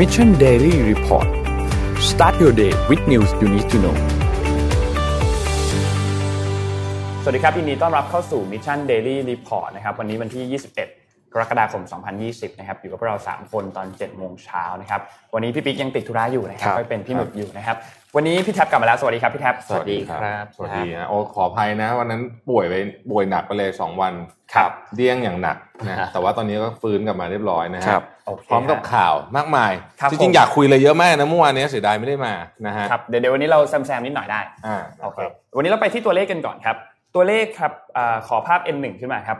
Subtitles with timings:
[0.00, 1.28] Mission Daily Report
[2.10, 3.96] start your day with news you need to know
[7.22, 10.99] สวัสดีครับยินดีต้อนรับเข้าสู่ Mission Daily Report นะครับ วันนี้วันที่ 21
[11.32, 11.82] กรกฎาคม
[12.20, 15.00] 2020 นะครับ อยู่กับพวกเรา 3 คนตอน 7 โมงเช้านะครับ
[15.34, 17.76] วันนี้พี่ปิ๊กยังติดธุระอยู่นะครับครับก็เป็นพี่หมึกอยู่นะครับ
[18.16, 22.74] วันนี้พี่แท็บกลับมาแล้ว สวัสดีครับพี่แท็บ สวัสดีครับบสวัสดีนะโอ้ขออภัยนะ วันนั้นป่วยไป
[23.10, 24.12] ป่วยหนักไปเลยสองวัน
[24.94, 25.56] เดี้ยงอย่างหนัก
[25.88, 32.32] นะ แต่ว่าตอนนี้ก็ฟื้นกลับมาเรียบร้อยนะฮะโอเคพร้อมกับข่าวมากมายครับจผริงมๆอยากคุยเลยเยอะมากนะ เมื่อวานนี้เสียดายไม่ได้มา
[32.66, 35.18] นะฮะครับเดี๋ยวเดี๋ยววันนี้เราแซมๆนิดหน่อยได้ อ่า โอเค
[35.56, 36.76] วันนี้เราไปที่ตัวเลขกันก่อนครับ
[37.14, 39.38] ตัวเลขครับอาขอภาพ N1 ขึ้นมาครับ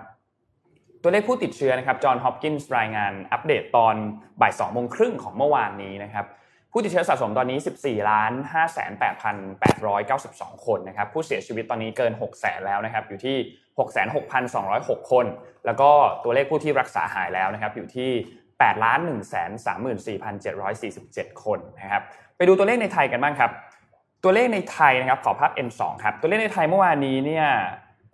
[1.02, 3.94] ตัวเลขผู้ติดเชื้อนะครับจอห์นฮอปกินส์รายงานอัปเดตตอน
[4.40, 6.26] บ่าย2โมงครึ่งของเมื่อวานนี้นะครับ
[6.72, 9.02] ผู้ติดเชื้อสะสมตอนนี้ 14ล้าน5 8 8
[10.10, 13.36] 9 2 คนนะครับผู้เสียชีวิตตอนนี้เกิน 6 0 0 0 0แล้วนะครับอยู่ที่
[14.44, 15.26] 66,206 คน
[15.66, 15.90] แล้วก็
[16.24, 18.10] ตัวเลขผู้ที่รักษาหายแล้วนะครับอยู่ที่
[18.48, 19.34] 8ล้าน1 3 4
[20.44, 22.02] 7 4 7 คนนะครับ
[22.36, 23.50] ไปดูตัวเลขในไทยกันบ้างครับ
[24.24, 27.46] ตัวเลขในไทยนะครับขอภาพ N2 ครับตัวเลขในไทยเมื่อวานนี้เนี่ย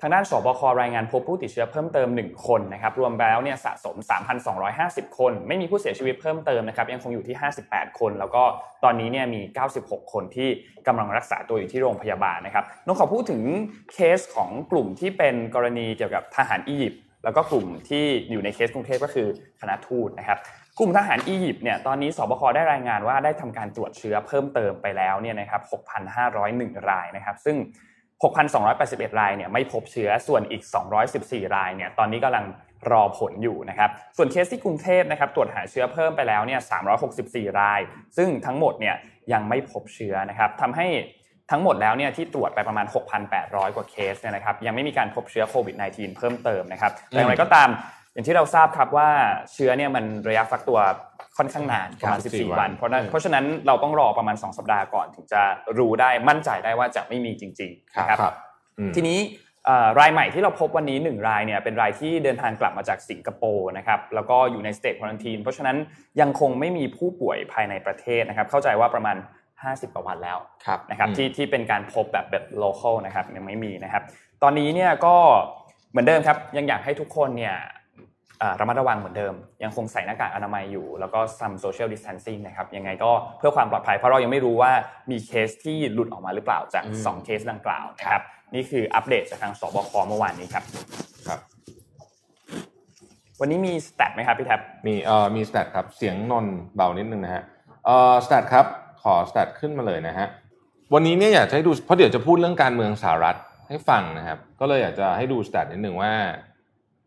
[0.00, 3.96] ทางด้านสบครายงานพบผู้ติดเชื้อเพิ่มเติม 1 คนนะครับรวมแล้วเนี่ยสะสม
[4.56, 8.42] 3,250 คน ไม่มีผู้เสียชีวิตเพิ่มเติมนะครับยังคงอยู่ที่ 58 คน แล้วก็
[8.84, 9.40] ตอนนี้เนี่ยมี
[9.76, 10.48] 96 คนที่
[10.86, 13.42] กำลังรักษาตัวอยู่ที่โรงพยาบาลนะครับน้องขอพูดถึง
[13.92, 19.28] เคสของกลุ่มที่เป็นกรณีเกี่ยวกับทหารอียิปต์แล้วก็กลุ่มที่อยู่ในเคสกรุงเทพก็คือ
[19.60, 20.38] คณะทูตนะครับ
[20.78, 25.62] กลุ่มทหารอียิปต์เนี่ยตอนนี้สบคได้รายงานว่าได้ทำการตรวจเชื้อเพิ่มเติมไปแล้วเนี่ยนะครับ
[26.24, 27.56] 6,501 รายนะครับ ซึ่ง
[28.24, 30.62] 6,281 รายเนี่ยไม่พบเชื้อส่วนอีก
[31.08, 32.44] 214 รายเนี่ยตอนนี้กำลัง
[32.90, 36.60] รอผลอยู่นะครับส่วนเคสที่กรุงเทพนะครับตรวจหาเชื้อเพิ่มไปแล้วเนี่ย
[37.08, 37.80] 364 ราย
[38.16, 38.96] ซึ่งทั้งหมดเนี่ย
[39.32, 40.86] ยังไม่พบเชื้อนะครับทำให้
[41.50, 42.86] ทั้งหมดแล้วเนี่ยที่ตรวจไปประมาณ
[43.30, 47.68] 6,800 กว่าเคสเนี่ยนะครับยังไม่มีการพบเชื้อโควิด -19 เพิ่มเติมนะครับแต่อย่างไรก็ตาม
[48.12, 49.08] อย่างที่เราทราบครับว่า
[49.52, 50.78] เชื้อเนี่ยมันระยะฟักตัว
[51.36, 55.42] ค่อนข้างนานประมาณครับ14 14 วัน เพราะนั้นอืมเพราะฉะนั้นเราต้องรอประมาณ 2 สัปดาห์ก่อนถึงจะ
[55.78, 58.34] รู้ได้มั่นใจได้ว่าจะไม่มีจริงๆนะครับครับ
[58.78, 59.18] อืมทีนี้
[59.64, 65.76] เอ่อรายใหม่ที่เราพบวันนี้ 1 รายเนี่ยเป็นรายที่เดินทางกลับมาจากสิงคโปร์นะครับแล้วก็อยู่ในสเตจควอนตีนเพราะฉะนั้น
[66.20, 69.16] ยังคงไม่มีผู้ป่วยภายในประเทศนะครับเข้าใจว่าประมาณ
[69.54, 74.02] 50กว่าวันแล้วครับนะครับอืมที่ที่เป็นการพบแบบแบบ local นะครับยังไม่มีนะครับ
[74.42, 75.16] ตอนนี้เนี่ยก็
[75.90, 77.75] เหมือนเดิมครับยังอยากให้ทุกคนเนี่ยอ่า
[78.60, 84.72] ระมัดระวังเหมือนเดิม ยังคงใส่หน้ากากอนามัยอยู่ แล้วก็ some social distancing นะครับยังไงก็เพื่อความปลอดภัยเพราะเรายังไม่รู้ว่า
[85.10, 88.22] มีเคสที่หลุดออกมาหรือเปล่าจากอืม2เคสดังกล่าวนะครับ
[88.54, 90.64] นี่คืออัปเดตจากทางสบคเมื่อวานนี้ครับ
[91.28, 91.40] ครับ
[93.40, 97.42] วันนี้มี stat ไหมครับพี่แท็บมีเอ่อมี stat ครับเสียงนนท์เบานิดนึงนะฮะ
[97.86, 98.66] เอ่อ stat ครับ
[99.02, 100.26] ขอ stat ขึ้นมาเลยนะฮะ
[100.94, 103.36] วันนี้เนี่ยอยากจะให้ดูเพราะเดี๋ยวจะพูดเรื่องการเมืองสหรัฐ
[103.68, 106.12] ให้ฟังนะครับ ก็เลยอยากจะให้ดู stat นิดหนึ่งว่า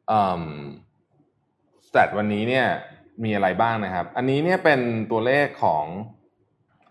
[0.08, 0.44] เอ่อ
[1.90, 2.66] stat วันนี้เนี่ย
[3.24, 4.80] มีอะไรบ้างนะครับ อันนี้เนี่ยเป็น
[5.12, 5.86] ตัวเลขของ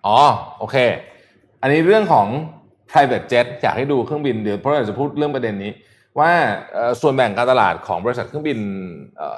[0.07, 0.19] อ๋อ
[0.59, 0.77] โอเค
[1.63, 2.27] อันนี้เรื่องของ
[2.91, 5.73] private jet อยากให้ดูเครื่องบินเดี๋ยวเพราะเราจะพูดเรื่องประเด็นนี้
[6.19, 6.31] ว่า
[7.01, 8.59] ส่วนแบ่งการตลาดของบริษัทเครื่องบิน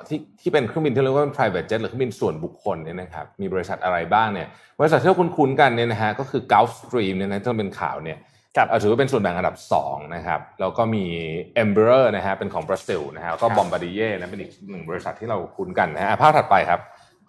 [0.08, 4.48] ที่ที่เป็นเครื่องบินที่เรียกว่าเป็น private jet หรือเครื่องบินส่วนบุคคลเนี่ยนะครับมีบริษัทอะไรบ้างเนี่ย
[4.80, 8.18] บริษัทที่เราคุ้นๆกันเนี่ยนะฮะก็คือ Gulfstream เนี่ยนะที่เป็นข่าวเนี่ย
[8.82, 11.04] ถือว่าเป็นส่วนแบ่งอันดับ2นะครับแล้วก็มี
[11.62, 16.80] Embraer นะฮะเป็นของบราซิลนะฮะแล้วก็ Bombardier นะเป็นอีกหนึ่งบริษัทที่เราคุ้นกันนะฮะอะภาพถัดไปครับ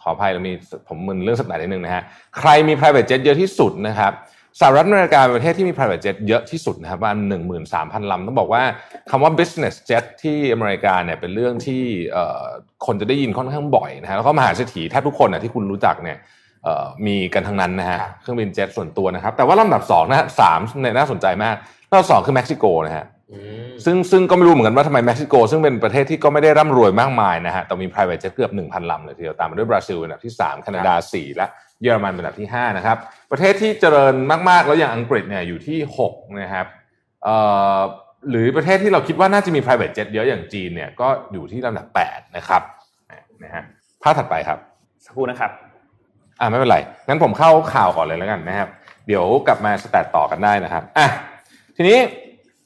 [0.02, 0.54] ขออภัยเรามี
[0.88, 2.04] ผมมึนเรื่องสัปดาห์นิดนึงนะฮะ
[2.40, 4.14] ใครมี private jet เยอะที่สุดนะครับ
[4.60, 7.18] สหรัฐอเมริกาเป็นประเทศที่มี private jet เยอะที่สุดนะครับประมาณ
[7.64, 8.64] 13,000 ลำ ต้องบอกว่า
[9.10, 12.46] คำว่า business jet ที่อเมริกาเนี่ยเป็นเรื่องที่เอ่อ
[12.86, 16.40] คนจะได้ยินค่อนข้างบ่อยนะฮะแล้วก็มหาเศรษฐีแทบทุกคนนะที่คุณรู้จักเนี่ยเอ่อ
[17.08, 21.56] มีกันทั้งนั้นนะฮะเครื่องบินเจ็ตส่วนตัวนะครับ แต่ว่าลำดับสองนะฮะสามเนี่ยน่าสนใจมาก
[21.90, 23.06] ลำดับสองคือเม็กซิโกนะฮะ
[23.86, 31.46] ซึ่งซึ่งก็ไม่รู้เหมือนกันว่าทำไมเม็กซิโก ซึ่งเป็นประเทศที่ก็ไม่ได้ร่ำรวยมากมายนะฮะแต่มี private jet เกือบ 1,000 ลำเลยทีเดียวตามมาด้วยบราซิลอันดับที่ 3 แคนาดา 4 และ
[31.82, 32.98] เยอรมันเป็นอันดับที่ 5 นะครับ
[33.32, 34.16] ประเทศที่เจริญ
[34.50, 35.80] มากๆ แล้วอย่างอังกฤษเนี่ยอยู่ที่
[36.10, 36.66] 6 นะครับ
[37.24, 37.36] เอ่
[37.76, 37.80] อ
[38.30, 42.62] หรือประเทศที่เราคิดว่าน่าจะมี private jet เยอะอย่างจีนเนี่ยก็อยู่ที่ลำดับ 8 นะครับ
[43.44, 43.64] นะฮะ
[44.04, 44.60] ภาพถัดไปครับ
[45.06, 45.52] สักครู่นะครับ
[46.42, 46.78] อ่าไม่เป็นไร
[47.08, 48.70] งั้นผมเข้าข่าวก่อนเลยแล้วกันนะครับ
[49.08, 51.08] เดี๋ยวกลับมาสแตทต่อกันได้นะครับอะ
[51.78, 52.00] ทีนี้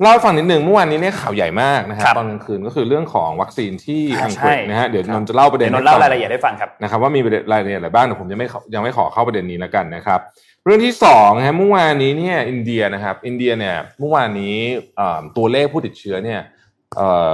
[0.02, 10.20] เล่าให้ฟังนิดหนึ่งเมื่อวานนี้เนี่ยข่าวใหญ่มากนะครัครับบตอนกลางคืนก็คือเรื่องของวัคซีนที่อ่าอังกฤษใช่นะฮะเดี๋ยวครับนนท์จะเล่าประเด็เดี๋ยนวนนท์เล่าให้ฟังรายละเอียดให้ฟังครับนะครับว่ามีประเด็นรายละเอียดอะไรบ้างแต่ผมยังไม่ขอยังไม่ขอเข้าประเด็นนี้แล้วกันนะครับ
[10.66, 14.56] เรื่องที่สองนะฮะเมื่อวานนี้เนี่ยอินเดียนะครับอินเดียเนี่ยเมื่อวานนี้
[14.98, 16.40] เอ่อตัวเลขผู้ติดเชื้อเนี่ย
[16.98, 17.32] เอ่อ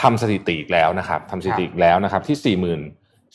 [0.00, 2.80] ทำสถิติอีกแล้วนะครับทำสถิติอีกแล้วนะครับที่สี่หมื่น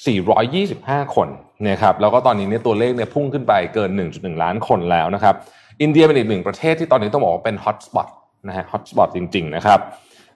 [0.06, 1.28] 425 คน
[1.70, 5.36] นะครับแล้วก็ตอนนี้เนี่ยตัวเลขเนี่ยพุ่งขึ้นไปเกิน 1.1 ล้านคนแล้วนะครับ
[5.82, 8.08] อินเดียเป็นอีกหนึ่งประเทศที่ตอนนี้ต้องบอกว่าเป็น hotspot
[8.48, 9.80] นะฮะ hotspot จริง ๆ นะครับ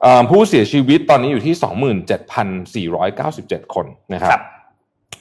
[0.01, 1.55] เอ่อผู้เสียชีวิตตอนนี้อยู่ที่
[2.87, 4.41] 27,497 คนนะครับครับ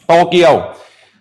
[0.06, 0.54] โตเกียว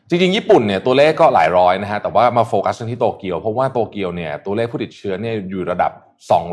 [0.10, 5.92] จริงๆ ญี่ปุ่นเนี่ยตัวเลขก็หลายร้อยนะฮะแต่ว่ามาโฟกัสที่โตเกียว เพราะว่าโตเกียวเนี่ยตัวเลขผู้ติดเชื้อเนี่ยอยู่ระดับ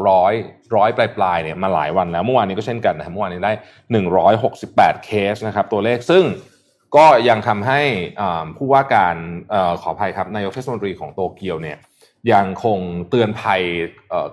[0.07, 3.53] 200 ร้อยปลายๆเนี่ยมาหลายวันแล้ว เมื่อวานนี้ก็เช่นกันนะครับเมื่อวานนี้ได้
[4.29, 6.25] 168 เคสนะครับตัวเลขซึ่ง
[6.97, 7.81] ก็ยังทำให้
[8.57, 9.17] ผู้ว่าการ
[9.53, 11.79] อขออภัยครับนายกเทศมนตรีของโตเกียวเนี่ย
[12.33, 12.79] ยังคง
[13.11, 13.63] เตือนภัย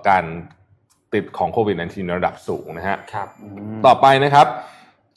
[0.08, 0.24] การ
[1.12, 3.28] ติดของโควิด -19 ในระดับสูงนะฮะครับ
[3.86, 4.46] ต่อไปนะครับ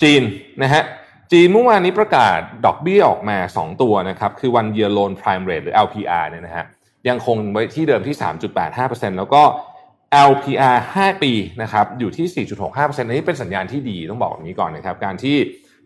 [0.01, 0.21] จีน
[0.61, 0.83] นะฮะ
[1.31, 6.65] จีนเมื่อวานนี้ประกาศดอกเบี้ยออกมา 2 ตัวนะครับ คือ one year loan prime rate หรือ LPR เนี่ยนะฮะ
[7.07, 8.15] ยังคงไว้ที่เดิมที่
[8.67, 9.43] 3.85%แล้วก็
[10.31, 15.37] LPR 5 ปีนะครับอยู่ที่ 4.65%อันนี้เป็นสัญญาณที่ดีต้องบอกแบบนี้ก่อนนะครับ การที่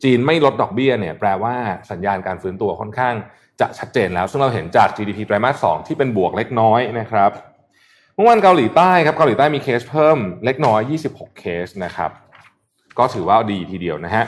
[0.03, 1.56] จีนไม่ลดดอกเบี้ยเนี่ยแปลว่า
[1.92, 3.15] สัญญาณการฟื้นตัวค่อนข้าง
[3.62, 7.31] จะชัดเจนแล้ว ซึ่งเราเห็นจาก GDP ไตรมาส 2 ที่เป็นบวกเล็กน้อยนะครับ
[8.15, 10.81] เมื่อวานเกาหลีใต้ครับเกาหลีใต้มีเคสเพิ่มเล็กน้อย
[11.12, 12.12] 26 เคสนะครับ
[12.98, 14.25] ก็ถือว่าดีทีเดียวนะฮะ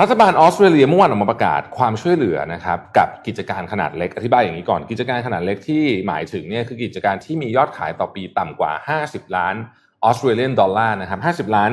[0.00, 8.72] รัฐบาลออสเตรเลียเมื่อวานออกมาประกาศความช่วยเหลือนะครับกับกิจการขนาดเล็กอธิบายอย่างนี้ก่อนกิจการขนาดเล็กที่หมายถึงเนี่ยคือกิจการที่มียอดขายต่อปีต่ำกว่า
[9.04, 9.54] 50 ล้าน
[10.04, 11.72] Australian dollar นะครับ50 ล้าน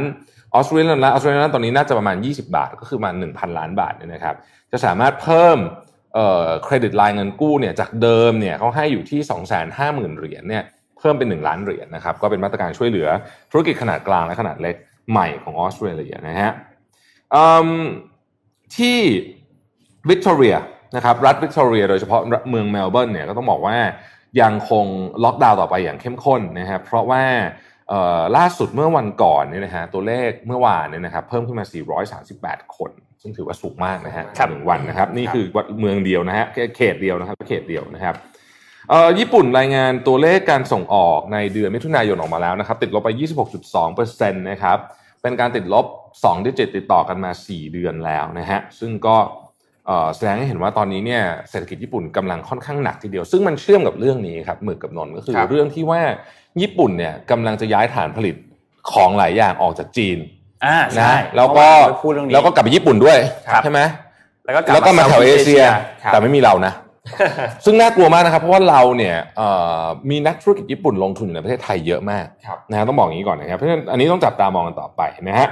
[0.56, 4.36] Australian Australian ตอนนี้น่าจะประมาณ 20 บาท ก็คือมา 1,000 ล้านบาทเนี่ยนะครับ
[4.72, 5.58] จะสามารถเพิ่ม
[6.64, 9.20] credit line เงินกู้เนี่ยจากเดิมเนี่ยเขาให้อยู่ที่
[9.70, 10.64] 250,000 เหรียญเนี่ย
[11.00, 13.08] เพิ่มเป็น 1 ล้านเหรียญนะครับ ก็เป็นมาตรการช่วยเหลือ
[13.52, 14.76] ธุรกิจขนาดกลางและขนาดเล็ก
[15.12, 16.52] ใหม่ของออสเตรเลียนะฮะ
[18.76, 18.98] ที่
[20.10, 20.56] วิกตอเรีย
[20.96, 23.78] นะครับรัฐวิกตอเรียโดยเฉพาะเมืองเมลเบิร์นเนี่ยก็ต้องบอกว่า
[24.42, 24.86] ยังคง
[25.24, 27.24] ล็อกดาวน์ต่อไปอย่างเข้มข้นนะครับเพราะว่า
[28.38, 31.66] ล่าสุดเมื่อวันก่อนเนี่ยนะฮะตัวเลขเมื่อวานเนี่ยนะครับเพิ่มขึ้นมา
[32.16, 32.92] 438 คน
[33.22, 35.46] ซึ่งถือว่าสูงมากนะฮะหนึ่งวันนะครับ นี่คือ
[35.80, 36.46] เมืองเดียวนะฮะ
[36.78, 38.16] เขตเดียวนะครับเขตเดียวนะครับ
[39.20, 43.10] ญี่ปุ่นรายงานตัวเลขการส่งออกในเดือนมิถุนายนออกมาแล้วนะครับ ติดลบไป
[43.76, 44.78] 26.2%นะครับ
[45.22, 45.86] เป็นการติดลบ
[46.16, 49.16] 2 ดิจิตติดต่อกันมา 4 เดือนแล้วนะฮะซึ่งก็
[50.16, 56.02] แสดงให้เห็นว่าตอนนี้เนี่ยเศรษฐกิจญี่ปุ่นกำลังค่อนข้างหนักทีเดียว ซึ่งมันเชื่อมกับเรื่องนี้ครับหมึกกับนนก็คือเรื่องที่ว่า
[56.62, 58.36] ญี่ปุ่นเนี่ยกำลังจะย้ายฐานผลิต
[58.92, 60.18] ของหลายอย่างออกจากจีน
[60.66, 61.68] อ่าใช่แล้วก็
[62.34, 63.18] แล้วก็กลับไปญี่ปุ่นด้วย
[63.64, 63.80] ใช่ไหม
[64.46, 65.64] แล้วก็แล้วก็มาแถวเอเชีย
[66.12, 66.74] แต่ไม่มีเรานะ
[67.66, 69.16] ซึ่งน่ากลัวมากนะครับ เพราะว่าเราเนี่ย
[70.10, 72.26] มีนักธุรกิจญี่ปุ่นลงทุนอยู่ในประเทศไทยเยอะมาก
[72.70, 75.48] นะฮะต้องบอกอย่างนี้ก่อนนะครับเพราะฉะนั้นอันนี้ต้องจับตามองกันต่อไปนะฮะ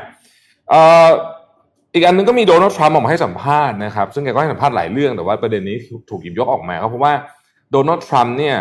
[1.94, 5.78] อีกอันนึงก็มีโดนัลด์ทรัมป์ออกมาให้สัมภาษณ์นะครับ ซึ่งแกก็ให้สัมภาษณ์หลายเรื่องแต่ว่าประเด็นนี้
[6.10, 7.14] ถูกหยิบยกออกมาเพราะว่า
[7.72, 8.56] โดนัลด์ทรัมป์เนี่ย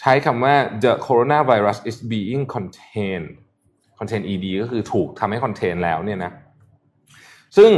[0.00, 3.28] ใช้คำว่า the coronavirus is being contained
[3.98, 6.32] contain ed ก็คือถูกทำให้ contain แล้วเนี่ยนะ
[7.56, 7.70] ซึ่ง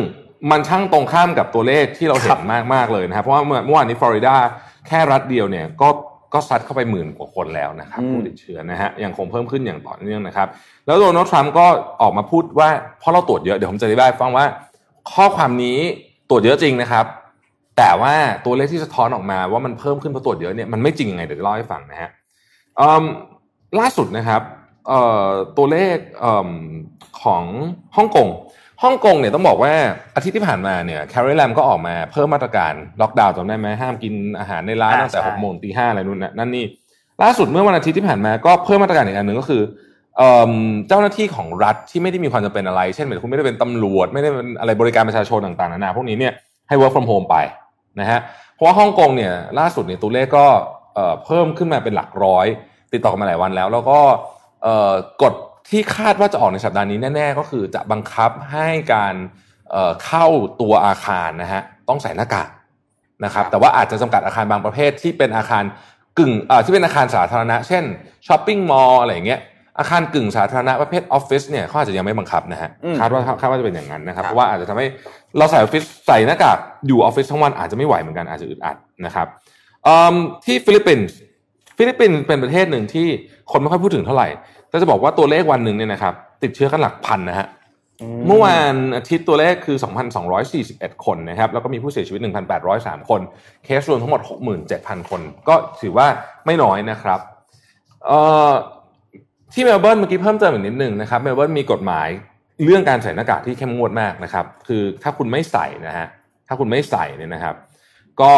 [0.50, 4.34] มันช่างตรงข้ามกับตัวเลขที่เราเห็นมากมากเลยนะครับ เพราะว่าเมื่อวานนี้ฟลอริดา
[4.86, 5.88] แค่รัฐเดียวเนี่ยก็
[6.34, 10.48] ก็ซัดเข้าไปหมื่นกว่าคนแล้วนะครับผู้ติดเชื้อนะฮะยังคงเพิ่มขึ้นอย่างต่อเนื่องนะครับ
[10.86, 11.66] แล้วโดนัลด์ทรัมป์ก็
[12.02, 12.68] ออกมาพูดว่า
[12.98, 14.46] เพราะเราตรวจเยอะเดี๋ยวผมจะอธิบายฟังว่า
[15.12, 15.78] ข้อความนี้
[16.30, 17.04] ตรวจเยอะจริงนะครับ
[17.78, 18.14] แต่ว่า
[18.44, 22.10] ตัวเลขที่สะท้อนออกมาว่ามันเพิ่มขึ้นเพราะตรวจเยอะเนี่ยมันไม่จริงยังไงเดี๋ยวเล่าให้ฟังนะฮะ
[23.78, 24.42] ล่าสุดนะครับ
[25.56, 25.96] ตัวเลข
[27.22, 27.44] ของ
[27.96, 28.28] ฮ่องกง
[28.82, 29.72] ฮ่องกงเนี่ยต้องบอกว่า
[30.16, 36.64] อาทิตย์ที่ผ่านมาเนี่ยแคร์รีแลมก็ออกมาเพิ่มมาตรการล็อกดาวน์จำได้ไหมห้ามกินอาหารในร้านตั้งแต่หกโมงตีห้าอะไรนู่นนั่นนี่
[37.22, 39.62] ล่าสุดเมื่อวันอาทิตย์ที่ผ่านมาก็เพิ่มมาตรการอีกอันหนึ่งก็คือ
[40.88, 46.32] เจ้าหน้าที่ของรัฐที่ไม่ได้มีความจำเป็นอะไร เช่นเหมือนคุณไม่ได้เป็นตำรวจ ไม่ได้เป็นอะไรบริการประชาชนต่างๆนานาพวกนี้เนี่ย
[46.68, 47.36] ให้ work from home ไป
[48.00, 48.20] นะฮะ
[48.54, 50.46] เพราะว่าฮ่องกงเนี่ยล่าสุดเนี่ยตัวเลขก็
[51.24, 52.46] เพิ่มขึ้นมาเป็นหลักร้อย
[52.92, 53.98] ติดต่อกันมาหลายวันแล้ว แล้วก็
[55.22, 55.34] กฎ
[55.70, 59.14] ที่คาดว่าจะออกในสัปดาห์นี้แน่ๆ ก็คือจะบังคับให้การ
[60.04, 60.26] เข้า
[60.60, 62.48] ตัวอาคารนะฮะต้องใส่หน้ากาก
[63.24, 65.64] นะครับแต่ว่าอาจจะจำกัดอาคารบางประเภทที่เป็นอาคาร
[66.18, 66.32] กึ่ง
[66.64, 67.84] ที่เป็นอาคารสาธารณะ เช่น
[68.26, 69.40] shopping mall อะไรอย่างเงี้ย
[69.78, 74.86] อาคารกึ่งสาธารณะประเภทออฟฟิศเนี่ยเขาอาจจะยังไม่บังคับนะฮะคาดว่าคาดว่าจะเป็นอย่างนั้นนะครับเพราะว่าอาจจะทำให้
[75.38, 79.26] เราใส่ออฟฟิศใส่หน้ากากอยู่ออฟฟิศทั้งวันอาจจะไม่ไหวเหมือนกันอาจจะอึดอัดนะครับ
[80.44, 81.16] ที่ฟิลิปปินส์
[81.78, 83.06] ฟิลิปปินส์เป็นประเทศหนึ่งที่
[83.52, 84.28] คนไม่ค่อยพูดถึงเท่าไหร่
[84.68, 87.46] แต่จะบอกว่าตัวเลขวันหนึ่งเนี่ยนะครับติดเชื้อกันหลักพันนะฮะ
[88.26, 89.76] เมื่อวานอาทิตย์ตัวเลขคือ
[90.40, 92.20] 2,241 คนนะครับแล้วก็มีผู้เสียชีวิต
[92.64, 93.20] 1,803 คน
[93.64, 94.20] เคสรวมทั้งหมด
[94.66, 96.06] 67,000 คน ก็ถือว่า
[96.46, 97.20] ไม่น้อยนะครับ
[99.52, 102.08] ที่เมลเบิร์นเมื่อกี้เพิ่มเติมอีกนิดหนึ่งนะครับเมลเบิร์นมีกฎหมาย
[102.64, 106.06] เรื่องการใส่หน้ากากที่เข้มงวดมากนะครับ คือถ้าคุณไม่ใส่นะฮะ
[106.48, 107.54] ถ้าคุณไม่ใส่เนี่ยนะครับ
[108.20, 108.32] ก็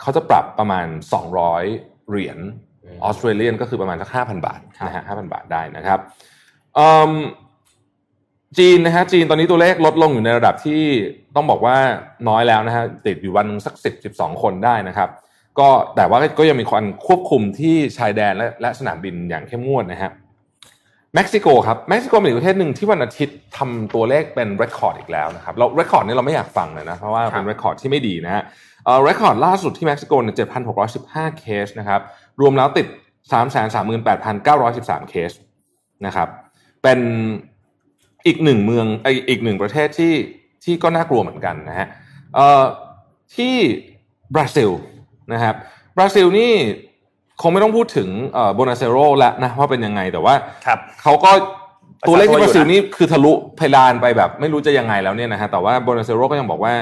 [0.00, 0.86] เขาจะปรับประมาณ
[1.48, 2.38] 200 เหรียญ
[3.04, 5.98] ออสเตรเลียนก็คือประมาณสักห้าพันบาทนะฮะห้าพันบาทได้นะครับ
[8.58, 10.82] จีนนะฮะจีนตอนนี้ตัวเลขลดลงอยู่ในระดับที่
[11.36, 11.76] ต้องบอกว่า
[12.28, 15.08] น้อยแล้วนะฮะติดอยู่วันนึงสักสิบสิบสองคนได้นะครับ
[15.58, 20.12] ก็แต่ว่าก็ยังมีความควบคุมที่ชายแดนและและสนามบินอย่างเข้มงวดนะฮะ
[21.14, 28.42] เม็กซิโกครับเม็กซิโกเป็นอีกประเทศหนึ่งที่วันอาทิตย์ทำตัวเลขเป็น record อีกแล้วนะครับเรา record นี้เราไม่อยากฟังเลยนะเพราะว่าเป็น record ที่ไม่ดีนะฮะ
[28.84, 30.36] เอ่อ record ล่าสุดที่เม็กซิโกเนี่ย
[30.86, 32.00] 7,615เคสนะครับ
[32.40, 32.86] รวมแล้วติด
[34.22, 35.30] 338,913เคส
[36.06, 36.28] นะครับ
[36.82, 37.00] เป็น
[38.26, 40.14] อีกหนึ่งเมืองไออีกหนึ่งประเทศที่
[40.64, 41.88] ที่ก็น่ากลัวเหมือนกันนะฮะ
[42.34, 42.62] เอ่อ
[43.36, 43.54] ที่
[44.34, 44.70] บราซิล
[45.32, 45.54] นะครับ
[45.96, 46.52] บราซิลนี่
[47.42, 50.34] คงไม่ต้องพูดถึงเอ่อโบลโซนาโรแล้วนะว่าเป็นยังไงแต่ว่า
[50.66, 51.30] ครับเขาก็
[52.08, 56.74] ตัวเลขที่บราซิลประชาชนอยู่นะนี่คือทะลุเพดานไปแบบ ไม่รู้จะยังไงแล้วเนี่ยนะฮะแต่ว่าโบลโซนาโรก็ยังบอกว่า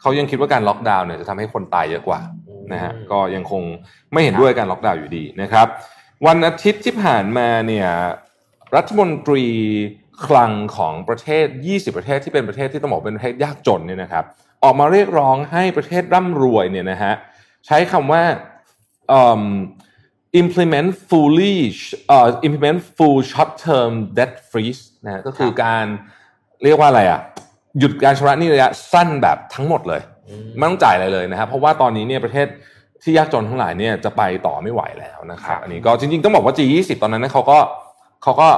[0.00, 2.20] เขายังคิดว่าการล็อกดาวน์เนี่ยจะทำให้คนตายเยอะกว่า
[2.72, 3.62] นะฮะก็ยังคง
[4.12, 5.66] ไม่เห็นด้วยการล็อกดาวน์อยู่ดีนะครับ
[6.26, 7.88] วันอาทิตย์ที่ผ่านมาเนี่ย
[8.76, 9.44] รัฐมนตรี
[10.26, 14.24] คลังของประเทศ 20 ประเทศที่เป็นประเทศที่ต้องบอกเป็นประเทศยากจนเนี่ยนะครับ
[14.64, 17.12] ออกมาเรียกร้องให้ประเทศร่ำรวยเนี่ยนะฮะ
[17.66, 18.22] ใช้คำว่า
[19.08, 19.42] เอิ่ม
[20.42, 21.54] implement fully
[22.08, 25.84] เอ่อ implement full short term debt freeze นะฮะก็คือการ
[26.64, 27.20] เรียกว่าอะไรอะ
[27.78, 30.02] หยุดการชำระหนี้ระยะสั้นแบบทั้งหมดเลย
[30.56, 32.46] ไม่ต้องจ่ายอะไรเลยนะครับเพราะว่าตอนนี้เนี่ยประเทศ
[33.02, 37.58] ที่ยากจนทั้งหลายเนี่ยจะไปต่อไม่ไหวแล้วนะครับอันนี้ก็จริงๆต้องบอกว่า G20 ตอนนั้นเนยเขาก็
[38.22, 38.48] เขาก็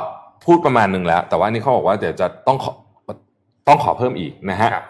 [0.44, 2.73] พูดประมาณหนึ่งแล้ว แต่ว่าอันนี้เขาบอกว่าเดี๋ยวจะต้องขอ
[3.68, 4.85] ต้องขอเพิ่มอีกนะฮะครับ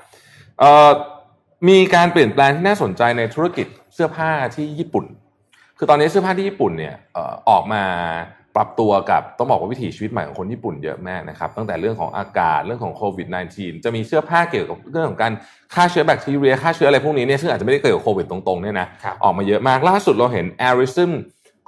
[0.59, 0.91] เอ่อ
[1.69, 5.05] มีการเปลี่ยนแปลงที่น่าสนใจในธุรกิจเสื้อผ้าที่ญี่ปุ่น
[5.79, 7.83] คือตอนนี้เสื้อผ้าที่ญี่ปุ่นเนี่ยเอ่อออกมา
[8.57, 15.33] ปรับตัวกับต้องบอกว่าวิถีชีวิตใหม่ของคนญี่ปุ่นเยอะมากนะครับตั้งแต่เรื่องของอากาศเรื่องของโควิด -19 จะมีเสื้อผ้าเกี่ยวกับเรื่องของการ
[15.75, 21.11] ฆ่าเชื้อแบคทีเรียฆ่าเชื้ออะไรพวกนี้เนี่ยซึ่งอาจจะไม่ได้เกี่ยวกับโควิดตรงๆเนี่ยนะครับออกมาเยอะมากล่าสุดเราเห็น a r i s m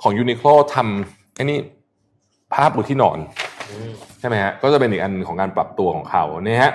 [0.02, 1.58] ของ Uniqlo ทำไอ้นี่
[2.52, 3.18] ผ้าปูที่นอน
[4.20, 6.72] ใช่ไหมฮะก็จะเป็นอีกอันของการปรับตัวของเขาเนี่ยฮะ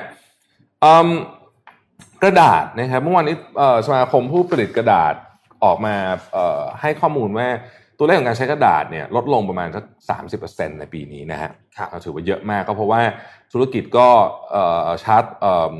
[0.83, 1.09] อืม
[2.21, 5.13] กระดาษนะครับเมื่อวานนี้เอ่อสมาคมผู้ผลิตกระดาษ
[5.65, 5.95] ออกมา
[6.33, 7.47] เอ่อให้ข้อมูลว่า
[7.97, 13.01] ตัวเลขของการใช้กระดาษเนี่ยลดลงประมาณสักสามสิบเปอร์เซ็นในปีนี้นะฮะครับก็ถือว่าเยอะมากก็เพราะว่า
[13.53, 14.07] ธุรกิจก็
[14.51, 15.75] เอ่อชาร์จเอิ่ม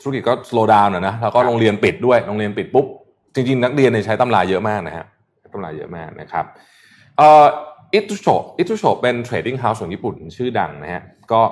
[0.00, 2.86] ธุรกิจก็ slow down นะนะแล้วก็โรงเรียนปิดด้วยโรงเรียนปิดปุ๊บ
[3.34, 5.06] จริง ๆ นักเรียนเนี่ยใช้ตำราเยอะมากนะฮะ
[5.38, 6.44] ใช้ตำราเยอะมากนะครับ
[7.18, 7.46] เอ่อ
[7.94, 8.26] อิโตชู
[8.58, 11.02] อิโตชูเป็น trading house ของญี่ปุ่นชื่อดังนะฮะ
[11.32, 11.42] ก็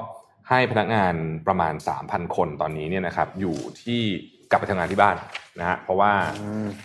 [0.48, 1.14] ให้พนักงาน
[1.46, 1.74] ประมาณ
[2.04, 4.02] 3,000 คนตอนนี้เนี่ยนะครับอยู่ที่
[4.50, 5.16] กลับไปทำงานที่บ้าน
[5.58, 6.12] นะฮะเพราะว่า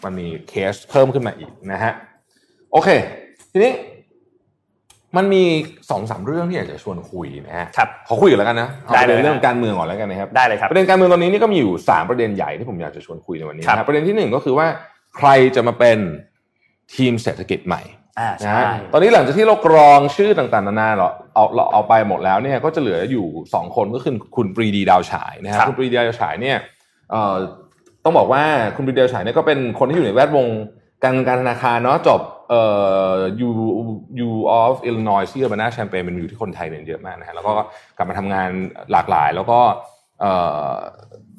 [0.04, 1.94] มันมีเคสเพิ่มขึ้นมาอีกนะฮะ
[2.72, 2.90] โอเค
[3.52, 3.74] ทีนี้
[5.18, 5.44] มันมี
[5.90, 14.68] สองสามเรื่องที่อยากจะชวนคุยนะฮะครับขอคุยกันแล้วกันนะเอาได้ประเลยเด็นนะเรื่องการเมืองก่อนแล้วกันนะครับได้เลยครับประเด็นการเมืองตอนนี้นี่ก็มีอยู่3ประเด็นใหญ่ที่ผมอยากจะชวนคุยในวันนี้ครับนะครับประเด็นที่หนึ่งก็คือว่า
[15.18, 16.00] ใครจะมาเป็น
[16.96, 17.82] ทีมเศรษฐกิจใหม่
[18.20, 26.80] อ่านะใช่ฮะตอนนี้หลังจากที่เรากรองชื่อต่างๆนานาเราเอาเราเอาไปหมดแล้วเนี่ยก็จะเหลืออยู่2คนก็คือคุณปรีดีดาวฉายนะคครัรับบคุณปรีดีดาวฉายเนี่ยเอ่อ
[28.04, 28.44] ต้องบอกว่า
[28.76, 30.48] คุณปรีดีดาวฉายเนี่ยก็เป็นคนที่อยู่ในแวดวง
[31.04, 32.64] การเงินการธนาคารเนาะจบเอ่
[33.12, 33.16] อ
[33.48, 33.50] U
[34.28, 34.30] U
[34.62, 37.52] of Illinois ที่ Urbana Champaign เป็นอยู่ที่คนไทยเนี่ยเยอะมากนะฮะแล้วก็
[37.98, 38.50] กลับมาทำงาน
[38.92, 39.60] หลากหลาย แล้วก็
[40.20, 40.32] เอ่
[40.70, 40.74] อ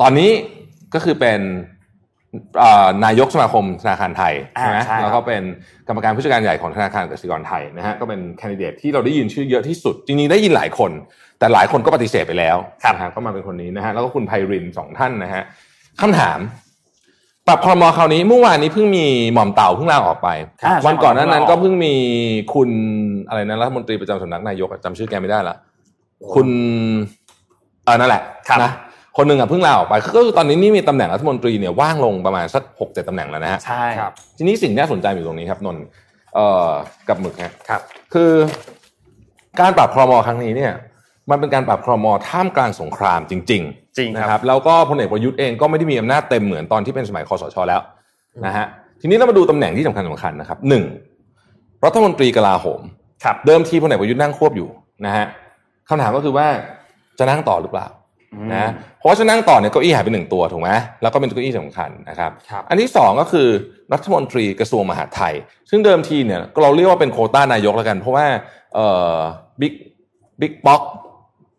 [0.00, 0.30] ตอนนี้
[0.94, 1.40] ก็คือเป็น
[2.58, 5.42] เอ่อนายกสมาคมธนาคารไทยอ่าใช่ไหมใช่ครับแล้วก็เป็น
[5.88, 10.90] กรรมการผู้จัดการใหญ่ของธนาคารกสิกรไทยนะฮะก็เป็นแคนดิเดตที่เราได้ยินชื่อเยอะที่สุด จริงๆได้ยินหลายคน
[11.42, 15.42] แต่หลายคนก็ปฏิเสธไปแล้วครับนะฮะก็มาเป็นคนนี้นะฮะแล้วก็คุณไพรินสองท่านนะฮะ
[16.00, 16.38] คำถาม
[17.46, 20.28] ปรับครมคราวนี้เมื่อวานนี้เพิ่งมีหม่อมเต่าเพิ่งลาออกไป
[20.64, 21.94] อ่าวันก่อนหนั้นนั้นใช่ก็เพิ่งมี
[22.54, 22.70] คุณ
[23.28, 25.56] อะไรนะรัฐมนตรีประจำสำนักนายกอะจำชื่อแกไม่ได้ละ
[26.34, 26.48] คุณ
[27.84, 28.72] เออนั่นแหละครับนะ
[29.16, 35.84] คนหนึ่งอะเพิ่งลาออกไปก็คือตอนนี้นี่มีตำแหน่งรัฐมนตรีเนี่ยว่างลงประมาณสักหกเจ็ดตำแหน่งแล้วนะฮะใช่ครับทีนี้สิ่งที่น่าสนใจอยู่ตรงนี้ครับนนท์
[36.34, 36.70] เอ่อ
[37.08, 37.80] กับหมึกฮะครับ
[38.14, 38.30] คือ
[39.60, 40.72] การปรับครมครั้งนี้เนี่ย
[41.32, 47.80] มันเป็นการปรับครมท่ามกลางสงครามจริงจริงๆครับนะครับแล้วก็พลเอกประยุทธ์เองก็ไม่ได้มีอำนาจเต็มเหมือนตอนที่เป็นสมัยคอสชแล้ว
[48.46, 48.66] นะฮะ
[49.00, 50.84] ทีนี้เรามาดูตำแหน่งที่สำคัญสำคัญนะครับหนึ่ง
[51.84, 52.80] รัฐมนตรีกลาโหม
[53.24, 54.68] ครับเดิมทีพลเอกประยุทธ์นั่งควบอยู่
[55.06, 55.26] นะฮะ
[55.88, 56.46] คำถามก็คือว่า
[57.18, 57.88] จะนั่งต่อหรือเปล่า
[58.54, 60.70] นะเพราะว่าจะนั่งต่อเนี่ยเก้าอี้หายไปหนึ่งตัวถูกไหม
[61.02, 63.48] แล้วก็เป็นเก้าอี้สำคัญนะครับครับอันที่สองก็คือ
[63.92, 65.34] รัฐมนตรีกระทรวงมหาดไทย
[65.70, 68.26] ซึ่งเดิมทีเนี่ยเราเรียกว่าเป็นโควต้านายกแล้วกัน เพราะว่า
[68.74, 69.16] เอ่อ
[69.60, 69.74] บิ๊ก
[70.40, 70.82] บิ๊กป๊อก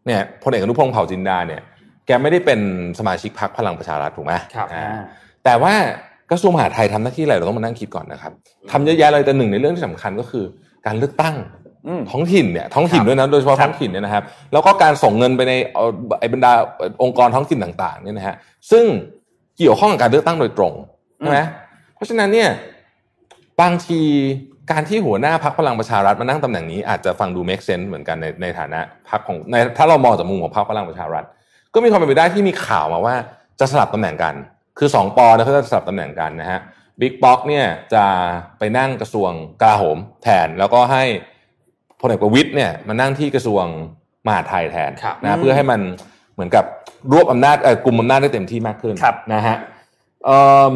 [0.06, 1.62] เนี่ยพลเอกอนุพงศ์เผ่าจินดาเนี่ย
[2.08, 2.60] แกไม่ได้เป็น
[3.00, 4.88] สมาชิกพรรคพลังประชารัฐถูกไหมครับอ่า
[5.44, 5.74] แต่ว่า
[6.32, 8.32] กระทรวงมหาดไทยทำหน้าที่อะไรเราต้องมานั่งคิดก่อนนะครับ
[8.72, 10.46] ทำเยอะแยะเลยแต่หนึ่งในเรื่องที่สำคัญก็คือ
[10.86, 11.36] การเลือกตั้ง
[11.88, 16.54] อืมท้องถิ่นเนี่ยท้องถิ่นครับด้วยนะโดยเฉพาะครับท้องถิ่นเนี่ยนะครับแล้วก็การส่งเงินไปในเอ่อไอ้บรรดา
[17.04, 18.36] องค์กรท้องถิ่นต่างๆเนี่ยนะฮะ
[18.72, 18.86] ซึ่ง
[19.58, 20.74] เกี่ยวข้องกับการเลือกตั้งโดยตรง
[21.18, 21.40] ใช่ไหม
[21.96, 22.50] เพราะฉะนั้นเนี่ย
[23.62, 24.02] บางที
[24.72, 28.80] การที่หัวหน้าพักพลังประชารัฐมานั่งตำแหน่งนี้อาจจะฟังดู make sense เหมือนกันในในฐานะ
[29.10, 31.26] พักของในถ้าเรามองจากมุมของพรรคพลังประชารัฐ
[31.74, 33.16] ก็มีความเป็นไปได้ที่มีข่าวมาว่า
[33.60, 34.36] จะสลับตำแหน่งกัน
[34.80, 36.60] คือสองปอเนี่ยเขาจะสลับตำแหน่งกันนะฮะ
[37.00, 38.06] บิ๊กป๊อกเนี่ยจะ
[38.60, 41.04] ไปนั่งกระทรวงกลาโหมแทน แล้วก็ให้
[42.02, 43.64] พลเอกประวิตยเนี่ยมานั่งที่กระทรวง
[44.26, 45.82] มหาดไทยแทนครับนะเพื่อให้มัน
[46.34, 46.66] เหมือนกับ
[47.14, 49.58] รวบอำนาจเอ่อกลุ่มอำนาจได้เต็มที่มากขึ้นครับนะฮะ
[50.26, 50.42] เอิ่
[50.72, 50.74] ม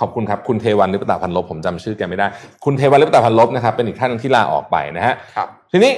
[0.00, 2.26] ขอบคุณครับ คุณเทวันลิปตาพันลบผมจำชื่อแกไม่ได้
[2.64, 5.92] คุณเทวันลิปตาพันลบนะครับเป็นอีกท่านหนึงที่ลาออกไปนะฮะครับทีนี้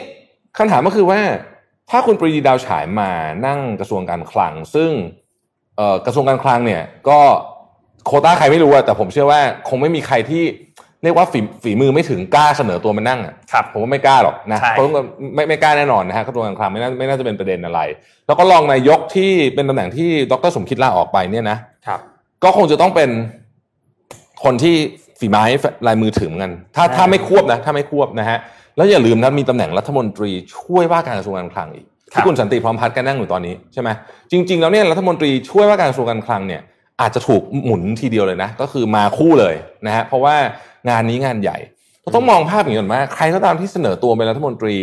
[0.58, 1.20] คำถามก็คือว่า
[1.90, 3.10] ถ้าคุณปรีดีดาวฉายมา
[3.46, 4.90] นั่งกระทรวงการคลัง ซึ่ง
[5.76, 7.18] เอ่อกระทรวงการคลังเนี่ยก็
[8.06, 10.44] โควต้าใครไม่รู้อะแต่ผมเชื่อว่าคงไม่มีใครที่
[11.02, 15.02] เรียกว่าฝีฝีมือไม่ถึงกล้าเสนอตัวมานั่งอะครับผมว่าไม่กล้าหรอกนะใช่เพราะว่า
[15.34, 17.80] ไม่ไม่กล้าแน่นอนนะฮะกระทรวงการคลังไม่น่าไม่น่าจะเป็นประเด็นอะไร
[18.26, 22.00] แล้วก็รองนายกที่เป็นตำแหน่งที่ดรสมคิดลาออกไปเนี่ยนะครับ
[22.44, 23.10] ก็คงจะต้องเป็น
[24.44, 24.74] คนที่
[25.20, 25.44] ฝีไม้
[25.86, 28.38] ลายมือถึงเหมือนกัน ถ้าใช่ถ้าไม่ควบนะ ถ้าไม่ควบนะฮะ
[28.76, 33.88] แล้วอย่าลืมนะมีตำแหน่งรัฐมนตรีช่วยว่าการกระทรวงการคลังอีกที่คุณสันติพร้อมพัฒน์แกนั่งอยู่ตอนนี้ใช่ไหม
[34.30, 36.62] จริง ๆ แล้วเนี่ยรัฐมนตรีช่วยว่าการกระทรวงการคลังเนี่ย
[37.00, 39.54] อาจจะถูกหมุนทีเดียวเลยนะ ก็คือมาคู่เลย
[39.86, 40.36] นะฮะเพราะว่า
[40.88, 41.56] งานนี้งานใหญ่
[42.02, 44.76] เราต้องมองภาพอย่างนี้ก่อนว่าใครก็ตามที่เสนอตัวเป็นรัฐมนตรี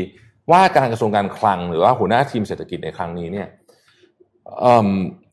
[0.51, 3.47] ว่าการกระทรวงการคลัง หรือว่าหัวหน้าทีมเศรษฐกิจในครั้งนี้เนี่ย
[4.59, 4.87] เอิ่ม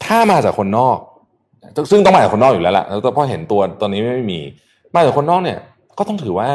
[0.04, 0.98] ถ้ามาจากคนนอก
[1.90, 4.40] ซึ่งต้องมาจากคนนอกอยู่แล้วล่ะแล้วเพราะเห็นตัวตอนนี้ไม่มี
[4.94, 5.58] มาจากคนนอกเนี่ย
[5.98, 6.48] ก็ต้องถือว่า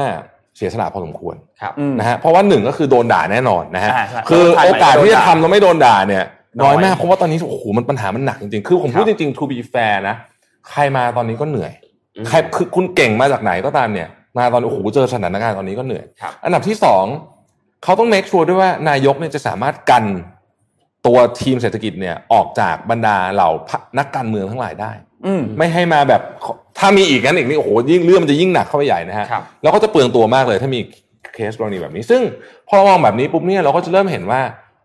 [0.57, 6.25] เสียสละพอสมควรครับอืมนะฮะเพราะว่าหนึ่งก็คือโดนด่าแน่นอนนะฮะอ่าใช่คือถ่ายโอใหม่กาสก็โดนที่จะด่าทำแล้วไม่โดนด่าเนี่ย
[6.59, 10.15] น้น้ออยยมากเพราะว่าตอนนี้โอ้โหมันปัญหามันหนักจริงๆคือผมพูดจริงๆ to be fair นะ
[10.69, 11.71] ใครมาตอนนี้ก็เหนื่อย
[12.15, 14.07] อืมใครคือคุณเก่งมาจากไหนก็ตามเนี่ย
[14.38, 17.05] มาตอนโอ้โหเจอสถานการณ์ตอนนี้ก็เหนื่อยครับอันดับที่สอง
[17.83, 20.03] เขาต้อง make sure ด้วยว่านายกเนี่ยจะสามารถกัน
[21.07, 23.49] ตัวทีมเศรษฐกิจเนี่ยออกจากบรรดาเหล่า
[23.99, 24.91] นักการเมืองทั้งหลายได้
[25.25, 26.21] อืมไม่ให้มาแบบ
[26.77, 30.79] ถ้ามีอีกนั้นอีกนี่โอ้โหยิ่งเรื่องมันจะยิ่งหนักเข้าไปใหญ่นะฮะครับแล้วก็จะเปลืองตัวมากเลยถ้ามี
[31.33, 32.21] เคสกรณีแบบนี้ ซึ่ง
[32.67, 34.41] พอเรามองแบบนี้ปุ๊บเนี่ยเราก็จะเริ่มเห็นว่า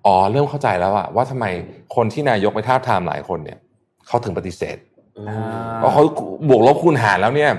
[0.07, 1.47] อ๋อเริ่มเข้าใจแล้วอะว่าทำไม
[1.95, 3.59] คนที่นายกไปท้าบทามหลายคนเนี่ย
[4.07, 4.77] เขาถึงปฏิเสธ
[5.29, 5.39] อ่า
[5.77, 6.03] เพราะเขา
[6.49, 7.51] บวกลบคูณหารแล้วเนี่ย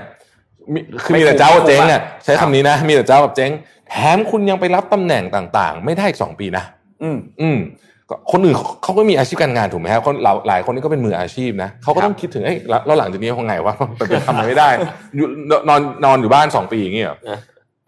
[0.72, 3.50] มีคือไม่มีแต่เจ้ากับเจ๊งคุ้มอะอะใช้คำนี้นะมีแต่เจ้ากับเจ๊ง
[3.88, 6.64] แถมคุณยังไปรับตำแหน่งต่าง ๆ ไม่ได้อีกสองปีนะ
[7.02, 7.83] อืมอืมก็
[8.32, 14.68] คนอื่นเขาก็มีอาชีพการงานถูกไหมครับคนหลายหลายคนนี่ก็เป็นมืออาชีพนะเขาก็ต้องคิดถึงเอ้ยแล้วแล้วหลังจากนี้คงไงวะไปทำอะไรไม่ได้
[15.16, 15.26] อยู่
[15.68, 17.38] นอนนอนอยู่บ้านสองปีอย่างเงี้ยเหรอเออ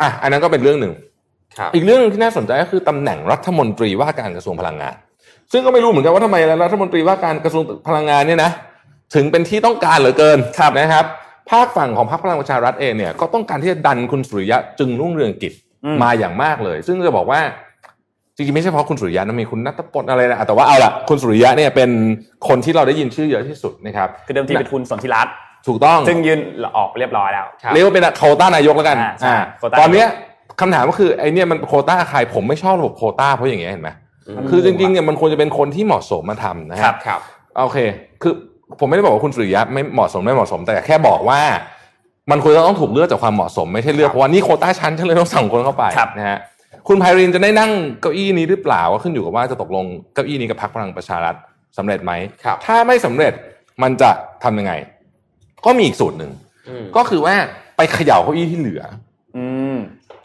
[0.00, 0.92] อะอันนั้นก็เป็นเรื่องหนึ่ง
[1.58, 4.94] ครับอีกเรื่องหนึงที่น่าสนใจก็คือตำแหน่งรัฐมนตรีว่าการกระทรวงพลังงาน
[5.52, 8.50] ซึ่งก็ไม่รู้เหมือนกันว่าทำไมรัฐมนตรีว่าการกระทรวงพลังงานเนี่ยนะ
[9.14, 10.38] ถึงเป็นที่ต้องการเหลือเกิน
[10.78, 11.06] นะครับ
[11.50, 15.52] ภาคฝั่งของพรรคพลังประชารัฐเองเนี่ยก็ต้องการที่จะดันคุณสุริยะจึงรุ่งเรืองกิจ
[15.84, 17.40] อืมมาอย่างมากเลย ซึ่งจะบอกว่า
[18.36, 21.90] จริงๆไม่ใช่เพราะคุณสุริยะนะมีคุณนัทพลอะไรนะแต่ว่าเอาละคุณสุริยะเนี่ยเป็น
[22.48, 25.34] คนที่เราได้ยินชื่อเยอะที่สุดนะครับคือเดิมทีเป็นทุนสนธิรัตน์
[25.66, 26.40] ถูกต้องซึ่งยืน
[26.76, 30.06] ออกเรียบร้อยแล้วครับเรียกว่าเป็นโควต้านายกแล้วกันอ่าใช่อ่าโควต้าตอนเนี้ย
[30.60, 33.90] คำถามก็คือไอ้เนี่ยมันโควต้าใครผมไม่ชอบระบบโควต้าเพราะอย่างเงี้ยเห็นไหม
[34.50, 37.20] คือจริงๆเนี่ยมันควรจะเป็นคนที่เหมาะสมมาทำนะคครัรับบครับ
[37.62, 37.78] โอเค
[38.22, 38.32] คือ
[38.80, 41.40] ผมไม่ได้บอกว่าคุณสุริยะไม่เหมาะสมไม่เหมาะสม แต่แค่บอกว่า
[42.30, 46.38] มันควรจะต้องถูกเลือกจากความเหมาะสม ไม่ใช่เลือกเพราะว่านี่โควต้าชั้นฉันเลยต้องสั่งคนเข้าไปครับนะฮะ
[46.88, 51.34] คุณไพรินจะได้นั่งเก้าอี้นี้หรือเปล่าก็ขึ้นอยู่กับว่าจะตกลงเก้าอี้นี้กับพรรคพลังประชารัฐ
[51.78, 52.12] สำเร็จไหม
[52.44, 53.32] ครับถ้าไม่สำเร็จ
[53.82, 54.10] มันจะ
[54.44, 54.72] ทำยังไง
[55.64, 56.32] ก็มีอีกสูตรหนึ่ง
[56.68, 57.34] อืมก็คือว่า
[57.76, 58.82] ไปเขย่าเก้าอี้ที่เหลือ
[59.36, 59.44] อื
[59.74, 59.76] ม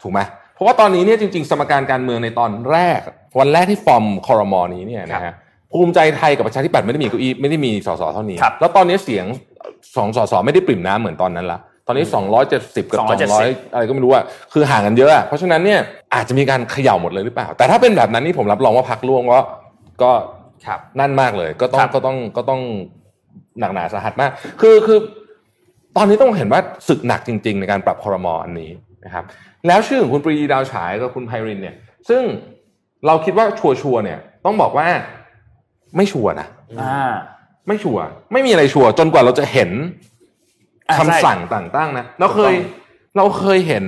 [0.02, 0.20] ถูกไหม
[0.54, 3.00] เพราะว่าตอนนี้เนี่ยจริง ๆ สมการการเมืองในตอนแรก
[3.38, 5.34] วันแรกที่ฟอร์มคอรมอนี้เนี่ยนะฮะ
[5.72, 9.26] ภูมิใจไทยกับประชาธิปัตย์ไม่ได้มีเก้าอี้ไม่ได้มีสสเท่านี้ครับแล้วตอนนี้เสียง
[9.96, 12.04] สองสสไม่ได้ปริ่มน้ำเหมือนตอนนั้นละ ตอนนี้
[12.48, 15.80] 270 กับ 200 อะไรก็ไม่รู้อะคือห่างกันเยอะอะ เพราะฉะนั้นเนี่ย
[16.14, 19.40] อาจจะมีการเขย่าหมดเลยหรือเปล่า แต่ถ้าเป็นแบบนั้นนี่ผมรับรองว่าพักร่วงก็
[20.02, 20.12] ก็
[20.66, 22.60] ครับนั่นมากเลย ก็ต้อคงรับก็ต้องก็ต้อง
[23.60, 24.98] หนักหนาสาหัสมาก คือคือ
[25.96, 28.70] ตอนนี้ต้องเห็นว่าศึกหนักจริง ๆ ในการปรับคอรมออันนี้
[29.04, 29.24] นะครับ
[29.66, 31.76] แล้วชื่อของคุณปรีดีดาวฉายกับคุณไพรินเนี่ย
[32.08, 32.22] ซึ่ง
[33.06, 34.86] เราคิดว่าชัวร์ๆเนี่ย ต้องบอกว่า
[35.96, 36.46] ไม่ชัวร์นะ
[36.80, 37.10] อ่า
[37.68, 40.11] ไม่ชัวร์ไม่มีอะไรชัวร์จนกว่าเราจะเห็นอ่า
[40.98, 43.86] คำใช่สั่งต่างๆนะเราเคยถูกต้องเราเคยเห็น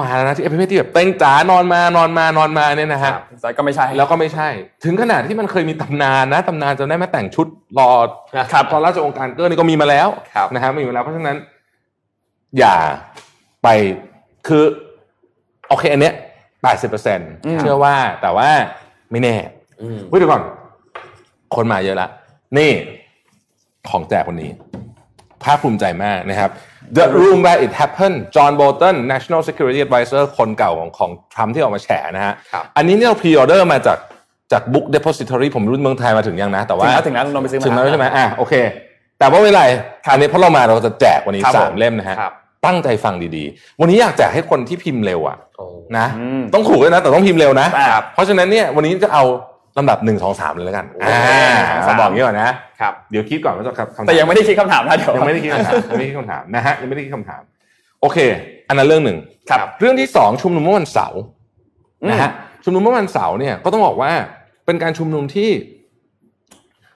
[0.00, 4.48] มาแล้วนะที่ประเภทที่แบบเต็งจ๋านอนมานอนมานอนมาเนี่ยนะฮะแต่ก็ไม่ใช่แล้วก็ไม่ใช่
[4.84, 7.46] ถึงขนาดที่มันเคยมีตำนานนะตำนานจะได้มาแต่งชุด
[7.78, 7.90] รอ
[8.52, 11.36] ครับตอนราชองค์การเกอร์นี่ก็มีมาแล้วครับนะฮะมีมาแล้วเพราะฉะนั้น
[12.58, 12.76] อย่า
[13.62, 13.68] ไป
[14.48, 14.64] คือ
[15.68, 16.14] โอเคอันเนี้ย
[16.62, 17.30] แปดสิบเปอร์เซ็นต์
[17.60, 18.48] เชื่อว่าแต่ว่า
[19.10, 19.34] ไม่แน่
[19.82, 20.42] อืมเฮ้ยเดี๋ยวก่อน
[21.54, 22.08] คนมาเยอะละ
[22.58, 22.70] นี่
[23.88, 24.50] ของแจกวันนี้
[25.44, 26.50] ภาคภูมิใจมากนะครับ
[26.96, 33.98] The Room Where It Happened John Bolton National Security Advisor คนเก่าของของทรัมป์ที่ออกมาแฉนะฮะครับอันนี้เนี่ยเรา pre-order มาจาก
[34.52, 38.54] จาก Book Depository ผมไม่รู้เมืองไทยมาถึงยังนะ แต่ถึว่างแล้วถึงแล้วนนท์ไปซื้อมาถึงแล้วใช่ไหมอะโอเค
[39.18, 39.62] แต่ว่าเวลา
[40.12, 42.32] อันนี้เพราะเรามาเราจะแจกวันนี้ครับสามผมเล่มนะฮะครับ
[42.66, 45.66] ตั้งใจฟังดีๆ วันนี้อยากแจกให้คนที่พิมพ์เร็วอะโอ้
[45.98, 49.24] นะอืมต้องถูกด้วยนะ แต่ต้องพิมพ์เร็วนะครับเพราะฉะนั้นเนี่ยวันนี้จะเอา
[49.78, 57.42] ลำดับหนึ่งสองสามเลยแล้วกันโอเคอ่าหนึ่งสองเราสามบอกอย่างนี้ก่อนนะครับเดี๋ยวคิดก่อนว่าจะคำถามแต่ยังไม่ได้คิดคำถามนะเดี๋ยวยังไม่ได้คิดคำถามยังไม่ได้คิดคำถามนะฮะยังไม่ได้คิดคำถาม
[58.00, 58.18] โอเค
[58.68, 59.18] อันนั้นเรื่องหนึ่ง
[59.50, 61.20] ครับเรื่องที่สองชุมนุมเมื่อวันเสาร์
[62.10, 62.30] นะฮะ
[62.64, 64.12] ชุมนุมเมื่อวันเสาร์เนี่ยก็ต้องบอกว่า
[64.66, 65.50] เป็นการชุมนุมที่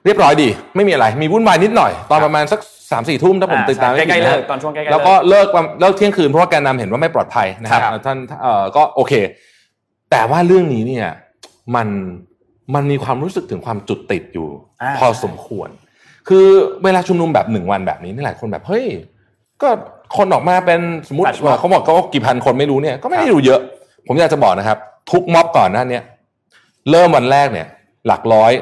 [0.04, 2.60] เรียบร้อยดี ไม่มีอะไร มีวุ่นวายนิดหน่อย ตอนประมาณสัก
[2.92, 9.12] สามสี่ทุ่มถ้าผมอ่าติดตามใช่ไม่ผิดใกล้ๆเลินะกตอนช่วงใกล้ๆแล้วก็เลิกเลิกวันเลิกเที่ยงคืนเพราะว่าแกนนำเห็นว่าไม่ปลอดภัยนะครับครับท่านเอ่อก็โอเค
[10.10, 11.06] แต่ว่าเรื่องนี้เนี่ย
[11.74, 11.88] มัน
[12.74, 14.48] มันมีความรู้สึกถึงความจุดติดอยู่
[14.82, 15.68] อ่าพอสมควร
[16.28, 16.46] คือ
[16.84, 18.84] เวลาชุมนุมแบบหนึ่งวันแบบนี้นี่หลายคนแบบเฮ้ย
[19.62, 19.68] ก็
[20.16, 23.60] คนออกมาเป็นสมมติ Flash mob เขาบอกก็กี่พันคนไม่รู้เนี่ยก็ไม่ได้ดูเยอะ
[24.06, 24.78] ผมอยากจะบอกนะครับ
[25.10, 26.02] ทุกม็อบก่อนหน้าเนี้ย
[26.90, 27.66] เริ่มวันแรกเนี่ย
[28.06, 28.52] หลักร้อย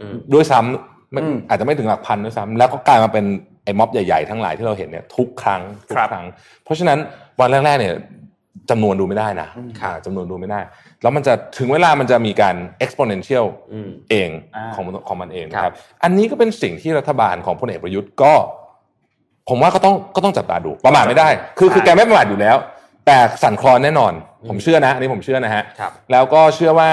[0.00, 3.24] อืมด้วยซ้ำไม่อืมอาจจะไม่ถึงหลักพันด้วยซ้ำแล้วก็กลายมาเป็น
[3.64, 6.26] ไอ้ม็อบใหญ่ๆทั้งหลายที่เราเห็นเนี่ยทุกครั้งทุคกรับครั้ง
[6.64, 6.98] เพราะฉะนั้น
[7.40, 7.94] วันแรกๆเนี่ย
[8.70, 9.48] จำนวนดูไม่ได้นะ
[9.82, 10.60] อ่าจำนวนดูไม่ได้
[11.02, 18.32] แล้วมันจะถึงเวลามันจะมีการ exponential อืมเองอ่าของมันของมันเองครับนะครับ อันนี้ก็เป็นสิ่งที่รัฐบาลของพลเอกประยุทธ์ก็
[19.48, 22.56] ผมว่าก็ต้องก็ต้องจับตาดูประมาทไม่ได้ คือคือแกไม่ประมาทอยู่แล้ว
[23.06, 24.12] แต่สั่นคลอนแน่นอน
[24.48, 26.90] ผมเชื่อนะอันนี้ผมเชื่อนะฮะครับแล้วก็เชื่อว่า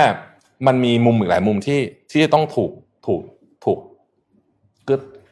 [0.68, 1.80] มันมีมุมอีกหลายมุมที่
[2.12, 2.72] ที่ต้องถูก
[3.08, 3.22] ถูก
[3.66, 3.88] ถูกก็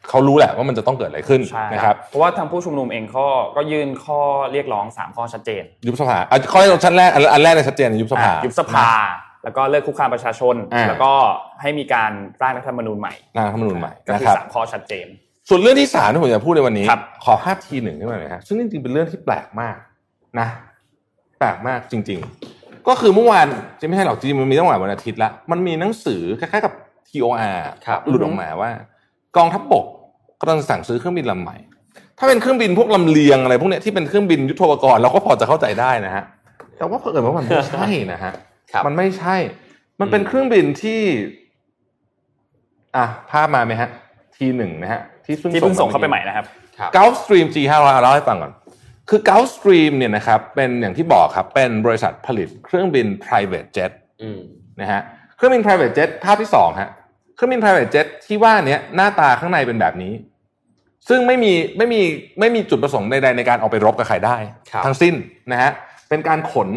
[0.08, 4.20] เขารู้แหละว่ามันจะต้องเกิดอะไรขึ้นใช่นะครับเพราะว่าทางผู้ชุมนุมเองก็ก็ยื่นข้อ
[4.52, 8.88] เรียกร้องสามข้อชัดเจน ยุบสภาอะข้อชั้นแรกอันอันแรกในยชัดเจนยุบสภาอะยุบสภา
[9.44, 11.12] แล้วก็เลิกคุกคามประชาชนอ่าแล้วก็
[11.62, 15.06] ให้มีการร่างรัฐธรรมนูญใหม่ร่างรัฐธรรมนูญใหม่ก็นะคือครับสามข้อชัดเจน
[15.48, 19.76] ส่วนเรื่องที่สามที่ผมจะพูดในวันนี้ครับขอภาพทีหนึ่งขึ้นมาหน่อยครับซึ่งจริงๆเป็นเรื่องที่แปลกมาก
[20.40, 20.48] นะ
[21.38, 22.20] แปลกมากจริง
[22.52, 23.46] ๆ ก็คือเมื่อวาน
[23.80, 26.72] จะไม่ใช่หรอกจริงๆมันมีตั้งแต่วันอาทิตย์ละมันมีหนังสือคล้ายๆกับ
[27.08, 28.70] TOR ครับหลุดออกมาว่า
[29.36, 29.86] กองทัพบก
[30.40, 31.56] กำลังสั่งซื้อเครื่องบินลำใหม่
[32.18, 36.24] ถ้าเป็นเครื่องบินพวกลำเลียงอะไรพวกเนี้ยที่เป็นเครื่องบินยุทโธปกรณ์เราก็พอจะเข้าใจได้นะฮะ
[36.78, 38.32] แต่ว่าเผอิญว่ามันไม่ใช่นะฮะ
[38.72, 39.36] ครับมันไม่ใช่
[40.00, 41.00] มันเป็นเครื่องบินที่
[42.96, 43.88] อะภาพมาไหมฮะ
[44.36, 46.46] ทีหนึ่งนะฮะ ที่เพิ่งที่เพิ่งส่งเข้าไปมื่อใหกี้ม่นะครับ
[46.78, 48.52] ครับ Gulfstream G500 เอาเล่าให้ฟังก่อน
[49.08, 54.40] คือ Gulfstream เนี่ยนะครับ เป็นอย่างที่บอกครับ เป็นบริษัทผลิตเครื่องบิน private jet อืม
[54.80, 55.00] นะฮะ
[55.36, 56.88] เครื่องบิน private jet ภาพที่สองฮะ
[57.36, 60.12] เครื่องบิน private jet ที่ว่าเนี้ยหน้าตาข้างในเป็นแบบนี้
[61.08, 62.00] ซึ่งไม่มีไม่มี
[62.40, 64.36] ไม่มีจุดประสงค์ใดๆในการเอาไปรบกับใครได้
[64.70, 65.14] ครับทั้งสิ้น
[65.52, 65.70] นะฮะ
[66.08, 66.68] เป็นการขน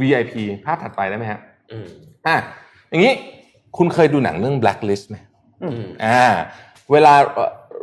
[0.00, 0.32] VIP
[0.64, 1.40] ภาพถัดไปได้ไหมฮะ
[1.72, 1.88] อืม
[2.26, 2.36] อะ
[2.90, 3.12] อย่างนี้
[3.76, 5.16] คุณเคยดูหนังเรื่อง Blacklist ไหม
[5.62, 6.22] อืมอ่า
[6.92, 7.14] เวลา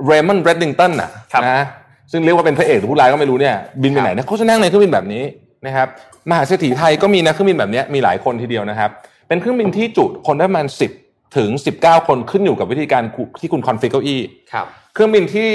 [0.06, 1.64] เรมอนเรดดิงตันอะครับนะ
[2.12, 5.24] ซึ่งเรียกว่าเป็นพระเอกหรือผู้ร้ายก็ไม่รู้เนี่ยบินไปไหนเนี่ยเขาจะนั่งในเครื่องบินแบบนี้
[5.66, 5.88] นะครับ
[6.30, 8.90] มหาเศรษฐีไทยก็มีนะเครื่องบินแบบเนี้ยมีหลายคนทีเดียวนะครับ
[9.28, 10.92] เป็นเครื่องบินที่จุคนได้ประมาณสิบ
[11.38, 13.04] ถึงสิบเก้าคนขึ้นอยู่กับวิธีการ
[13.42, 14.22] ที่คุณ config เก้าอี้
[14.54, 15.50] ครับเครื่องบินที่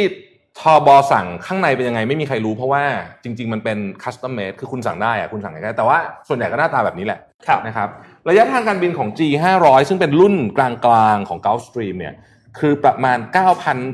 [0.60, 2.84] ทอบอสั่งข้างในเป็นยังไงไม่มีใครรู้เพราะว่า
[3.22, 7.88] จริง ๆ มันเป็น custom made คือคุณสั่งได้อะคุณสั่งได้ แต่ว่าส่วนใหญ่ก็หน้าตาแบบนี้แหละครับนะครับ
[8.28, 9.20] ระยะทางการบินของ G
[9.58, 12.14] 500ซึ่งเป็นรุ่นกลางๆของ Gulfstream เนี่ย
[12.58, 13.18] คือประมาณ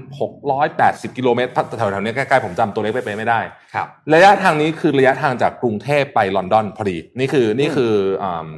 [0.01, 3.41] 9,680 กิโลเมตรแถวๆนี้ใกล้ๆผมจำตัวเลขไปะๆไม่ได้
[3.75, 8.49] ครับระยะทางนี้คือระยะทางจากกรุงเทพไปลอนดอนพอดี นี่คือนี่คืออืม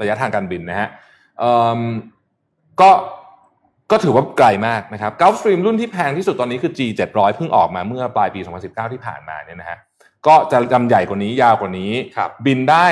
[0.00, 0.88] ระยะทางการบินนะฮะ
[1.42, 1.80] อืม
[2.82, 2.90] ก็
[3.90, 6.80] ก็ถือว่าไกลมากนะครับ Gulfstream รุ่นที่แพงที่สุดตอนนี้คือ G
[7.12, 9.78] 700เพิ่งออกมาเมื่อปลายปี 2019 ที่ผ่านมาเนี่ยนะฮะ
[10.26, 12.86] ก็จะลำใหญ่กว่านี้ยาวกว่านี้ครับบินได้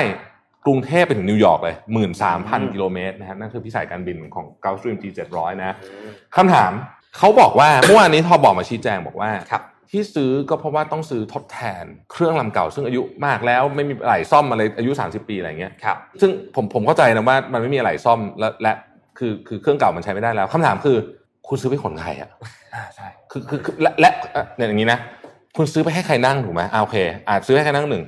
[0.65, 5.75] กรุงเทพไปถึงนิวยอร์กเลยอืม13,000 กิโลเมตรนะฮะนั่นคือพิสัยการบินของ Gulfstream G 700นะ
[6.35, 6.71] คำถาม
[7.17, 18.73] เขาบอกว่าเมื่อวานนี้ทอบอกมาชี้แจงบอกว่าครับที่ซื้อก็เพราะว่าต้องซื้อทดแทนเครื่องลำเก่า ซึ่งอายุมากแล้วไม่มีอะไรซ่อมอะไรอายุ 30 ปีอะไรเงี้ยครับซึ่งผมผมเข้าใจนะว่ามันไม่มีอะไรซ่อมและและ
[19.17, 20.97] คือคือเครื่องเก่ามันใช้ไม่ได้แล้วคำถามคือ
[21.47, 22.29] คุณซื้อไปขนใครอะ
[22.75, 24.99] อ่าใช่คือคือคือและและเอ่อเนี่ยอย่างนี้นะ
[25.57, 26.97] คุณซื้อไปให้ใครนั่งถูกไหมอ่าโอเค
[27.27, 28.03] อาจซื้อให้ใครนั่งหนึ่ง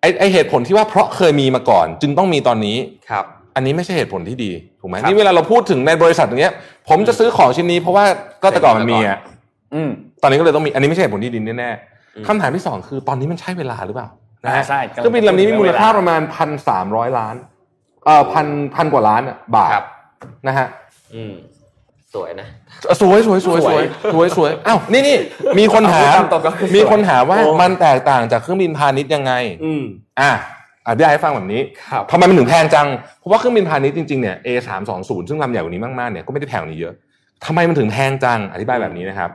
[0.00, 2.76] ไอไอเหตุผลที่ว่าเพราะเคยมีมาก่อน จึงต้องมีตอนนี้
[3.10, 3.24] ครับ
[3.56, 6.54] อันนี้ไม่ใช่เหตุผลที่ดีถูกไหมครับนี่เวลาเราพูดถึงในบริษัทอย่างเงี้ย
[6.88, 8.04] ผมจะซื้อของชิ้นนี้เพราะว่า
[8.42, 9.18] ก็แต่ก่อนมันมีอะ
[9.74, 9.90] อืม
[10.22, 11.70] ตอนนี้ก็เลยต้องมีอันนี้ไม่ใช่เหตุผลที่ดีแน่
[12.16, 14.08] อืมๆคำถามที่สองคือตอนนี้มันใช่เวลาหรือเปล่า
[14.44, 17.34] นะฮะอ่าใช่เครื่องบินลำนี้มีมูลค่าประมาณพันสามร้อยล้าน
[18.06, 19.86] เอ่อพันพันกว่าล้านอะบาทครับ
[20.46, 20.66] นะฮะ
[21.14, 21.34] อืม
[22.14, 22.48] สวยนะ
[23.00, 25.16] สวยสวยสวยสวยสวยสวยอ้าวนี่นี่
[25.58, 29.32] มีคนถามเอาพูดตามตรงก็สวยมีคนถามว่าโอ้มันแตกต่างจากเครื่องบินพาณิชย์ยังไง
[29.64, 29.82] อืม
[30.20, 30.30] อะ
[30.86, 36.94] อธิบายให้ฟังแบบนี้ครับทำไมมันถึงแพงจัง เพราะว่าเครื่องบินพาณิชย์จริงๆเนี่ย A 3 2 0ซึ่งลำใหญ่กว่านี้มากๆเนี่ยก็ไม่ได้แพงกว่านี้เยอะ
[37.44, 39.30] ทำไมมันถึงแพงจัง อธิบายแบบนี้นะครับ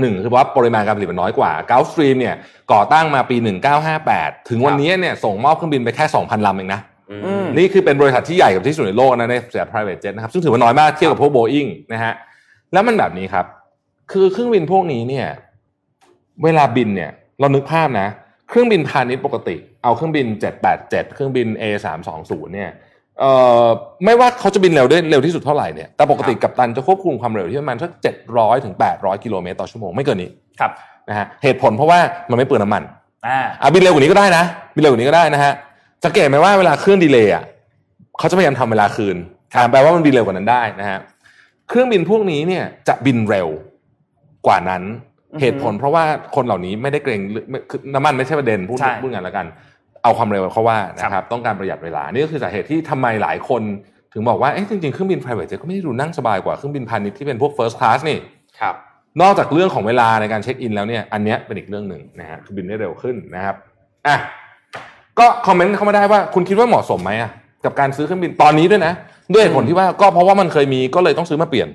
[0.00, 2.34] หนึ่งคือว่าปริมาณการผลิตมันน้อยกว่า Gulfstream เนี่ย
[2.72, 3.36] ก่อตั้งมาปี
[3.92, 6.89] 1958 ถึงวันนี้เนี่ยส่งมอบเครื่องบินไปแค่ 2,000 ลำเองนะอือืมม
[7.58, 12.12] นี่คือเป็นบริษัทที่ใหญ่กับที่สุดในโลกนะในสาย private jet นะครับซึ่งถือว่าน้อยมากเทียบกับพวก Boeing นะฮะ
[12.72, 13.44] แล้วมันแบบนี้ครับ
[14.12, 15.26] คือเครื่องบินพวกนี้เนี่ย
[16.44, 18.08] เวลาบินเนี่ย เรานึกภาพนะ
[18.48, 20.26] เครื่องบินพาณิชย์ปกติ เอาเครื่องบิน
[20.70, 22.70] 787 เครื่องบิน A320 เนี่ย
[23.18, 23.32] เอ่
[23.64, 23.66] อ
[24.04, 27.90] ไม่ว่าเขาจะบินเร็วได้เร็วที่สุดเท่าไหร่เนี่ยแต่ปกติกัปตันจะควบคุมความเร็วที่ประมาณสัก
[28.28, 30.70] 700ถึง800กิโลเมตรต่อชั่วโมงไม่เกินนี้ครับ
[31.08, 31.98] นะฮะเหตุผลเพราะว่า
[32.30, 32.82] มันไม่เปลืองน้ำมัน
[33.26, 34.44] อ่าอะบินเร็วกว่านี้ก็ได้นะ
[34.74, 35.52] บินเร็วกว่านี้ก็ได้นะฮะ
[36.04, 37.44] สังเกตไหมว่าเวลาเครื่องดีเลย์อะ
[38.18, 39.16] เขาจะพยายามทำเวลาคืน
[39.70, 41.00] แปลว่ามันบินเร็วกว่านั้นได้นะฮะ
[41.68, 43.48] เครื่องบินพวกนี้เนี่ยจะบินเร็ว
[44.46, 44.82] กว่านั้น
[45.40, 47.20] เหตุผลเพราะว่าคนเหล่านี้ไม่ได้เกรง
[47.70, 49.46] คือน้ำมันไม่ใช่ประเด็นพูดใช่พูดงานแล้วกัน
[50.02, 53.62] เอาความเร็วเขาว่านะครับ ต้องการประหยัดเวลานี่ก็คือสาเหตุที่ทำไมหลายคน
[54.12, 58.18] ถึงบอกว่าเอ๊ะจริงๆเครื่องบิน private jet ก็ไม่ได้ดูนั่งสบายกว่าเครื่องบินพาณิชย์ที่เป็นพวก first class นี่
[58.60, 58.74] ครับ
[59.22, 63.56] นอกจากเรื่องของเวลาในการเช็คอินแล้วเนี่ยอันเนี้ยเป็นอีกเรื่องหนึ่งนะฮะคือบินได้เร็วขึ้นนะครับ
[64.06, 64.16] อะ
[65.20, 67.30] ก็คอมเมนต์เข้ามาได้ว่าคุณคิดว่าเหมาะสมไหมอะ
[67.64, 68.92] กับการซื้อเครื่องบินตอนนี้ด้วยนะ
[69.34, 71.68] ด้วยเหตุผลที่ว่าก็เพราะว่ามันเคยมีก็เลยต้องซื้อมาเปลี่ยน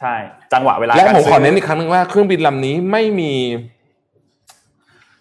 [0.00, 0.14] ใช่
[0.52, 3.32] จังหวะเวลาและการผมขอซื้เน้นอีกครั้งหนึ่งว่าเครื่องบินลำนี้ไม่มี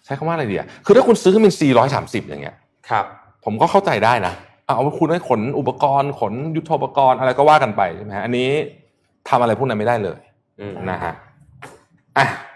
[0.06, 1.56] ใช้คำว่าอะไรดีอะคือถ้าคุณซื้อเครื่องบิน
[1.92, 2.56] 430 อย่างเงี้ย
[2.90, 3.06] ครับ
[3.46, 4.34] ผมก็เข้าใจได้นะ
[4.66, 8.50] เอาเอาคุณให้ขนอุปกรณ์ขนยุทโธปกรณ์อะไรก็ว่ากันไปใช่ไหมฮะอันนี้
[9.30, 10.20] ทำอะไรพวกนั้นไม่ได้เลย
[10.60, 11.14] อืมนะฮะ
[12.18, 12.51] อะอืม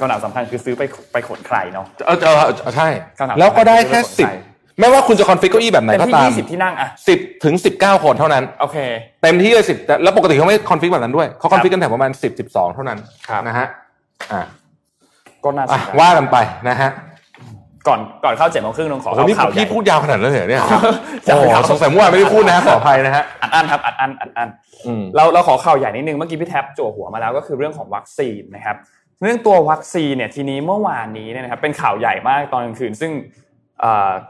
[0.00, 8.76] คำถามสำคัญคือซื้อไปไปขนใครเนาะเออเออเออใช่คำถามแล้วก็ได้แค่คือสิบเรื่องของใครไม่ว่าคุณจะคอนฟิกเก้าอี้แบบไหนเต็มก็ที่ตามยี่สิบที่นั่งอะสิบถึงสิบเก้าคนเท่านั้นโอเค
[9.22, 13.66] เต็มที่เลยสิบแล้วปกติเขาไม่คอนฟิกแบบนั้นด้วยเขาคอนฟิกกันแถวประมาณสิบสิบสองเท่านั้นครับนะฮะ
[14.32, 14.42] อะ
[15.44, 16.36] ก็น่าสอะนใจว่ากันไป
[16.68, 16.90] นะฮะ
[17.88, 20.62] ก่อนก่อนเข้าเจ็ดโมงครึ่งต้องขอโอ้โหเข้านี่ข่าวใหญ่พี่พูดยาวขนาดนั้นเลยเหรอเนี่ย
[21.24, 24.48] ใช่โอ้โหครับสงสัยเมื่อวานไม่ได้พูดนะฮะขออภัยนะฮะอัดอั้นครับอัดอั้นอัดอั้น
[24.86, 28.76] อืมเราเราขอข่าวใหญ่นิดนึงเมื่อกี้พี่แท็บจั่วหัวมาแล้วก็คือเรื่องของวัคซีนนะครับ
[29.22, 33.12] เรื่องตัววัคซีนเนี่ยทีนี้เมื่อวานนี้เนี่ยนะครับเป็นข่าวใหญ่มากตอนกลางคืน ซึ่ง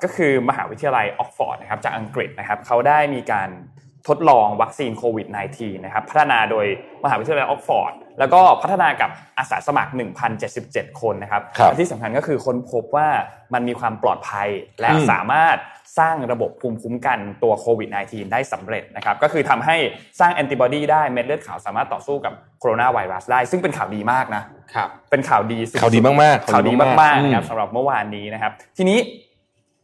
[0.02, 3.48] ก็คือมหาวิทยาลัยออกฟอร์ดนะครับจากอังกฤษนะครับเขาได้มีการ
[4.08, 6.66] ทดลองวัคซีนโควิด -19 นะครับพัฒนาโดย
[7.04, 9.90] มหาวิทยาลัยออกฟอร์ด แล้วก็พัฒนากับอาสาสมัคร
[10.46, 13.08] 1,077 คนนะครับครับและที่สำคัญก็คือค้นพบว่า
[13.54, 14.48] มันมีความปลอดภัย
[14.80, 15.56] และอืมสามารถ
[15.98, 19.76] สร้างระบบภูมิคุ้มกันตัวโควิด -19 ได้สำเร็จนะครับก็คือทำให้
[20.20, 24.42] สร้างแอนติบอดีได้เม็ดเลือดขาวสามารถต่อสู้กับโคโรนาไวรัสได้ ซึ่งเป็นข่าวดีมากนะ
[24.74, 28.98] ครับเป็นข่าวดีสุดๆข่าวดีมากๆข่าวดีมากๆอืมนะครับสำหรับเมื่อวานนี้นะครับ ทีนี้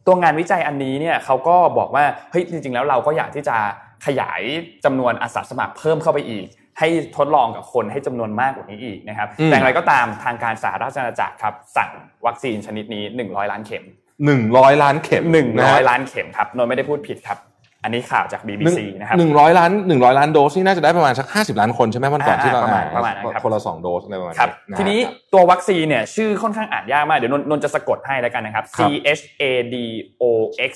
[0.07, 3.57] ตัวงานวิจัยอันนี้เนี่ยเขาก็บอกว่าเฮ้ยจริง ๆ แล้วเราก็อยากที่จะ
[4.05, 4.41] ขยาย
[4.85, 6.45] จำนวนอาสาสมัครเพิ่มเข้าไปอีก
[6.79, 11.89] ให้ทดลองกับคนให้จำนวนมากกว่านี้อีกนะครับอืมแต่อย่างไรก็ตามทางการสหราชอาณาจักรครับสั่ง
[12.25, 13.83] วัคซีนชนิดนี้ 100 ล้านเข็ม
[14.25, 17.39] หนึ่งร้อยล้านเข็มะฮะ100 ล้านเข็มครับนนท์ไม่ได้พูดผิดครับ
[17.83, 24.99] อันนี้ข่าวจาก BBC นะครับหนึ่งร้อยล้านหนึ่งร้อยล้านโดสนี่น่าจะได้ประมาณสักห้าสิบล้านคนใช่ไหมวันก่อนอ่าที่เราประมาณอ่ประมาณนั้นครับคนละสองโดสอะไรประมาณครับะฮะทีนี้
[25.33, 29.75] ตัววัคซีนเนี่ยชื่อค่อนข้างอ่านยากมากเดี๋ยวนนนนจะสะกดให้แล้วกันนะครับ C ครับ H A D
[30.21, 30.23] O
[30.69, 30.71] X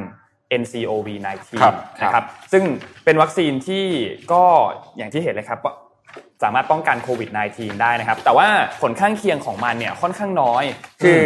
[0.00, 0.23] 1
[0.60, 1.08] N C O V
[1.62, 2.64] ครับ19 นะครับซึ่ง
[3.04, 3.86] เป็นวัคซีนที่
[4.32, 4.42] ก็
[4.96, 5.74] อย่างที่เห็นเลยครับว่า
[6.42, 8.48] สามารถป้องกันโควิด -19 ได้นะครับ แต่ว่า
[8.82, 10.64] ผลข้างเคียงของมันเนี่ยค่อนข้างน้อย
[11.02, 11.24] คืออ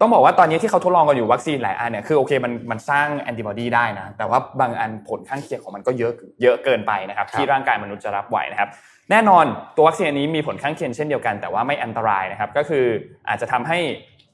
[0.00, 8.68] ต้องบอกว่าตอนนี้ที่เขาทดลองกันอยู่วัคซีนหลายอันเนี่ยคือโอเคมันมันสร้างแอนติบอดีได้นะแต่ว่าบางอันผลข้างเคียงของมันก็เยอะเยอะเกินไปนะครับ ที่ร่างกายมนุษย์จะรับไหวนะครับ
[9.10, 9.44] แน่นอน
[9.76, 12.84] ตัววัคซีนอันนี้มีผลข้างเคียงเช่นเดียวกัน แต่ว่าไม่อันตรายนะครับ ก็คือ
[13.28, 13.78] อาจจะทำให้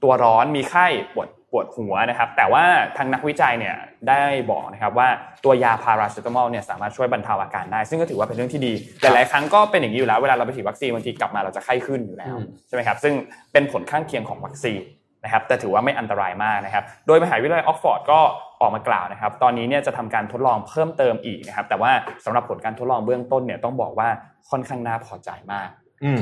[0.02, 2.64] ตัวร้อนมีไข้ปวด ปวดหัวนะครับ แต่ว่า
[2.96, 3.76] ทางนักวิจัยเนี่ย
[4.08, 5.08] ได้บอกนะครับว่า
[5.44, 12.34] ตัวยาพาราเซตามอลเนี่ยสามารถช่วยบรรเทาอาการได้ ซึ่งก็ถือว่าเป็นเรื่องที่ดีหลายๆครั้งก็เป็นอย่างนี้อยู่แล้วเวลาเราไปฉีดวัคซีนบางทีกลับมาเราจะไข้ขึ้นอยู่แล้ว
[12.68, 13.14] ใช่ไหมครับซึ่ง
[13.52, 14.80] เป็นผลข้างเคียงของวัคซีน
[15.24, 18.20] นะครับแต่ถือว่าไม่อันตรายมากนะครับ โดยมหาวิทยาลัยออกซ์ฟอร์ดก็
[18.60, 21.92] ออกมากล่าวนะครับ ตอนนี้เนี่ยจะทำการทดลองเพิ่มเติมอีกนะครับ แต่ว่า
[22.24, 24.08] สำหรับผลการทดลองเบื้องต้นเนี่ยต้องบอกว่า
[24.50, 25.68] ค่อนข้างน่าพอใจมาก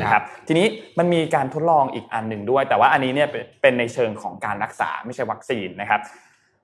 [0.03, 0.67] นะครับทีนี้
[0.99, 6.01] มันมีการทดลองอีกอันหนึ่งด้วย แต่ว่าอันนี้เนี่ยเป็นเป็นในเชิงของการรักษาไม่ใช่วัคซีนนะครับ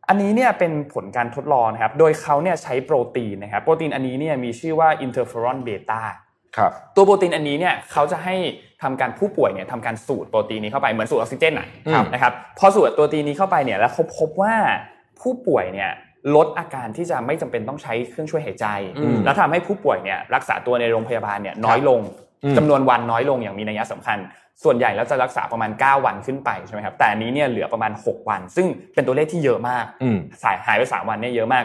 [0.09, 6.03] อันนี้เนี่ยเป็นผลการทดลองนะครับ โดยเขาเนี่ยใช้โปรตีนนะครับ โปรตีนอันนี้เนี่ยมีชื่อว่า interferon beta
[6.57, 8.37] ครับตัวโปรตีนอันนี้เนี่ยเขาจะให้
[8.83, 14.55] ทำการผู้ป่วยเนี่ยทำการสูดโปรตีนนี้เข้าไปเหมือนสูดออกซิเจนอะครับนะครับพอสูดโปรตีนนี้เข้าไปเนี่ยแล้วเขาพบว่า
[15.20, 15.90] ผู้ป่วยเนี่ย
[16.37, 18.66] ลดอาการที่จะไม่จำเป็นต้องใช้เครื่องช่วยหายใจ
[18.98, 24.18] อืมแล้วทำให้ผู้ป่วยเนี่ยรักษาตัวในโรงพยาบาลเนี่ยน้อยลงอืม จำนวนวันน้อยลงอย่างมีนัยสำคัญ
[24.64, 31.64] ส่วนใหญ่แล้วจะรักษาประมาณ 9 วันขึ้นไปใช่ไหมครับแต่อันนี้เนี่ยเหลือประมาณ 6 วัน ซึ่งเป็นตัวเลขที่เยอะมากอืมสายหายไป 3 วันเนี่ยเยอะมาก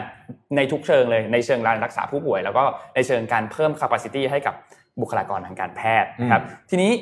[0.56, 2.62] ในทุกเชิงเลยในเชิงการรักษาผู้ป่วย แล้วก็
[2.94, 4.54] ในเชิงการเพิ่ม capacity ให้กับ
[5.00, 6.92] บุคลากรทางการแพทย์นะครับทีนี้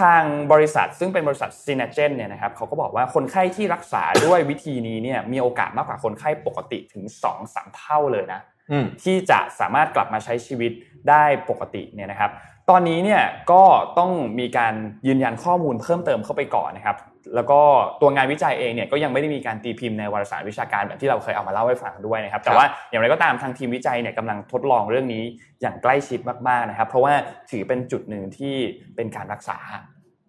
[0.00, 0.22] ทาง
[0.52, 7.04] บริษัทซึ่งเป็นบริษัทซีนเจนเนี่ยนะครับเขาก็บอกว่าคนไข้ที่รักษาด้วยวิธีนี้เนี่ยมีโอกาสมากกว่าคนไข้ปกติถึง
[7.40, 10.72] 2-3เท่าเลยนะอืมที่จะสามารถกลับมาใช้ชีวิต
[11.08, 12.30] ได้ปกติเนี่ยนะครับ
[12.70, 13.62] ตอนนี้เนี่ยก็
[13.98, 14.74] ต้องมีการ
[15.06, 16.96] ยืนยันข้อมูลเพิ่มเติมเข้าไปก่อนนะครับ
[17.34, 17.60] แล้วก็
[18.00, 25.24] ตัวงานวิจัยเองเนี่ยก็ยังไม่ได้มีการตีพิมพ์ในวารสารวิชาการแบบที่เราเคยเอามาเล่าให้ฟังด้วยนะครับ แต่ว่าอย่างไรก็ตามทางทีมวิจัยเนี่ยกำลังทดลองเรื่องนี้
[25.62, 27.12] อย่างใกล้ชิดมากๆนะครับ เพราะว่า
[27.50, 28.54] ถือเป็นจุดหนึ่งที่
[28.96, 29.58] เป็นการรักษา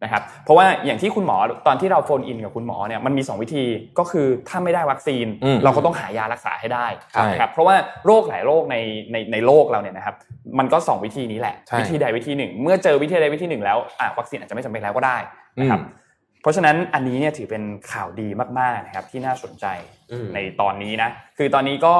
[0.04, 3.66] นะครับเพราะว่าอย่างที่คุณหมอตอนที่เราโฟนอินกับคุณหมอเนี่ยมันมีสองวิธี
[4.00, 8.76] ก็คือถ้าไม่ได้วัคซีนอืมเราก็ต้องหายารักษาให้ได้ใช่นะครับเพราะว่าโรคหลายโรคใน
[9.12, 10.16] ในในโลกเราเนี่ยนะครับ
[10.60, 15.18] มันก็สองวิธีนี้แหละใช่วิธีใดวิธีหนึ่ง เมื่อเจอวิธีใดวิธีหนึ่งแล้วอะวัคซีนอาจจะไม่จำเป็นแล้วก็ได้
[15.60, 16.06] นะครับอืม
[16.42, 18.28] เพราะฉะนั้นอันนี้เนี่ยถือเป็นข่าวดี
[18.60, 19.66] มากๆนะครับที่น่าสนใจ
[20.12, 21.96] อืมในตอนนี้นะคือตอนนี้ก็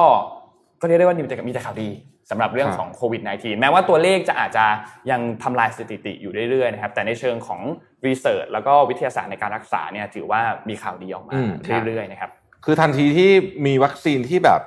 [0.80, 1.88] ก็เรียกได้ว่ามีแต่มีแต่ข่าวดี
[2.30, 4.64] สำหรับเรื่องครับของโควิด -19 แม้ว่าตัวเลขจะอาจจะ
[5.10, 7.60] ยังทำลายสถิติอยู่เรื่อยๆนะครับแต่ในเชิงของ
[8.06, 12.30] รีเสิร์ชแล้วก็วิทยาศาสตร์ในการรักษาเนี่ยถือว่ามีข่าวดีออกมาอืมครับเรื่อยๆนะครับ
[12.64, 13.30] คือทันทีที่
[13.66, 14.60] มีวัคซีนที่แบบ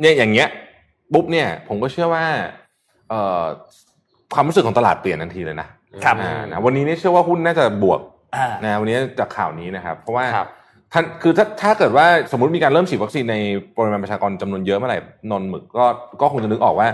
[0.00, 0.48] เนี่ยอย่างเงี้ย
[1.12, 2.24] ปุ๊บเนี่ยผมก็เชื่อว่า
[3.08, 3.44] เอ่อ
[4.34, 5.68] ความรู้สึกของตลาดเปลี่ยนทันทีเลยนะ
[6.04, 8.00] ครับอ่านะวันนี้เนี่ยเชื่อว่าหุ้นน่าจะบวก
[8.36, 10.48] อ่านะวันนี้จากข่าวนี้นะครับ เพราะว่าครับ
[10.92, 13.36] ท่านคือถ้าถ้าเกิดว่าสมมติมีการเริ่มฉีดวัคซีนใน
[13.76, 14.98] ปริมาณประชากรจำนวนเยอะเมื่อไหร่
[15.30, 15.84] นนหมึกก็
[16.20, 16.88] ก็คงจะนึกออกว่า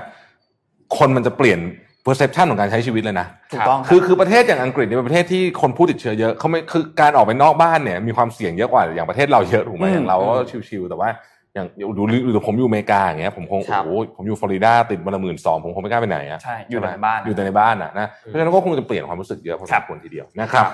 [0.99, 1.61] คนมันจะเปลี่ยน
[2.07, 10.35] perception ของการใช้ชีวิตเลยนะถูกต้องคือคือประเทศอย่างอังกฤษเนี่ยเป็นประเทศที่คนผู้ติดเชื้อเยอะเขาไม่คือการออกไปนอกบ้านเนี่ยมีความเสี่ยงเยอะกว่าอย่างประเทศเราเยอะถูกไหมอืมอย่างเราก็
[10.69, 11.09] ชิวๆแต่ว่า
[11.55, 11.67] อย่าง
[11.99, 20.67] ดูหรือผมอยู่อเมริกาอย่างเงี้ยผมคงครับโอ้โหผมอยู่ฟลอริดาติดวันละหมื่นสองผมคงไม่กล้าไปไหนอะใช่อยู่แต่ช่ไหมในบ้านอยู่แต่ในบ้านอะนะเพราะฉะนั้นก็คงจะเปลี่ยนความรู้สึกเยอะพอสครัมบควรทีเดียวนะครับ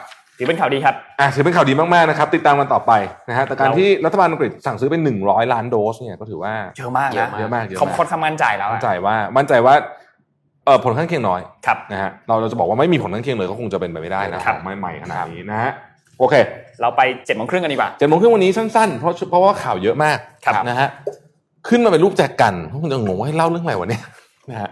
[0.42, 2.92] ถือเป็นข่าวดีครับอะถือเป็นข่าวดีมากๆนะครับ ติดตามกันต่อไป
[3.28, 9.74] นะฮะแต่การเราที่รัฐบาลอังกฤษสั่งซื้อเป็นหนึ่งร้อยล้านโดสเนี่ยก็ถือว่าเยอะมากเยนะอะเยอะมากเยอะเขามากค่อนข้างมั่นใจแล้วมั่อะนใจว่ามั่นใจว่า
[10.66, 15.72] เออผลข้างเคียงน้อยครับนะฮะเราเราจะบอกว่าไม่มีผลข้างเคียงเลยก็คงจะเป็นไปไม่ได้นะครับของใหม่ๆขนาดนี้นะฮะ
[16.18, 16.34] โอเค
[16.80, 20.88] เราไปเจ็ดโมงครึ่งกันดีกว่าเจ็ดโมงครึ่งวันนี้สั้นๆ เพราะเพราะว่าข่าวเยอะมากครับนะฮะ
[21.68, 24.02] ขึ้นมาเป็นรูปแจกันคุณจะงงว่าให้เล่าเรื่องอะไรวะเนี่ย
[24.50, 24.70] นะฮะ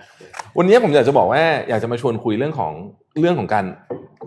[0.59, 2.73] วันนี้ผมอยากจะบอกว่าอยากจะมาชวนคุยเรื่องของ
[3.21, 3.65] เรื่องของการ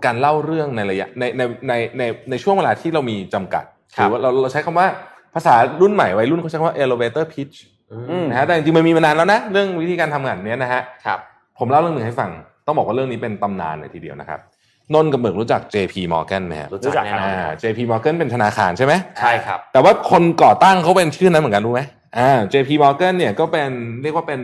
[0.04, 4.86] การเล่าเรื่องในระยะในในในในในช่วงเวลาที่เรามีจำกัดหรือว่าเราเราใช้คำว่า
[5.34, 7.56] ภาษารุ่นใหม่วัยรุ่นเขาใช้คำว่า elevator pitch
[7.92, 11.18] อืมนะฮะแต่จริงๆมันมีมานานแล้วนะเรื่องวิธีการทำงานเนี้ยนะฮะครับ
[11.58, 12.30] ผมเล่าเรื่องหนึ่งให้ฟัง
[12.66, 14.40] ต้องบอกว่าเรื่องนี้เป็นตำนานเลยทีเดียวนะครับ
[14.94, 21.80] นนท์กับเบิกรู้จัก JP Morgan ไหมครับรู้รู้จัจักกครับแน่นอนอ่า JP Morgan เป็นธนาคารใช่ไหมใช่ครับ แต่ว่าคนก่อตั้งเขาเป็นชื่อนั้นเหมือนกันรู้ไหม
[22.18, 23.70] อ่า JP Morgan เนี่ยก็เป็น
[24.02, 24.40] เรียกว่าเป็น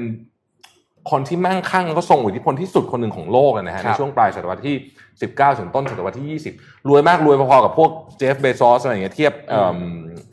[1.11, 4.77] คนที่มั่งคั่งแล้วก็ทรงอิทธิพลที่สุดคนหนึ่งของโลกเลยนะฮะคในรับช่วงปลายศตวรรษที่
[5.17, 9.79] 19 ถึงต้นศตวรรษที่ 20 รวยมากรวยพอๆกับพวกเจฟเบซอสอะไรอย่างเงี้ยเทียบเอิ่ม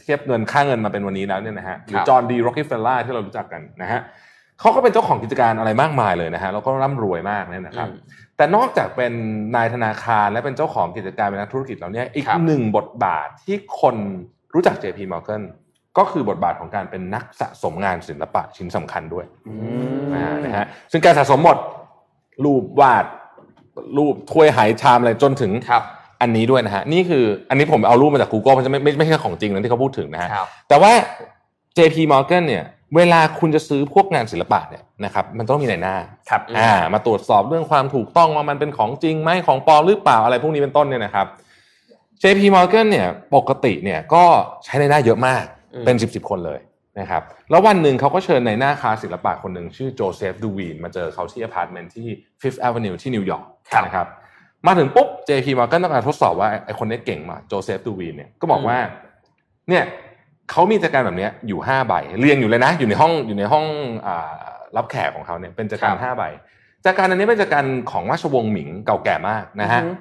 [0.04, 4.02] เทียบเงินค่าเงินมาเป็นวันนี้แล้วเนี่ยนะฮะหรือจอห์นดีร็อก e เฟลล่าที่เรารู้จักกันนะฮะ
[4.60, 9.14] เขาก็เป็นเจ้าของกิจการอะไรมากมายเลยนะฮะแล้วก็ร่ำรวยมากเนี่ยนะครับอืมแต่นอกจากเป็น
[9.56, 13.96] นายธนาคารและเป็นเจ้าของกิจการเป็นนักธุรกิจแล้วเนี่ยอีกครับหนึ่งบทบาทที่คน
[14.54, 15.44] รู้จัก JP Morgan
[15.98, 19.26] ก็คือบทบาทของการเป็นนักสะสมงานศิลปะชิ้นสำคัญด้วย
[20.16, 21.58] อ่านะฮะซึ่งการสะสมหมด
[22.44, 23.06] รูปวาด
[23.98, 25.84] รูปถ้วยหายชามอะไรจนถึงครับ
[26.22, 30.92] อันนี้ด้วยนะฮะนี่คืออันนี้ผมเอารูปมาจาก Google มันจะไม่ไม่ไม่ใช่ของจริงนะที่เขาพูดถึงนะฮะครับแต่ว่า
[31.78, 32.64] JP Morgan เนี่ย
[32.96, 35.96] เวลาคุณจะซื้อพวกงานศิลปะเนี่ยนะครับมันต้องมีนายหน้า
[36.30, 41.28] ครับอ่ามาตรวจสอบเรื่องความถูกต้องว่ามันเป็นของจริงไหมของปลอมหรือเปล่าอะไรพวกนี้เป็นต้นเนี่ยนะครับ
[42.22, 44.24] JP Morgan เนี่ยปกติเนี่ยก็
[44.66, 46.60] ใช้นายหน้าเยอะมากอืม เป็น10บสคนเลย
[47.00, 52.08] นะครับแล้ววันหนึ่งเขาก็เชิญนายหน้าค้าศิลปะคนหนึ่งชื่อโจเซฟดูวีนมาเจอเขาที่อพาร์ตเมนต์ที่
[52.42, 54.08] Fifth Avenue ที่นิวยอร์กครับนะครับ
[54.68, 58.78] มาถึงปุ๊บ JP Morgan ต้องการทดสอบว่าไอ้คนนี้เก่งมากโจเซฟดูวีนเนี่ยก็บอกว่า
[59.70, 59.84] เนี่ย
[60.52, 63.66] เขามีจัดการแบบเนี้ยอยู่ห้าใบเรียงอยู่เลยนะ อยู่ในห้องอยู่ในห้อง
[64.08, 64.36] อ่า
[64.78, 66.24] รับแขกของเขาเนี่ยเป็นจัดการครับห้าใบ
[66.86, 69.92] จัดการอันนี้เป็นจัดการของราชวงศ์หมิงเก่าแก่มากนะฮะอือฮึ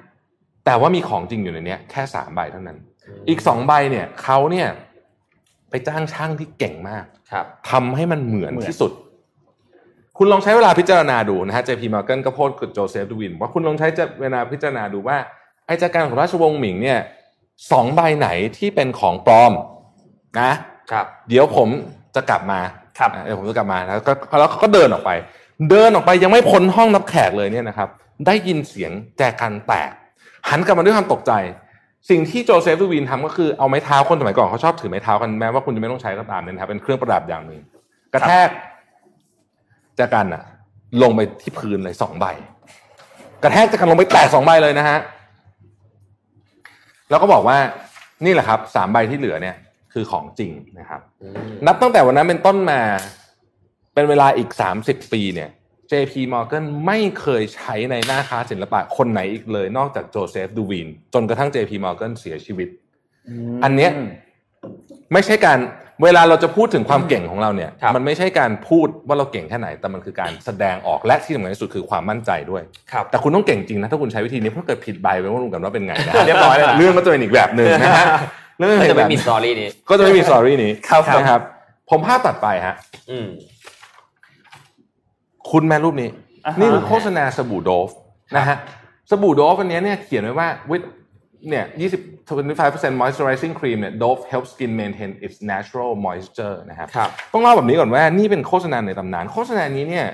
[0.65, 2.77] แต่ว่ามีของจริงอยู่ในเนี้ยแค่สามใบเท่านั้น
[3.29, 4.67] อีกสองใบเนี่ยเขาเนี่ย
[5.69, 8.91] ไปจ้างช่างที่เก่งมากครับทำให้มันเหมือนเหมือนที่สุด
[10.17, 13.87] คุณลองใช้เวลาพิจารณาดูนะฮะ JP Morgan ก็โพสต์กับโจเซฟดูวิน ว่าคุณลองใช้
[14.21, 15.17] เวลาพิจารณาดูว่า
[15.65, 16.99] ไอ้จากการของราชวงศ์หมิงเนี่ย
[17.71, 18.27] สองใบไหน
[18.57, 19.53] ที่เป็นของปลอม
[20.39, 20.51] นะ
[20.91, 21.69] ครับ เดี๋ยวผม
[22.15, 22.59] จะกลับมา
[22.99, 25.11] ครับอะเดี๋ยวผมจะกลับมาแล้วก็แล้วเขาก็เดินออกไป
[25.69, 27.89] เดินออกไปยังไม่พ้นห้องรับแขกเลยเนี่ยนะครับ
[28.25, 29.91] ได้ยินเสียงแจกันแตก
[30.49, 31.31] หันกลับมาด้วยความตกใจ
[32.09, 37.61] สิ่งที่โจเซฟดูวินทำก็คือเอาไม้เท้าคนสมัยก่อนเขาชอบถือไม้เท้ากันแม้ว่าคุณจะไม่ต้องใช้ก็ตามเนี่ยนะครับเป็นเครื่องประดับอย่างหนึ่ง
[38.13, 38.49] กระแทก
[39.97, 40.43] แจกันอะ
[41.01, 42.25] ลงไปที่พื้นเลยสองใบ
[43.43, 44.97] กระแทกแจกันลงไปแตกสองใบเลยนะฮะ
[47.09, 47.57] แล้วก็บอกว่า
[48.25, 49.55] นี่แหละครับสามใบที่เหลือเนี่ย
[49.93, 51.01] คือของจริงนะครับ
[51.67, 52.81] นับตั้งแต่วันนั้นเป็นต้นมา
[53.93, 54.49] เป็นเวลาอีก
[54.81, 55.49] 30ปีเนี่ย
[55.91, 62.69] JP Morgan ไม่เคยใช้ในหน้าค้าศิลปะคนไหนอีกเลย นอกจากโจเซฟดูวีนจนกระทั่ง JP Morgan เสียชีวิต
[63.63, 63.91] อันเนี้ย
[65.13, 65.59] ไม่ใช่การ
[66.03, 72.61] เวลาเราจะพูดถึงความเก่งของเราเนี่ยครับมันไม่ใช่การพูดว่าเราเก่งแค่ไหน แต่มันคือการแสดงออกและที่สำคัญที่สุดคือความมั่นใจด้วย
[72.91, 78.05] ครับแต่คุณต้องเก่งจริงนะถ้าคุณใช้วิธีนี้เพราะเกิดผิดใบไปว่ารู้กันว่าเป็นไงนะเรียบร้อยเลยนะเรื่องก็จะเป็นอีกแบบหนึ่งนะฮะ
[78.57, 81.41] เรื่องก็เป็นจะแบไม่บมีสตอรี่นี้ก็จะไม่มีสตอรี่นี้ครับครับนะครับ
[81.89, 82.75] ผมภาพตัดไปฮะ
[83.11, 83.27] อืม
[85.51, 86.09] คุณแม่รูปนี้
[86.45, 87.89] อ่าฮะนี่คือโฆษณาสบู่โดฟ
[88.37, 88.57] นะฮะ
[89.09, 90.85] สบู่โดฟอันเนี้ยเนี่ยเขียนไว้ว่า with
[91.49, 91.65] เนี่ย
[92.01, 100.07] 20 25% moisturizing cream เนี่ย Dove helps skin maintain its natural moisture นะครับครับต้องเล่าแบบนี้ก่อนว่านี่เป็นโฆษณาในตำนาน โฆษณานี้เนี่ย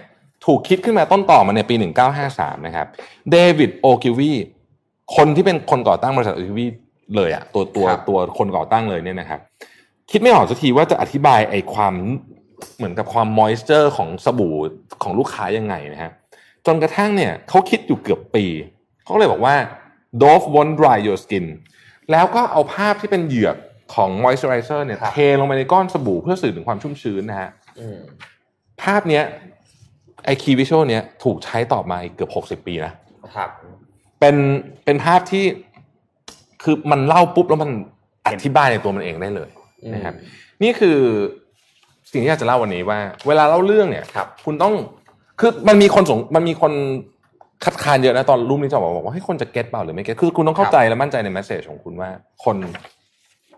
[0.45, 1.75] ถูกคิดขึ้นมาต้นตอมาในปี
[2.19, 2.87] 1953 นะครับ
[3.31, 4.31] เดวิดโอกิลวี
[5.15, 6.65] คนที่เป็นคนก่อตั้งบริษัทโอกิลวี
[7.15, 9.39] เลยอะตัวตัวครับตัวคนก่อตั้งเลยเนี่ยนะครับ
[10.11, 11.93] คิดไม่ออกสักทีว่าจะอธิบายไอ้ความ
[12.77, 14.55] เหมือนกับความ moisture ของสบู่
[15.03, 16.11] ของลูกค้ายังไงนะฮะ
[16.65, 18.45] จนกระทั่งเนี่ยเขาคิดอยู่เกือบปี
[19.03, 19.55] เขาก็เลยบอกว่า
[20.21, 21.45] Dove won't dry your skin
[22.11, 23.57] แล้วก็เอาภาพที่เป็นเหยือก
[23.95, 27.49] ของ moisturizer เนี่ยครับเทลงไปในก้อนสบู่เพื่อสื่อถึงความชุ่มชื้นนะฮะ
[27.79, 27.99] อืม
[28.81, 29.23] ภาพเนี้ย
[30.25, 32.93] ไอคีวิชวลเนี้ยถูกใช้ต่อมาอีกเกือบหกสิบปีนะ
[33.35, 33.49] ครับ
[34.19, 34.35] เป็น
[34.85, 35.45] เป็นภาพที่
[36.63, 37.71] คือมันเล่าปุ๊บแล้วมัน
[38.27, 39.49] อธิบายในตัวมันเองได้เลย
[39.93, 40.15] นะครับ
[40.63, 40.97] นี่คือ
[42.13, 44.73] สิ่งที่อยากจะเล่าวันนี้ว่า เวลาเล่าเรื่องเนี่ยครับคุณต้อง
[45.39, 46.73] คือมันมีคนสงมันมีคน
[47.65, 52.09] คัดค้านเยอะนะตอนรูปนี้จะบอกว่าให้ยคนจะเก็ตเปล่าหรือไม่เก็ตคือคุณต้องเข้าใจและมั่นใจในแมสเซจของคุณว่า
[52.43, 52.57] คน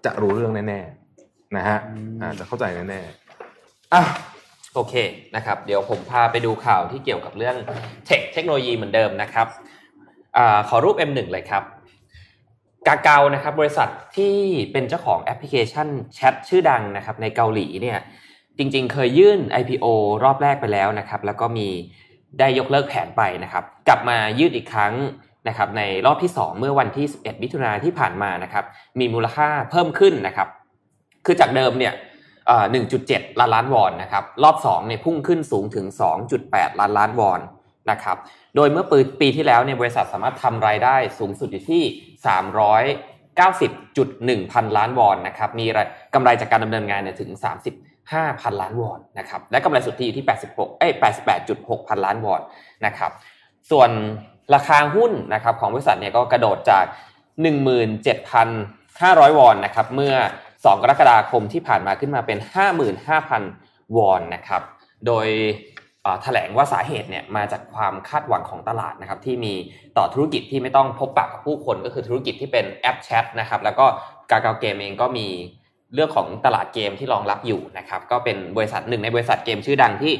[0.06, 1.78] จะรู้เรื่องแน่ๆนะฮะ
[2.22, 4.03] อ่าจะเข้าใจแน่ๆอะ
[4.74, 4.93] โอเค
[5.36, 7.56] นะครับ เดี๋ยวผมพาไปดูข่าวที่เกี่ยวกับเรื่อง
[8.06, 9.47] เทคเทคโนโลยีเหมือนเดิมนะครับ
[10.38, 11.64] อาขอรูป M1 เลยครับ
[12.88, 14.36] กาเกานะครับบริษัทที่
[14.72, 17.97] เป็นเจ้าของแอปพลิเคชันแชทชื่อดังนะครับในเกาหลีเนี่ย
[18.58, 19.86] จริงๆ เคยยื่น IPO
[20.24, 21.68] รอบแรกไปแล้วนะครับ แล้วก็มี
[22.39, 24.93] ได้ยกเลิกแผนไปนะครับ กลับมายื่นอีกครั้ง
[25.47, 28.66] นะครับ ในรอบที่ 2 เมื่อวันที่ 11 มิถุนาที่ผ่านมานะครับ
[28.99, 30.47] มีมูลค่าเพิ่มขึ้นนะครับ
[31.26, 31.93] คือจากเดิมเนี่ย
[32.66, 35.86] 1.7 ล้านล้านวอนนะครับ รอบ2เนี่ยพุ่งขึ้นสูงถึง
[36.34, 37.39] 2.8 ล้านล้านวอน
[37.91, 38.18] นะครับ
[38.56, 38.86] โดยเมื่อ
[39.22, 41.84] ปีที่แล้วเนี่ยบริษัทสามารถทำรายได้สูงสุดอยู่ที่
[44.41, 45.66] 390.1 พันล้านวอนนะครับ มี
[46.14, 47.32] กำไรจากการดำเนินงานเนี่ยถึง
[47.66, 50.91] 30 5,000 ล้านวอนนะครับและกำไรสุทธิอยู่ที่ 86 เอ้ย
[51.39, 52.41] 88.6 พันล้านวอน
[52.86, 53.12] นะครับ
[53.72, 53.89] ส่วน
[54.56, 56.86] ราคาหุ้นนะครับของบริษัทเนี่ยก็กระโดดจาก
[58.12, 60.16] 17,500 วอนนะครับเมื่อ
[60.49, 62.38] 2 กรกฎาคมที่ผ่านมาขึ้นมาเป็น
[63.18, 64.62] 55,000 วอนนะครับ
[65.06, 65.28] โดย
[66.24, 69.53] แถลงว่าสาเหตุเนี่ยมาจากความคาดหวังของตลาดนะครับที่มี
[69.97, 73.86] ต่อธุรกิจที่ไม่ต้องพบปะกับผู้คนก็คือธุรกิจที่เป็นแอปแชทนะครับแล้วก็
[74.32, 75.28] กาเกาเกมเองก็มี
[75.94, 80.14] เรื่องของตลาดเกมที่รองรับอยู่นะครับ ก็เป็นบริษัทหนึ่งในบริษัทเกมชื่อดังที่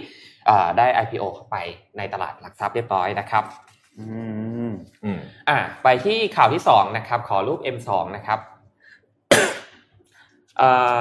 [0.46, 1.58] เอ่อได้ IPO เข้าไป
[1.98, 3.44] ในตลาดหลักทรัพย์เรียบร้อยนะครับ
[4.00, 4.06] อื
[4.70, 4.72] ม
[5.04, 8.40] อืมอะไปที่ข่าวที่สองนะครับ ขอรูป M2 นะครับ
[10.58, 10.98] เอ่อ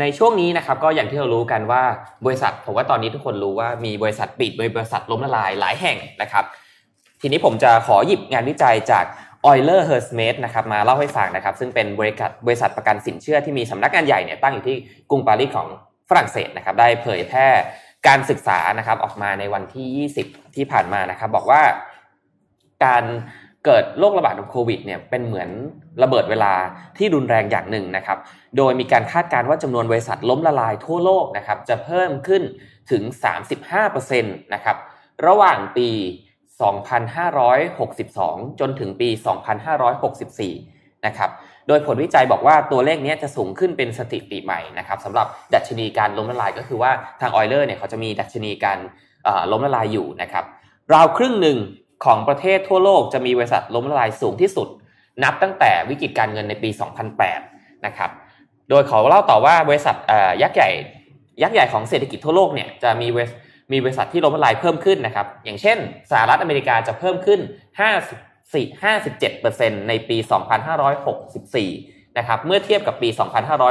[0.00, 1.82] ในช่วงนี้นะครับก็อย่างที่เรารู้กันว่า
[2.26, 6.44] บริษัทผมว่าตอนนี้ทุกคนรู้ว่ามีบริษัทปิดมีบริษัทล้มละลายหลายแห่งนะครับ
[7.20, 9.04] ทีนี้ผมจะขอหยิบงานวิจัยจาก
[9.48, 14.76] Euler h e r s m e t นะครับมาเล่าให้ฟังนะครับ ซึ่งเป็นบริษัทบริษัทประกันสินเชื่อที่มีสำนักงานใหญ่เนี่ยตั้งอยู่ที่
[15.10, 15.68] กรุงปารีสของ
[16.08, 17.48] ฝรั่งเศสนะครับ ได้เผยแพร่
[18.06, 21.62] การศึกษานะครับออกมาในวันที่ 20 ที่ผ่านมานะครับ บอกว่า
[22.84, 23.04] การ
[23.64, 25.48] เกิดโรคระบาดของโควิดเนี่ยเป็นเหมือน
[26.02, 26.52] ระเบิดเวลา
[26.98, 28.18] ที่รุนแรงอย่างหนึ่งนะครับ
[28.56, 32.42] โดยมีการคาดการณ์ว่าจำนวนบริษัทล้มละลายทั่วโลกนะครับจะเพิ่มขึ้น
[32.90, 33.02] ถึง
[33.62, 34.76] 35%นะครับ
[35.26, 35.88] ระหว่างปี
[36.60, 39.08] 2562 จนถึงปี
[40.46, 41.30] 2564 นะครับ
[41.68, 46.90] โดยผลวิจัยบอกว่าตัวเลขนี้จะสูงขึ้นเป็นสถิติใหม่นะครับสำหรับดัชนีการล้มละลายก็คือว่า
[47.20, 48.78] ทางออยเลอร์เนี่ยเขาจะมีดัชนีการ
[49.52, 50.44] ล้มละลายอยู่นะครับ
[50.94, 51.58] ราวครึ่งหนึ่ง
[52.04, 54.68] ของประเทศทั่วโลกจะมีบริษัทล้มละลายสูงที่สุด
[55.24, 56.70] นับตั้งแต่วิกฤตการเงินในปี
[57.26, 58.10] 2008 นะครับ
[58.70, 59.96] โดยขอเล่าต่อว่าบริษัท
[60.42, 60.70] ยักษ์ใหญ่
[61.42, 63.26] ยักษ์ใหญ่ของเศรษฐกิจทั่วโลกเนี่ยจะมีบริ
[63.72, 65.78] มีบริษัทที่ล้มละลายเพิ่มขึ้นนะครับ อย่างเช่น
[66.10, 67.40] สหรัฐอเมริกาจะเพิ่มขึ้น
[68.14, 70.16] 54 57%ในปี
[71.36, 73.08] 2564 นะครับ เมื่อเทียบกับปี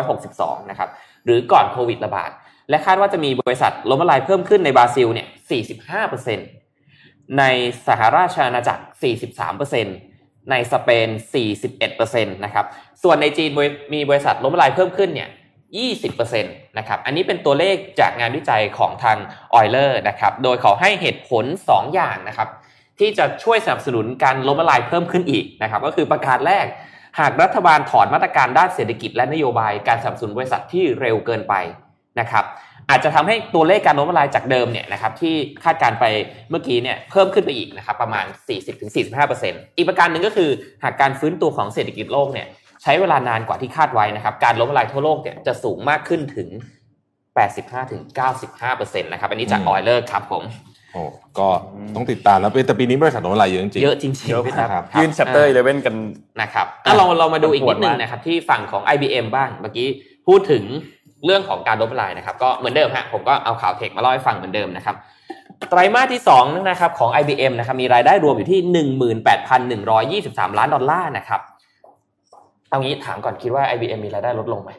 [0.03, 0.89] 2562 นะครับ
[1.25, 2.31] หรือก่อนโควิดระบาด
[2.69, 5.27] และคาดว่าจะมีบริษัทล้มละลายเพิ่มขึ้นในบราซิลเนี่ย
[6.51, 7.43] 45%ใน
[7.87, 8.83] สหราชอาณาจักร
[9.63, 11.07] 43%ในสเปน
[11.71, 12.65] 41%นะครับ
[13.03, 13.49] ส่วนในจีน
[13.93, 15.29] มีบริษัทล้มละลายเพิ่มขึ้นเนี่ย
[16.05, 19.17] 20% นะครับอันนี้เป็นตัวเลขจากงานวิจัยของทาง
[19.53, 22.49] ออยเลอร์นะครับโดยเขาให้เหตุผล 2 อย่างนะครับ
[22.99, 26.65] ที่จะช่วยสนับสนุนการล้มละลายเพิ่มขึ้นอีกนะครับก็คือประการแรก
[27.19, 31.53] หากรัฐบาลถอนมาตรการด้านเศรษฐกิจและนโยบายการสนับสนุนบริษัทที่เร็วเกินไป
[32.19, 32.45] นะครับ
[32.89, 36.05] อาจจะทำให้ตัวเลขการล้มละลายจากเดิมเนี่ยนะครับที่คาดการไป
[36.49, 38.25] เมื่อกี้เนี่ยเพิ่มขึ้นไปอีกนะครับประมาณ
[39.01, 40.49] 40-45%อีกประการหนึ่งก็คือ
[40.83, 42.47] หากการฟื้นตัวของเศรษฐกิจโลกเนี่ย
[42.85, 46.49] ใช้เวลานานกว่าที่คาดไว้นะครับ การล้มละลายทั่วโลกเนี่ยจะสูงมากขึ้นถึง
[48.15, 50.43] 85-95%นะครับ อันนี้จากอืมออยเลอร์ครับผม
[50.93, 51.01] โอ้
[51.39, 51.47] ก็
[51.95, 55.95] ต้องติดตามแล้วแต่ปีนี้บริษัทล้มละลายเยอะจริงๆเยอะจริงเยอะๆพี่คครัรับบยื่น chapter 11กัน
[56.41, 59.87] นะครับอะเราเรามาดูอีกนิดนึงปวดมากนะครับ ที่ฝั่งของ IBM บ้างเมื่อกี้
[60.27, 60.63] พูดถึง
[61.25, 64.95] เรื่องของการล้มละลายนะครับก็เหมือนเดิมฮะผมก็เอาข่าวเทคมาเล่าให้ฟังเหมือนเดิมนะครับ
[65.69, 68.59] ไตรมาสที่2นะครับของ IBM นะครับมีรายได้รวมอยู่ที่
[70.27, 71.41] 18,123 ล้านดอลลาร์นะครับ
[72.75, 74.71] เอางี้ถามก่อนคิดว่า IBM มีรายได้ลดลงไหม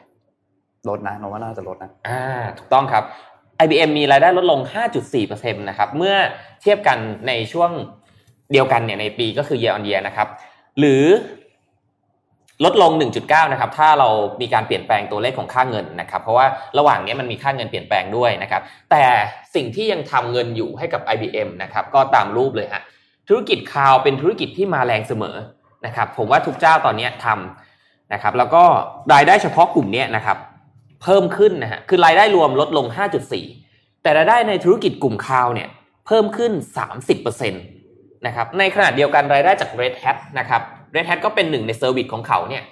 [0.89, 2.21] ลดนะโนว่าน่าจะลดนะอ่า
[2.57, 3.03] ถูกต้องครับ
[3.63, 4.59] IBM มีรายได้ลดลง
[5.09, 6.15] 5.4%นะครับเมื่อ
[6.61, 7.71] เทียบกันในช่วง
[8.51, 10.27] เดียวกันเนี่ยในปีก็คือ year on year นะครับ
[10.79, 11.03] หรือ
[12.65, 12.91] ลดลง
[13.21, 14.09] 1.9 นะครับ ถ้าเรา
[14.41, 16.45] มีการเปลี่ยนแปลงตัวเลขของค่าเงินนะครับ เพราะว่า
[16.77, 19.03] ระหว่างนี้มันมีค่าเงินเปลี่ยนแปลงด้วยนะครับ แต่
[19.55, 22.81] สิ่งที่ยังทำเงินอยู่ให้กับ IBM นะครับ ก็ตามรูปเลยฮะ
[23.27, 25.37] ธุรกิจคลาวเป็นธุรกิจที่มาแรงเสมอ
[25.85, 27.66] นะครับ ผมว่าทุกเจ้าตอนนี้ทำ
[28.13, 28.63] นะครับแล้วก็
[29.13, 30.37] รายได้เฉพาะกลุ่มนี้นะครับ
[31.03, 32.85] เพิ่มขึ้นนะฮะคือรายได้รวมลดลง
[33.45, 35.69] 5.4 แต่รายได้ในธุรกิจกลุ่มคลาวเนี่ย
[36.07, 36.51] เพิ่มขึ้น
[36.99, 40.61] 30%นะครับในขณะเดียวกันรายได้จาก Red Hat นะครับ
[40.95, 42.63] Red Hat ก็เป็นหนึ่งในเซอร์วิสของเขาเนี่ย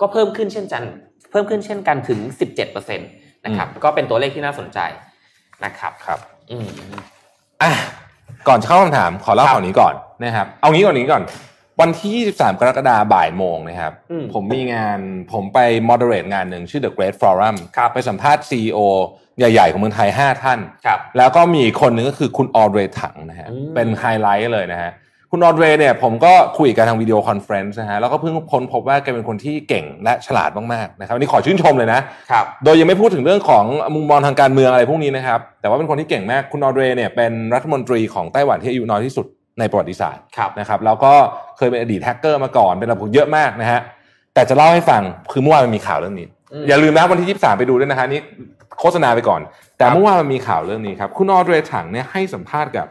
[0.00, 0.82] ก็เพิ่มขึ้นเช่นกัน
[1.30, 2.18] เพิ่มขึ้นเช่นกันถึง
[2.58, 4.78] 17%นะครับก็เป็นตัวเลขที่น่าสนใจ
[5.64, 6.18] นะครับครับ
[6.50, 6.68] อืม
[7.62, 7.70] อะ
[8.48, 11.22] ก่อนจะเข้าคำถามขอเล่าข่าวนี้ก่อนนะครับ เอางี้ก่อนนี้ก่อน
[11.80, 14.98] วันที่ 23 กรกฎาคมบ่ายโมงนะครับอืมผมมีงาน
[15.32, 15.58] ผมไป
[15.88, 18.78] moderate งานหนึ่งชื่อ The Great Forum ครับไปสัมภาษณ์ CEO
[19.38, 24.92] ใหญ่ ๆ ของเมืองไทย 5 ท่านครับแล้วก็มีอีกคนหนึ่งก็คือคุณออเดรถังนะฮะอืมเป็นไฮไลท์เลยนะฮะ
[25.32, 32.00] คุณออเดรเนี่ยผมก็คุยกันทาง video conference นะฮะแล้วก็เพิ่งค้นพบว่าแกเป็นคนที่เก่งและฉลาดมากๆนะครับอันนี้ขอชื่นชมเลยนะ
[32.30, 33.64] ครับโดยยังไม่พูดถึงเรื่องของ
[33.94, 39.26] มุมมองทางการเมืองอะไรพวกนี้นะครับแต่ว่าเป็นคนที่เก่งมากคุณออเดรเนี่ยเป็นรัฐมนตรีของไต้หวันที่อายุน้อยที่สุด
[39.58, 41.12] ในประวัติศาสตร์ครับนะครับแล้วก็
[41.56, 43.80] เคยเป็นอดีตแฮกเกอร์มาก่อนเป็นระบบเยอะมากนะฮะ
[44.34, 45.02] แต่จะเล่าให้ฟัง
[45.32, 48.20] คือเมื่อวานมันมีข่าวเรื่องนี้อืมอย่าลืมนะวันที่ 23 ไปดูด้วยนะฮะนี่
[48.80, 49.40] โฆษณาไปก่อน
[49.78, 52.86] แต่เมื่อวานมันมีข่าวเรื่องนี้ครับคุณออเดรถังเนี่ยให้สัมภาษณ์กับ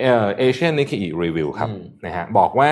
[0.00, 2.70] เอ่อเอเชียนนิเคอีรีวิวครับอืมนะฮะบอกว่า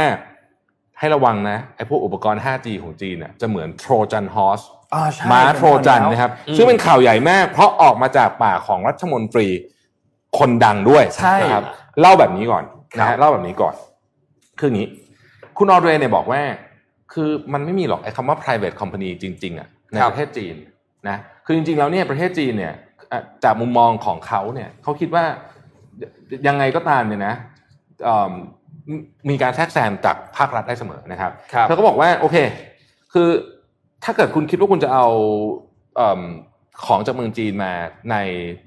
[0.98, 9.48] ให้ระวังนะไอ้พวกอุปกรณ์ 5G ของจีนน่ะจะเหมือน Trojan Horse อ่าใช่ม้าโทรจันนะครับอืมซึ่งเป็นข่าวใหญ่มาก เพราะออกมาจากปากของรัฐมนตรี
[10.38, 11.64] คนดังด้วยใช่นะครับ
[12.00, 12.64] เล่าแบบนี้ก่อน
[12.98, 13.74] นะครัฮะบเล่าแบบนี้ก่อน
[14.58, 14.88] คืออย่างนี้
[15.58, 16.40] คุณออเดรเนี่ยบอกว่า
[17.12, 20.54] คือมันไม่มีหรอกไอ้คำว่า private company จริงๆอะในประเทศจีน
[21.08, 21.16] นะ
[21.46, 22.74] คือจริงๆแล้วเนี่ยประเทศจีนเนี่ย
[23.12, 25.24] อะจากมุมมองของเขาเนี่ยเขาคิดว่า
[26.48, 27.34] ยังไงก็ตามเนี่ยนะ
[28.04, 28.32] เอิ่ม
[29.30, 32.36] มีการแทรกแซงจากภาครัฐได้เสมอนะครับครับเธอก็บอกว่าโอเค
[33.12, 33.28] คือ
[34.04, 35.06] ถ้าเกิดคุณคิดว่าคุณจะเอา
[35.96, 36.22] เอม
[36.86, 37.72] ของจากเมืองจีนมา
[38.10, 38.16] ใน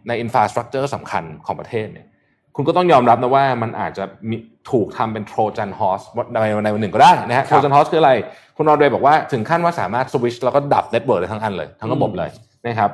[0.08, 2.08] ในอินฟราสตรักเจอร์สำคัญของประเทศเนี่ย
[2.56, 4.36] คุณก็ต้องยอมรับนะว่ามันอาจจะมี
[4.72, 6.02] ถูกทำเป็น Trojan horse
[6.34, 8.14] ในในวันหนึ่งก็ได้นะฮะคโทรับรจันฮอสคืออะไร
[8.58, 12.30] คุณออเดรบอกว่าถึงขั้นว่าสามารถสวิชแล้วก็ดับ network ได้ทั้งอันเลย ทั้งระบบอืมเลย
[12.66, 12.92] นะครับ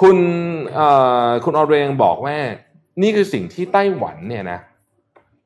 [0.00, 0.16] คุณ
[0.74, 0.88] เอ่
[1.26, 2.36] อคุณออเดรยังบอกว่า
[3.02, 4.58] นี่คือสิ่งที่ไต้หวันเนี่ยนะ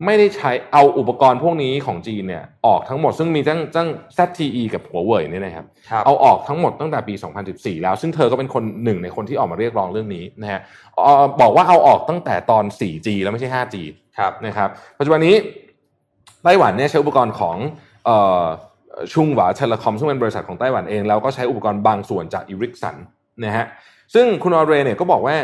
[0.05, 7.14] ไม่ได้ใช้เอาอุปกรณ์พวกนี้ของจีนเนี่ยออกทั้งหมดซึ่งมีตั้งตั้ง ZTE กับหัวเว่ยเนี่ยนะครับครับเอาออกทั้งหมดตั้งแต่ปี
[7.48, 10.61] 2014 แล้วซึ่งเธอก็เป็นคนหนึ่งในคนที่ออกมาเรียกร้องเรื่องนี้นะฮะ
[11.03, 13.76] เอ่อบอกว่าเอาออกตั้งแต่ตอน 4G แล้วไม่ใช่ 5G
[14.18, 15.34] ครับนะครับปัจจุบันนี้
[16.44, 17.57] ไต้หวันเนี่ยใช้อุปกรณ์ของ
[18.05, 18.44] เอ่อ
[19.12, 22.96] ชุงหวาเทเลคอมซึ่งเป็นบริษัทของไต้หวันเองแล้วก็ใช้อุปกรณ์บางส่วนจากอีริกสัน
[23.44, 23.66] นะฮะ
[24.14, 25.36] ซึ่งคุณออเรเนี่ยก็บอกว่า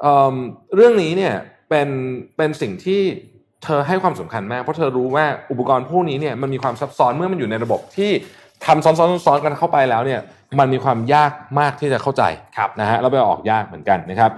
[0.00, 0.34] เอิ่ม
[0.74, 1.34] เรื่องนี้เนี่ย
[1.68, 1.88] เป็น
[2.36, 3.02] เป็นสิ่งที่
[3.64, 8.10] เธอให้ความสำคัญมากเพราะเธอรู้ว่าอุปกรณ์พวกนี้เนี่ยมันมีความซับซ้อนเมื่อมันอยู่ในระบบที่
[8.66, 10.20] ทำซ้อนๆซ้อนๆกันเข้าไปแล้วเนี่ย
[10.58, 12.22] มันมีความยากมากที่จะเข้าใจ
[12.56, 14.30] ครับนะฮะแล้วไปเอาออกยากเหมือนกันนะครับ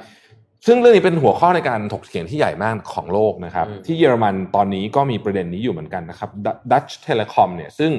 [0.66, 6.30] ซึ่งเรื่องนี้เป็นหัวข้อในการถกเถียงที่ใหญ่มากของโลกนะครับอืมที่เยอรมันตอนนี้ก็มีประเด็นนี้อยู่เหมือนกันนะครับ
[6.70, 7.90] Dutch Telecom เนี่ยซึ่ง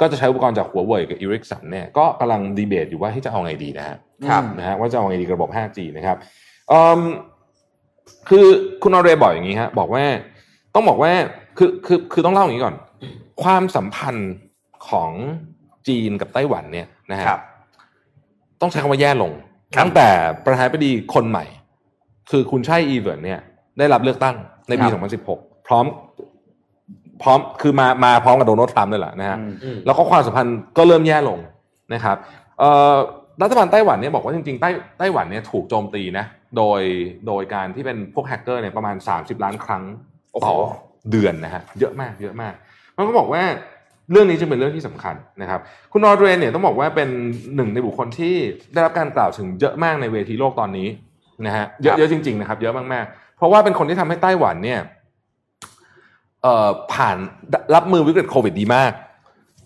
[0.00, 3.96] ก็จะใช้อุปกรณ์จากหัวเว่ยกับ Ericsson เนี่ยก็กำลังดีเบตอยู่ว่าที่จะเอาไงดีนะฮะ
[4.28, 6.16] ครับนะฮะว่าจะเอาไงดีกับระบบ 5G นะครับ
[6.72, 7.00] อืม
[8.28, 8.46] คือ
[8.82, 10.04] คุณออเรย์บอกอย่างนี้ฮะบอกว่า
[10.74, 11.12] ต้องบอกว่า
[11.58, 12.76] คือคือคือต้องเล่าอย่างนี้ก่อน
[13.42, 14.32] ความสัมพันธ์
[14.88, 15.10] ของ
[15.88, 17.40] จีนกับไต้หวันเนี่ยนะฮะครับ
[18.60, 19.32] ต้องใช้คำว่าแย่ลง
[19.74, 20.08] ครับตั้งแต่
[20.44, 21.44] ประธานาธิบดีคนใหม่
[22.30, 23.40] คือคุณไช่อิงเหวินเนี่ย
[23.78, 24.36] ได้รับเลือกตั้ง
[24.68, 24.86] ในปี
[25.28, 25.86] 2016 พร้อม
[27.22, 31.38] พร้อมคือมามาพร้อมกับโดนัลด์ทรัมป์เลยแหละนะฮะอืมอืมแล้วก็ความสัมพันธ์ก็เริ่มแย่ลง
[31.94, 32.16] นะครับ
[32.58, 32.94] เอ่อ
[33.42, 36.24] รัฐบาลไต้หวันเนี่ยบอกว่าจริงๆไต้ไต้หวันเนี่ยถูกโจมตีนะ
[36.56, 36.80] โดย
[37.26, 39.84] โดยการที่เป็นพวกแฮกเกอร์เนี่ยประมาณ 30 ล้านครั้ง
[40.44, 40.54] ต่อ
[41.10, 42.54] เดือนนะฮะเยอะมากเยอะมาก
[42.96, 43.42] มันก็บอกว่า
[44.10, 45.60] เรื่องนี้จึงเป็นเรื่องที่สำคัญนะครับ
[45.92, 47.08] คุณนอร์เดรนเนี่ยต้องบอกว่าเป็น
[47.56, 48.34] หนึ่งในบุคคลที่
[48.72, 50.88] ได้รับการกล่าวถึงเยอะมากในเวทีโลกตอนนี้
[51.46, 54.80] นะฮะเยอะเยอะจริงๆนะครับเยอะมากๆ เพราะว่าเป็นคนที่ทำให้ไต้หวันเนี่ย
[56.42, 57.16] เอ่อผ่าน
[57.74, 58.92] รับมือวิกฤตโควิดดีมาก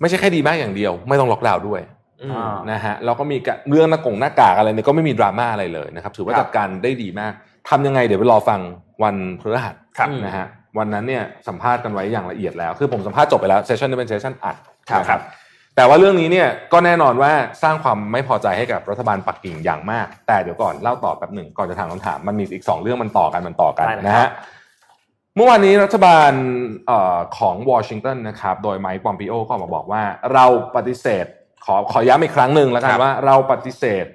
[0.00, 1.80] ไม่ใช่แค่ดีมากอย่างเดียว ไม่ต้องล็อกดาวน์ด้วย
[2.22, 7.32] อืมอ่านะฮะแล้วก็มีกะเรื่องหน้ากงหน้ากากอะไรเนี่ยก็ไม่มีดราม่าอะไรเลยนะครับ ถือว่าครับจัดการได้ดีมาก
[7.68, 8.60] ทำยังไงเดี๋ยวไปรอฟัง
[9.02, 9.81] วันพฤหัสครับ
[10.24, 10.46] นะฮะ
[10.78, 14.56] วันนั้นเนี่ยสัมภาษณ์กันไว้อย่างละเอียดแล้ว คือผมสัมภาษณ์จบไปแล้วเซสชันนี้เป็นเซสชันอัด
[14.90, 15.20] ครับนะครับ
[15.76, 17.32] แต่ว่าเรื่องนี้เนี่ยก็แน่นอนว่า
[17.62, 24.30] สร้างความไม่พอใจให้กับรัฐบาลปักกิ่งอย่างมาก แต่เดี๋ยวก่อนเล่าต่อแป๊บหนึ่งก่อนจะถามคำถามมันมีอีกสองเรื่องมันต่อกันมันต่อกันได้เลยนะครัฮะบ
[25.36, 26.32] เมื่อวานนี้รัฐบาล
[26.86, 31.26] เออของวอชิงตันนะครับโดยไมค์ปอมปิโอก็ออกมาบอกว่าเราปฏิเสธ
[31.64, 34.06] ขอขอย้ำอีกครั้งหนึ่งแล้วกัคนรับว่าเราปฏิเสธ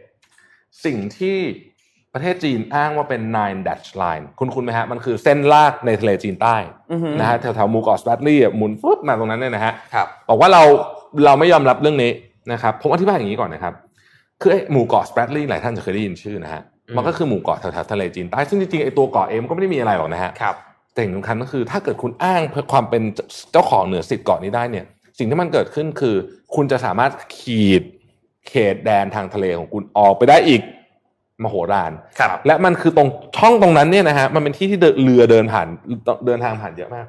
[0.85, 1.37] สิ่งที่
[2.17, 6.55] ประเทศจีนอ้างว่าเป็น nine dash line คุณคุณไหมฮะ มันคือเส้นลากในทะเลจีนใต้
[6.91, 10.63] อือหือนะฮะแถวแถวๆมูกอสแบตลี่หมุนฟึบมาตรงนั้นเนี่ยนะฮะครับบอกว่าเรา
[11.25, 12.11] เราไม่ยอมรับเรื่องนี้
[12.51, 13.73] นะครับผมอธิบายอย่างนี้ก่อนนะครับ
[14.41, 20.55] คือไอ้หมู่เกาะสเปรดลีย์หลายท่านจะเคยได้ยินชื่อนะฮะอืมมันก็คือหมู่เกาะแถวๆทะเลจีนใต้ซึ่งจริงๆไอ้ตัวเกาะเองมันก็ไม่ได้มีอะไรหรอกนะฮะครับ
[20.93, 23.03] แต่สิ่งสำคัญก็คือถ้าเกิดคุณอ้างเพื่อความเป็น
[23.51, 24.85] เจ้าของเหนือสิทธิ์เกาะนี้ได้เนี่ย
[25.17, 26.15] สิ่งที่มันเกิดขึ้นคือ
[26.55, 27.83] คุณจะสามารถขีด
[28.47, 30.61] เขตแดนทางทะเลของคุณออกไปได้อีก
[31.43, 35.67] มโหฬารครับและมันคือตรงช่องตรงนั้นเนี่ยนะฮะมันเป็นที่ที่เดินเรือเดินผ่าน
[36.25, 37.07] เดินทางผ่านเยอะมาก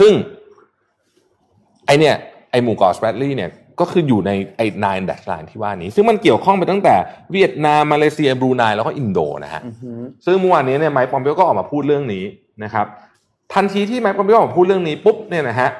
[0.00, 0.12] ซึ่ง
[1.86, 2.14] ไอเนี่ย
[2.50, 3.50] ไอหมู่เกาะสแปรตลีย์เนี่ย
[3.80, 6.94] ก็คืออยู่ในไอ้ nine-dash line ที่ว่านี้ ซึ่งมันเกี่ยวข้องไปตั้งแต่
[7.32, 9.90] เวียดนามมาเลเซียบรูไนแล้วก็อินโดนะฮะอือฮึ
[10.26, 12.24] ซึ่งเมื่อวานนี้เนี่ยไมค์ปอมเปโอก็ออกมาพูดเรื่องนี้
[12.64, 12.86] นะครับ
[13.54, 15.70] ทันทีที่ไมค์ปอมเปโอออกมาพูดเรื่องนี้ปุ๊บเนี่ยนะฮะ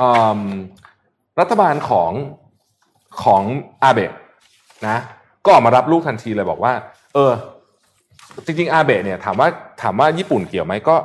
[0.00, 0.08] อื
[0.38, 0.40] ม
[1.40, 2.12] รัฐบาลของ
[3.22, 3.42] ของ
[3.82, 4.12] อาเบะ
[4.88, 4.98] นะ
[5.44, 6.72] ก็ออกมารับลูกทันทีเลยบอกว่า
[7.14, 7.32] เออ
[8.44, 9.48] จริง ๆ อาเบะเนี่ยถามว่า
[9.82, 10.96] ถามว่าญี่ปุ่นเกี่ยวไหมก็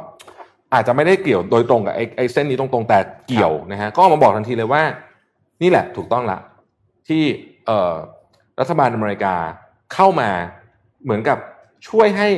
[0.73, 4.81] อาจจะไม่ได้เกี่ยวโดยตรงกับไอ้ไอ้เส้นนี้ตรงๆแต่เกี่ยวนะฮะก็ออกมาบอกทันทีเลยว่า
[5.61, 6.39] นี่แหละถูกต้องละ
[7.07, 7.23] ที่
[7.67, 7.93] เอ่อ
[8.59, 9.35] รัฐบาลอเมริกา
[9.93, 10.29] เข้ามา
[11.03, 11.37] เหมือนกับ
[11.89, 12.29] ช่วยให้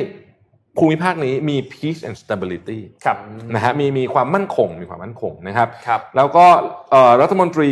[0.78, 3.16] ภูมิภาคนี้มี peace and stability ครับ
[3.54, 6.46] นะฮะมีมีความมั่นคงมีความมั่นคงนะครับครับ แล้วก็
[6.90, 7.70] เอ่อรัฐมนตรี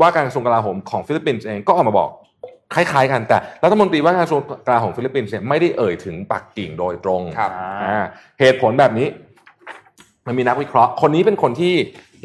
[0.00, 2.10] ว่าการกระทรวงกลาโหมของฟิลิปปินส์เองก็ออกมาบอก
[2.74, 7.50] คล้ายๆ กันแต่รัฐมนตรีว่าการกระทรวงกลาโหมฟิลิปปินส์เนี่ยไม่ได้เอ่ยถึงปักกิ่งโดยตรงครับ
[7.84, 8.04] อ่า
[8.40, 9.06] เหตุผลแบบนี้
[10.26, 11.74] มันมีนักวิเคราะห์ คนนี้เป็นคนที่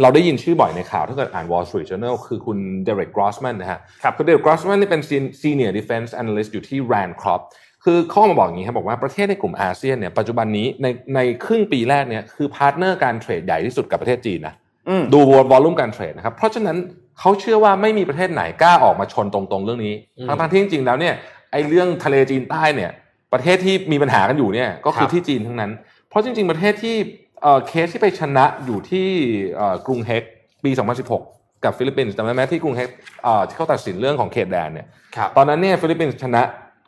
[0.02, 5.02] เราได้ยินชื่อบ่อยในข่าว ถ้าเกิดอ่าน Wall Street Journal คือคุณเดเร็กกรอสแมนนะฮะครับคุณเดเร็กกรอสแมนนี่เป็น
[5.42, 7.42] Senior Defense Analyst อยู่ที่ RAND Corp
[7.86, 14.54] คือเขามาบอกอย่างนี้ครับบอกว่าประเทศในกลุ่มอาเซียนเนี่ยปัจจุบันนี้ในในครึ่งปีแรกเนี่ยคือ partner การ trade ใหญ่ที่สุดกับประเทศจีนนะ
[14.90, 15.20] อืมดู
[15.52, 16.78] volume การ trade นะครับเพราะฉะนั้น
[17.20, 21.14] เขาเชื่อว่าไม่มีประเทศไหนกล้าออกมาชนตรงๆเรื่องนี้อืมทั้งๆที่จริงๆแล้วเนี่ย
[21.52, 22.92] ไอ้เรื่องทะเลจีนใต้เนี่ย
[23.34, 25.72] ประเทศที่มีปัญหากันอยู่เนี่ยก็คืครับที่จีนทั้งนั้น
[26.10, 26.96] เพราะจริง ๆ ประเทศที่
[27.42, 29.08] เอ่อเคสที่ไปชนะอยู่ที่
[29.56, 30.24] เอ่อกรุงเฮก
[30.64, 30.72] ปี
[31.18, 32.90] 2016 กับฟิลิปปินส์จำได้ไหมที่กรุงเฮก
[33.24, 36.42] เอ่อที่เขาตัดสินเรื่องของเขตแดนเนี่ยครับตอนนั้นเนี่ยฟิลิปปินส์ชนะ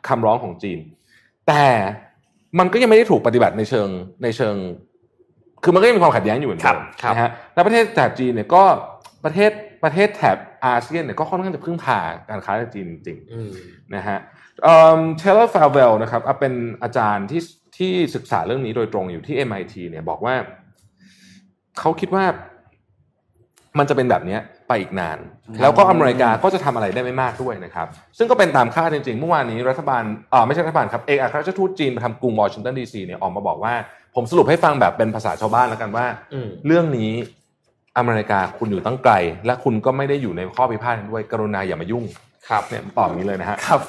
[0.08, 0.78] คำร้องของจีน
[1.48, 1.64] แต่
[2.58, 3.88] มันก็ยังไม่ได้ถูกปฏิบัติในเชิง
[4.22, 4.54] ในเชิง
[5.62, 8.62] คือมันก็ยังมีความขัดแย้งอยู่เหมือนเดิมครับนะฮะแล้วประเทศแถบจีนเนี่ยก็
[9.24, 9.50] ประเทศ
[9.82, 11.98] ประเทศแถบอาเซียนเนี่ยก็ค่อนข้างจะพึ่งพา
[12.30, 14.18] การค้าจากจีนจริงอืมๆนะฮะ
[15.18, 17.42] เทเลอร์ฟาเวลนะครับอะเป็นอาจารย์ที่
[17.76, 20.34] ที่ศึกษาเรื่องนี้โดยตรงอยู่ที่ MIT เนี่ยบอกว่า
[21.78, 22.24] เขาคิดว่า
[23.78, 25.18] มันจะเป็นแบบเนี้ยไปอีกนาน
[25.62, 27.86] แล้วก็อเมริกาก็จะทำอะไรได้ไม่มากด้วยนะครับ
[28.18, 30.02] ซึ่งก็เป็นตามคาดจริงๆ เมื่อวานนี้รัฐบาล
[30.32, 33.74] อ่าไม่ใช่รัฐบาลครับ เอกอัครราชทูตจีนประจำกรุงวอชิงตันดีซีเนี่ยออกมาบอกว่า
[34.14, 37.10] ผมสรุปให้ฟังแบบเป็นภาษาชาวบ้านแล้วกันว่าอืมเรื่องนี้
[37.98, 39.14] อเมริกาคุณอยู่ตั้งไกล
[39.46, 42.04] และคุณก็ไม่ได้อยู่ในข้อพิพาทนั้นด้วยกรุณาอย่ามายุ่ง
[42.48, 43.80] ครับเนี่ยตอบอย่างนี้เลยนะฮะครับ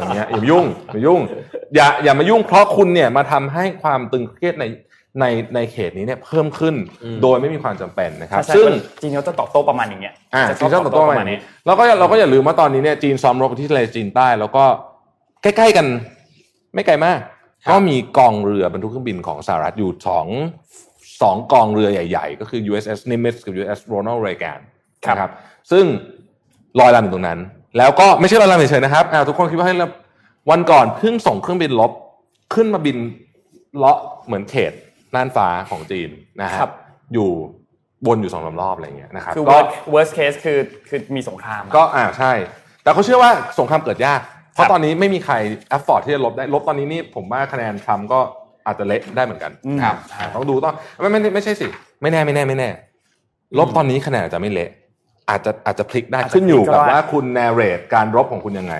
[0.00, 1.20] อย่างเงี้ยอย่ามายุ่งอย่ามายุ่ง
[1.74, 4.64] อย่าอย่ามายุ่งเพราะคุณเนี่ยมาทำให้ความตึงเครียดใน
[5.20, 8.68] ในในเขตนี้เนี่ยเพิ่มขึ้นอืมโดยไม่มีความจำเป็นนะครับใช่ซึ่ง
[9.00, 14.64] จีนเขาจะตอบโต้ประมาณอย่างเงี้ยอ่าจะจีนชอบตอบโต้ประมาณนี้แล้วก็เราก็อย่าลืมว่าตอนนี้เนี่ยจีนซ้อมรบที่ทะเลจีนใต้ แล้วก็
[15.42, 15.86] ใกล้ๆกัน
[16.74, 17.18] ไม่ไกลมาก
[17.64, 20.26] ครับก็มีกองเรือบรรทุกเครื่องบินของสหรัฐอยู่สอง
[21.22, 24.60] สองกองเรือใหญ่ ๆ ก็คือ USS Nimitz กับ USS Ronald Reagan
[25.06, 25.30] ครับนะครับ
[25.70, 25.84] ซึ่ง
[26.80, 27.40] ลอยลำอยู่ตรงนั้น
[27.78, 29.90] แล้วก็ไม่ใช่ลอยลำเฉยๆนะครับอ่าทุกคนคิดว่าให้ย
[30.50, 31.92] วันก่อนเพิ่งส่งเครื่องบินรบ
[32.54, 32.98] ขึ้นมาบิน
[33.76, 34.72] เลาะเหมือนเขต
[35.14, 36.10] น่านฟ้าของจีน
[36.40, 36.72] นะฮะครับ
[37.14, 37.30] อยู่
[38.06, 40.58] วนอยู่สองสามรอบอะไรอย่างเงี้ยนะครับคือก็ worst worst case คือ
[40.88, 42.32] คือมีสงคราม ก็อ่าใช่
[42.82, 44.20] แต่เขาเชื่อว่าสงครามเกิดยาก
[44.54, 45.34] เพครับตอนนี้ไม่มีใคร
[45.68, 48.20] afford ที่จะรบได้รบตอนนี้นี่ผมว่าคะแนนทรัมป์ก็
[48.66, 51.66] อาจจะเละได้เหมือนกันอืมครับอ่าต้องดูต้องไม่ไม่ไม่ใช่สิ
[52.02, 52.68] ไม่แน่ไม่แน่ไม่แน่
[53.58, 54.70] รบตอนนี้คะแนนอาจจะไม่เละ
[55.30, 58.74] อาจจะอาจจะพลิกได้อาจจะพลิกก็ได้ขึ้นอยู่กับว่าคุณ narrate การรบของคุณยังไง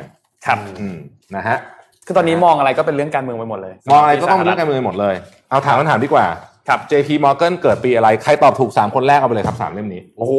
[0.46, 0.96] ครับอืม
[1.36, 1.58] นะฮะ
[2.06, 5.14] คือตอนนี้มองอะไรก็เป็นเรื่องการเมืองไปหมดเลย มองอะไรก็ต้องเรื่องการเมืองหมดเลย
[5.50, 6.26] เอาถามคำถามดีกว่า
[6.68, 10.32] ครับ JP Morgan เกิดปีอะไร ใครตอบถูกสามคนแรกเอาไปเลยครับสามเล่มนี้ โอ้โห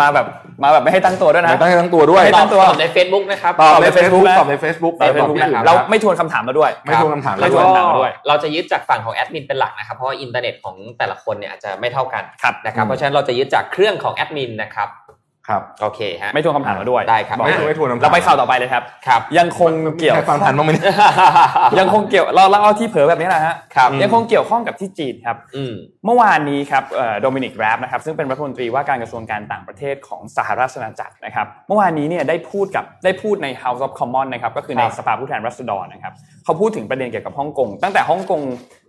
[0.00, 0.26] มาแบบ
[0.62, 14.88] มาแบบไม่ให้ตั้งตัวด้วยนะ ไม่ต้องให้ทั้งตัวด้วยไม่ตต้ออบงตอบใน Facebook นะครับ ตอบในใน Facebook Facebook นะตอบใน Facebook ใน Facebook ตอบนะที่เราครับไม่ทวนคำถามเราด้วย ไม่ทวนคำถามไม่แล้วทวนก็คำถามเราด้วย เราจะยึดจากฝั่งของแอดมินเป็นหลักนะครับ เพราะว่าอินเทอร์เน็ตของแต่ละคนเนี่ยอาจจะไม่เท่ากันครับนะครับอืมเพราะฉะนั้นเราจะยึดจากเครื่องของแอดมินนะครับ
[15.48, 20.86] ครับโอเคฮะไม่ทวนคำถามเราด้วยได้ครับอกไม่ทวนไม่ทวนคำถามเราไปข่าวต่อไปเลยครับครับ ยังคงเกี่ยวใครฟังทันบ้างไหมเนี่ย
[21.78, 25.74] ยังคงเกี่ยวเราเราเอาที่เผลอแบบนี้นะฮะครับยังคงเกี่ยวข้องกับที่จีนครับอืม
[26.04, 26.84] เมื่อวานนี้ครับ
[27.20, 36.12] โดมินิกแรปนะครับซึ่งเป็นรัฐมนตรีว่าการกระทรวงการต่างประเทศของสหราชอาณาจักรนะครับเมื่อวานนี้เนี่ยได้พูดกับได้พูดใน House of Commons นะครับก็คือในครับสภาผู้แทนราษฎรนะครับ
[36.44, 38.40] เขาพูดถึงประเด็นเกี่ยวกับฮ่องกงตั้งแต่ฮ่องกง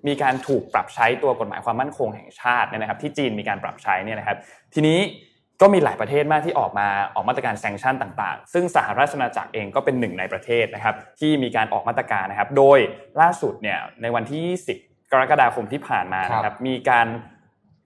[0.08, 4.38] มีการถูกปรับใช้ตัวกฎหมายความมั่นคงแห่งชาติเนี่ยนะครับที่จีนมีการปรับใช้เนี่ยนะครับ
[4.74, 5.00] ทีนี้
[5.62, 12.80] ก็มีหลายประเทศมากที่ออกมาออกมาตรการแซงชั่นต่างๆ ซึ่งสหราชอาณาจักรเองก็เป็นหนึ่งในประเทศนะครับที่มีการออกมาตรการนะครับ โดย
[13.22, 14.42] ล่าสุดเนี่ยในวันที่
[14.78, 17.08] 20กรกฎาคมที่ผ่านมานะครับมีการ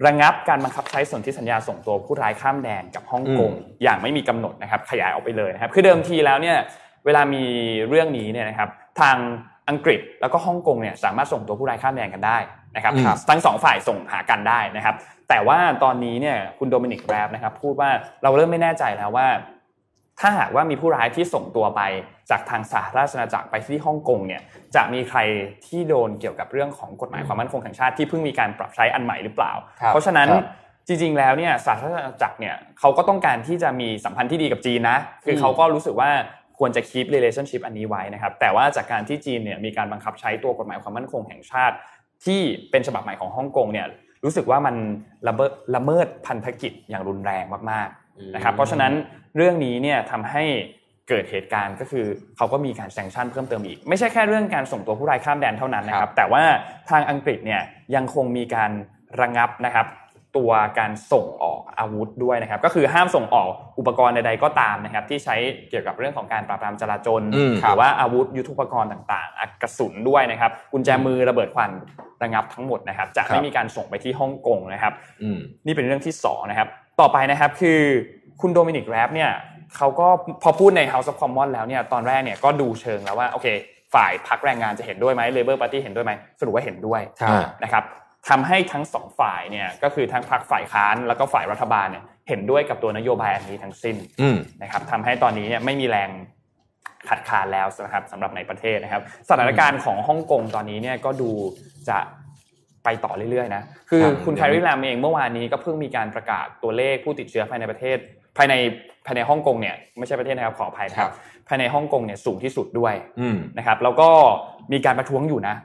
[0.05, 3.51] ระงับการบังคับใช้สนธิสัญญาส่งตัวผู้ร้ายข้ามแดนกับฮ่องกง
[3.83, 6.57] อย่างไม่มีกำหนดนะครับขยายออกไปเลยนะครับคือเดิมทีแล้วเนี่ย
[7.05, 7.43] เวลามี
[7.87, 8.69] เรื่องนี้เนี่ยนะครับ
[9.01, 9.17] ทาง
[9.69, 12.37] อังกฤษแล้วก็ฮ่องกงเนี่ยสามารถส่งตัวผู้ร้ายข้ามแดนกันได้
[12.75, 14.95] นะครับอืมทั้งสองฝ่ายส่งหากันได้นะครับ
[15.29, 17.89] แต่ว่าตอนนี้เนี่ยคุณโดมินิกแรบนะครับพูดว่า
[18.23, 19.27] เราเริ่มไม่แน่ใจแล้วว่า
[20.19, 21.81] ถ้าหากว่ามีผู้ร้ายที่ส่งตัวไป
[22.29, 24.41] จากทางสหราชอาณาจักรไปที่ฮ่องกงเนี่ย
[24.75, 25.19] จะมีใคร
[25.67, 29.51] ที่โดนเกี่ยวกับเรื่องของกฎหมายความมั่นคงแห่งชาติที่เพิ่งมีการปรับใช้อันใหม่หรือเปล่า
[29.81, 30.45] ครับเพราะฉะนั้นครับ
[30.87, 36.11] จริงๆ แล้วเนี่ยสหราชอาณาจักรเนี่ยเขาก็ต้องการที่จะมีสัมพันธ์ที่ดีกับจีนนะ คือเขาก็รู้สึกว่า
[36.59, 41.75] ควรจะ keep relationship อันนี้ไว้นะครับแต่ว่าจากการที่จีนเนี่ยมีการบังคับใช้ตัวกฎหมายความมั่นคงแห่งชาติ
[42.25, 42.41] ที่
[42.71, 43.87] เป็นฉบับใหม่ของฮ่องกงเนี่ย
[44.23, 44.75] รู้สึกว่ามัน
[45.27, 48.93] ละเมิดละเมิดพันธกิจอย่างรุนแรงมากๆนะครับเพราะฉะนั้น
[49.35, 50.43] เรื่องนี้เนี่ยทำให้
[51.09, 52.05] เกิดเหตุการณ์ก็คือ
[52.37, 56.43] เขาก็มีการแซงชั่นเพิ่มเติมอีก ไม่ใช่แค่เรื่องการส่งตัวผู้ร้ายข้ามแดนเท่านั้นนะครับแต่ว่า
[56.89, 57.61] ทางอังกฤษเนี่ย
[57.95, 58.71] ยังคงมีการ
[59.21, 59.85] ระงับนะครับ
[60.37, 63.47] ตัวการส่งออกอาวุธด้วยนะครับ ก็คือห้ามส่งออก
[63.79, 65.35] อุปกรณ์ใดๆก็ตามนะครับ ที่ใช้
[65.69, 71.71] เกี่ยวกับเรื่องของการปราบปรามจราจรอืมหรือว่าอาวุธยุทโธปกรณ์ต่างๆอะกระสุนด้วยนะครับกุญแจมือระเบิดควัน
[72.23, 76.67] ระงับทั้งหมดนะครับ จะครัไม่บมีการส่งไปที่ฮ่องกงนะครับอืมนี่เป็นเรื่องที่สองนะครับ
[76.99, 77.81] ต่อไปนะครับคือ
[78.41, 79.31] คุณโดมินิกแรปเนี่ย
[79.75, 80.07] เขาก็
[80.43, 83.47] พอพูดใน House of Commons แล้วเนี่ยตอนแรกเนี่ยก็ดูเชิงแล้วว่าโอเค
[83.93, 87.83] ฝ่ายพรรคแรงงานจะเห็นด้วยไหม Labour Party เห็นด้วยไหมสรุปว่าเห็นด้วยครับนะครับ
[88.29, 96.09] ทำให้ทั้งสองฝ่ายเนี่ยก็คือทั้งพรรคฝ่ายค้านแล้วก็ฝ่ายรัฐบาลเนี่ยเห็นด้วยกับตัวนโยบายอันนี้ทั้งสิ้นอืมนะครับทำให้ตอนนี้เนี่ยไม่มีแรง
[97.09, 101.29] ขัดขานแล้วนะครับสำหรับในประเทศนะครับ สถานการณ์ของฮ่องกงตอนนี้เนี่ยก็ดู
[101.89, 101.97] จะ
[102.83, 107.97] ไปต่อเรื่อยๆนะคือครับคุณแคริลามเองเมื่อวานนี้ก็เพิ่งมีการประกาศตัวเลขผู้ติดเชื้อภายในประเทศ
[108.37, 108.53] ภายใน
[109.05, 111.15] ภายในฮ่องกงเนี่ยไม่ใช่ประเทศนะครับขออภัยนะคครัรับบ
[111.47, 114.09] ภายในฮ่องกงเนี่ยสูงที่สุดด้วยอืมนะครับ แล้วก็
[114.71, 115.55] มีการประท้วงอยู่นะ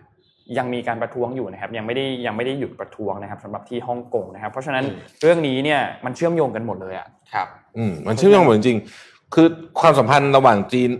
[0.58, 4.84] ยังมีการประท้วงอยู่นะครับยังไม่ได้ยังไม่ได้หยุดประท้วงนะครับสำหรับที่ฮ่องกงนะครับ เพราะฉะนั้น
[5.22, 9.46] เรื่องนี้เนี่ยมันเชื่อมโยงกันหมดเลยอะครับ อืมมันเชื่อมโยงหมดจริงๆคือ
[9.80, 10.90] ความสัมพันธ์ระหว่างจีน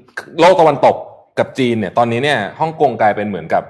[0.41, 0.97] โลกตะวันตก
[1.39, 3.63] กับจีนเนี่ยตอนนี้เนี่ยฮ่องกงกลายเป็นเหมือนกับ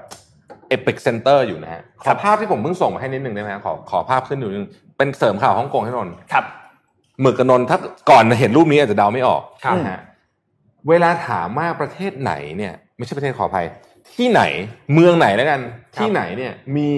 [0.69, 4.67] epicenter อยู่นะฮะขครัอบภาพที่ผมเพิ่งส่งมาให้นิดนึงได้ไหมฮะขอขอภาพขึ้นหนึ่ง
[4.97, 6.45] เป็นเสริมข่าวฮ่องกงให้นนท์ครับ
[7.21, 7.77] หมึกกับนนท์ถ้า
[8.09, 9.99] ก่อนเห็นรูปนี้อาจจะเดาไม่ออกครับนะฮะ
[10.89, 13.65] เวลาถามว่าประเทศไหนเนี่ย ไม่ใช่ประเทศขออภัย
[14.15, 14.41] ที่ไหน
[14.93, 15.59] เมืองไหนแล้วกัน
[15.95, 16.91] ที่ไหนเนี่ยมี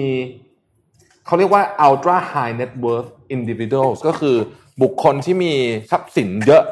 [1.26, 4.36] เขาเรียกว่า ultra high net worth individuals ก็คือ
[4.82, 5.52] บุคคลที่มี
[5.90, 6.62] ทรัพย์สินเยอะ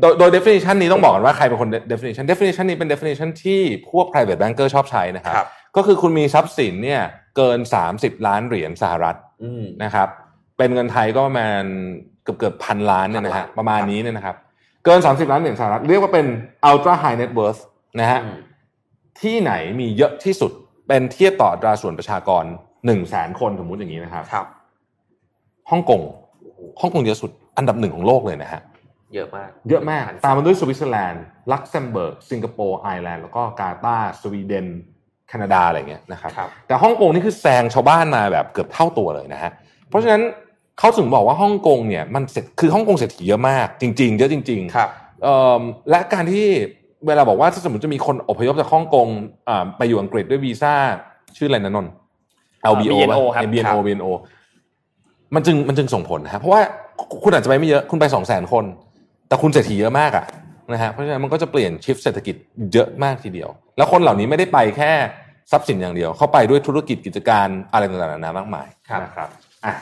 [0.00, 7.02] โดยโดย definition นี้ต้องบอกกันว่าใครเป็นคน definition definition นี้เป็น definition ที่พวก private banker ชอบใช้นะครับครับก็คือคุณมีทรัพย์สินเนี่ย
[7.36, 7.58] เกิน
[7.92, 10.08] 30 ล้านเหรียญสหรัฐอืมนะครับ
[10.58, 11.62] เป็นเงินไทยก็ประมาณ
[12.22, 14.36] เกือบเกือบพันล้านเนี่ยนะฮะพันล้านประมาณนี้เนี่ยนะครับ
[14.84, 16.26] เกิน 30 ล้านเหรียญสหรัฐเรียกว่าเป็น
[16.70, 17.60] ultra high net worth
[18.00, 18.38] นะฮะอืม
[19.20, 20.52] ที่ไหนมีเยอะที่สุด
[20.88, 24.46] เป็นเทียบต่ออัตราส่วนประชากร1นึ่งแสนคนสมมุติอย่างนี้นะครับครับ
[25.70, 26.00] ฮ่องกง
[26.80, 28.62] ฮ่องกงเยอะสุด อันดับหนึ่งของโลกเลยนะฮะ
[29.14, 34.66] เยอะมาก เยอะมาก ตามมาด้วยสวิตเซอร์แลนด์ลักเซมเบิร์กสิงคโปร์ไอร์แลนด์แล้วก็กาตาร์สวีเดน
[35.28, 39.52] แคนาดาอะไรเงี้ยนะครับครับแต่ฮ่องกงนี่คือแซงชาวบ้านมาแบบเกือบเท่าตัวเลยนะฮะ
[39.88, 40.22] เพราะฉะนั้น
[40.78, 44.88] เขาถึงบอกว่าฮ่องกงเนี่ยมันเสร็จคือฮ่องกงเศรษฐีเยอะมาก จริง ๆ เยอะจริง ๆ ครับ
[45.22, 46.48] เอิ่มและการที่
[47.06, 49.08] เวลาบอกว่าถ้าสมมติจะมีคนอพยพจากฮ่องกง
[49.48, 50.74] อ่าไปอยู่อังกฤษด้วยวีซ่า
[51.36, 51.92] ชื่ออะไรนะนนท์
[52.72, 54.10] LBO BNO ป่ะครับ BNO ครับ BNO
[55.34, 56.60] มันจึงมันจึงส่งผลนะฮะเพราะว่า
[57.24, 58.64] คุณอาจจะไปไม่เยอะคุณไปสองแสนคน
[59.28, 60.24] แต่คุณเศรษฐีเยอะมากอะ
[60.72, 62.36] นะฮะเพราะฉะนั้นมันก็จะเปลี่ยนชิฟเศรษฐกิจ
[62.72, 64.92] เยอะมากทีเดียว แล้วคนเหล่านี้ไม่ได้ไปแค่
[65.52, 69.28] ทรัพย์สินอย่างเดียว เข้าไปด้วยธุรกิจกิจการอะไรต่างๆนานามากมายครับนะครับ
[69.64, 69.74] อะ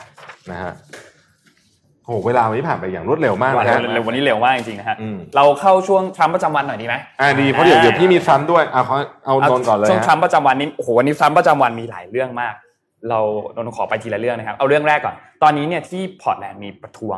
[0.51, 0.71] นะฮะ
[2.05, 12.53] โอ้โหเวลาวันนี้ผ่านไปอย่างรวดเร็วมากวันนะฮะเร็ววันนี้เร็วมากจริงๆนะฮะอืมเราเข้าช่วงทรัมป์ประจำวันหน่อยดีไหมอ่าดีเพราะเดี๋ยวเดี๋ยวพี่มีซ้ำด้วยเอาเขาเอาโดนก่อนเลยช่วงฮะทรัมป์ประจำวันนี้โอ้โหวันนี้ทรัมป์ประจำวันมีหลายเรื่องมาก
[13.09, 13.19] เรา
[13.53, 17.17] เราขอไปทีละเรื่องนะครับเอาเรื่องแรกก่อน ตอนนี้เนี่ยที่พอร์ตแลนด์มีประท้วง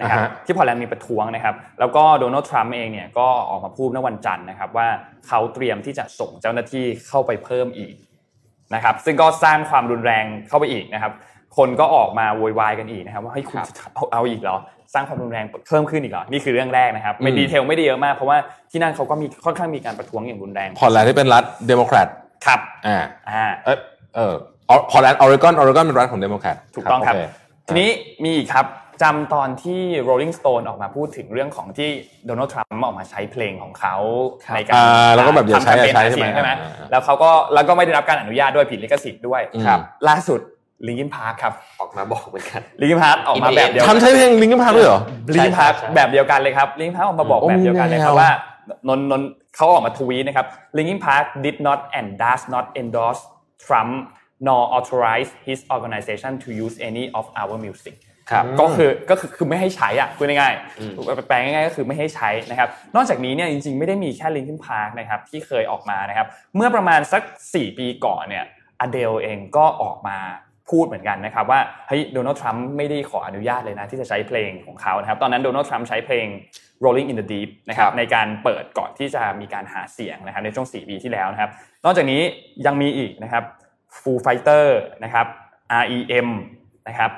[0.00, 4.88] นะครับอ่าฮะที่พอร์ตแลนด์มีประท้วงนะครับ แล้วก็โดนัลด์ทรัมป์เองเนี่ยก็ออกมาพูดเมื่อวันจันทร์นะครับว่า
[5.28, 7.94] เขาเตรียมที่จะส่งเจ้าหน้าที่เข้าไปเพิ่มอีก
[8.74, 11.12] นะครับซึ่งก็สร้างความรุนแรงเข้าไปอีกนะครับ
[11.56, 14.56] คนก็ออกมาโวยวายกันอีกนะครับว่าเฮ้ยคุณครับจะเอาเอาอีกเหรอ
[14.94, 18.38] สร้างความรุนแรงเพิ่มขึ้นอีกเหรอนี่คือเรื่องแรกนะครับไม่อืม detail ไม่ได้เยอะมากเพราะว่า
[18.70, 22.08] ที่นั่นเขาก็มีค่อนข้างมีการประท้วงอย่างรุนแรงพอร์ตแลนด์ที่เป็นรัฐเดโมแครต
[22.46, 22.98] ครับอ่า
[23.30, 23.78] อ่าเออ
[24.16, 24.34] เออ
[24.90, 27.88] พอร์ตแลนด์ออริกอนออริกอนเป็นรัฐของเดโมแครตถูกต้องครับโทีนี้
[28.24, 28.66] มีอีกครับ
[29.02, 31.88] จำตอนที่ Rolling Stone ออกมาพูดถึงเรื่องของที่
[32.26, 33.96] โดนัลด์ทรัมป์ออกมาใช้เพลงของเขา
[34.44, 40.40] ครับในการอ่าแล้วก็แบบอย่าใช้ทำแคมเปญอย่าใช้หาเสียงใช่ใช่ไหไหมมอ่าอ่าแล้วเขาก็แล้วก็ไม่ได้รับการอนุญาตด้วยผิดลิขสิทธิ์ด้วยอืมครับล่าสุด
[40.86, 45.00] Linkin Park ครับออกมาบอกเหมือนกัน Linkin Park ออกมาแบบเดียวทำใช้เพลง Linkin Park ด้วยเหรอ
[45.34, 48.30] Linkin Park ใช่ใช่แบบเดียวกันเลยครับ Linkin Park ออกมาบอกโอ้แบบเดียวกันเลยมีแนวครับว่า
[48.88, 49.22] นนนน
[49.56, 53.22] เขาออกมาทวีตนะครับ Linkin Park did not and does not endorse
[53.64, 53.92] Trump
[54.46, 57.96] nor authorize his organization to use any of our music
[58.30, 66.26] ครับก็คือก็คือคือไม่ให้ใช้อะพูดง่ายอืมๆแปลง่ายๆก็คือไม่ให้ใช้นะครับ นอกจากนี้เนี่ยจริงๆ ไม่ได้มีแค่ Linkin Park นะครับที่เคยออกมานะครับ
[66.56, 68.44] เมื่อประมาณสัก 4 ปีก่อนเนี่ย
[68.80, 70.18] อเดลเองก็ออกมา
[70.70, 76.26] พูดเหมือนกันนะครับว่าเฮ้ยโดนัลด์ทรัมป์ไม่ได้ขออนุญาตเลยนะ ที่จะใช้เพลงของเขานะครับตอนนั้นโดนัลด์ทรัมป์ใช้เพลง
[76.84, 81.50] Rolling in the Deep นะครับครับในการเปิดก่อนที่จะมีการหาเสียงนะครับในช่วง 4 ปีที่แล้วนะครับ
[81.84, 82.20] นอกจากนี้
[82.66, 83.44] ยังมีอีกนะครับ
[84.00, 84.66] Foo Fighter
[85.04, 85.26] นะครับ
[85.82, 86.28] REM
[86.88, 87.12] นะครับ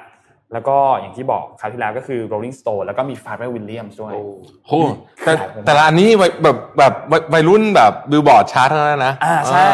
[0.53, 4.15] แล้วก็อย่างที่บอกคราวที่แล้วก็คือ Rolling Stone แล้วก็มี Pharrell Williams ด้วย
[4.67, 4.73] โห
[5.25, 5.33] แต่
[5.67, 9.69] แต่ละอันนี้วัยแบบแบบวัยวัยรุ่นแบบบิลบอร์ดชาร์ตทั้งนั้นนะอ่าใช่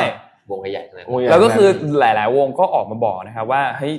[0.50, 1.68] วงใหญ่ๆเลยโอ้ยแล้วก็คือ
[2.00, 3.94] หลาย ๆ วงก็ออกมาบอกนะครับว่าเฮ้ย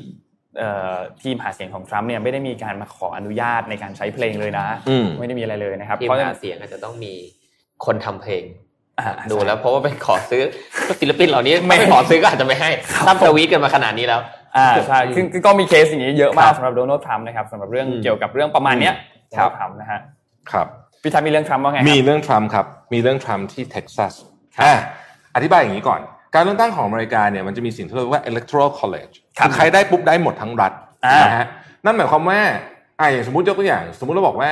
[0.58, 7.14] เอ่อทีมหาเสียงของทรัมป์เนี่ยไม่ได้มีการมาขออนุญาตในการใช้เพลงเลยนะอืมไม่ได้มีอะไรเลยนะครับทีมเพราะหาเสียงอาจจะต้องมี
[7.86, 8.43] คนทำเพลง
[9.00, 10.43] อ่าดูแล้วเพราะว่าไปขอซื้อ
[11.00, 12.70] ศิลปินเหล่านี้ไม่ขอซื้อก็อาจจะไม่ให้
[13.08, 14.22] ตั้มทวีตกันมาขนาดนี้แล้ว
[14.58, 18.93] อ่าใช่คือคือก็มีเคสอย่างนี้เยอะมาคกรับสำหรับโดนัลด์ทรัมป์นะครับสำหรับเรื่องอืมเกี่ยวกับเรื่องประมาณเนี้ย
[19.38, 20.00] ครับทรัมป์นะฮะ
[20.52, 20.68] ครับ
[21.02, 24.14] พี่ทันมีเรื่องทรัมป์ว่าไงครับมีเรื่องทรัมป์ครับ มีเรื่องทรัมป์ที่เท็กซัส
[24.62, 24.74] อะ
[25.36, 26.02] อธิบายอย่างนี้ก่อน
[26.34, 30.71] การเลือกตั้งของอเมริกาเนี่ยมันจะมีสิ่งที่เรียกว่า electoral college ครับคือใครได้ปุ๊บได้หมดทั้งรัฐ
[31.05, 31.47] อ่านนะฮะ
[31.86, 32.39] นั่นหมายความว่า
[32.99, 34.51] อะอย่างสมมติยกตัวอย่าง สมมติเราบอกว่า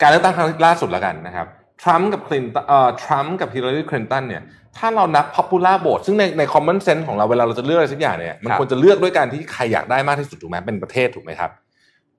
[0.00, 1.46] การเลือกตั้งครั้งล่าสุดแล้วกันนะครับ
[1.82, 4.42] ทรัมป์กับคลินตันเอ่อทรัมป์กับฮิลลารีคลินตันเนี่ย
[4.78, 11.50] ถ้าเรานับ popular vote ซึ่งในใน common sense ของเราเวลาเราจะเลือกอะไรสักอย่างเนี่ยมันครับควรจะเลือกด้วยการที่ใครอยากได้มากที่สุดถูกไหมเป็นประเทศถูกไหมครับ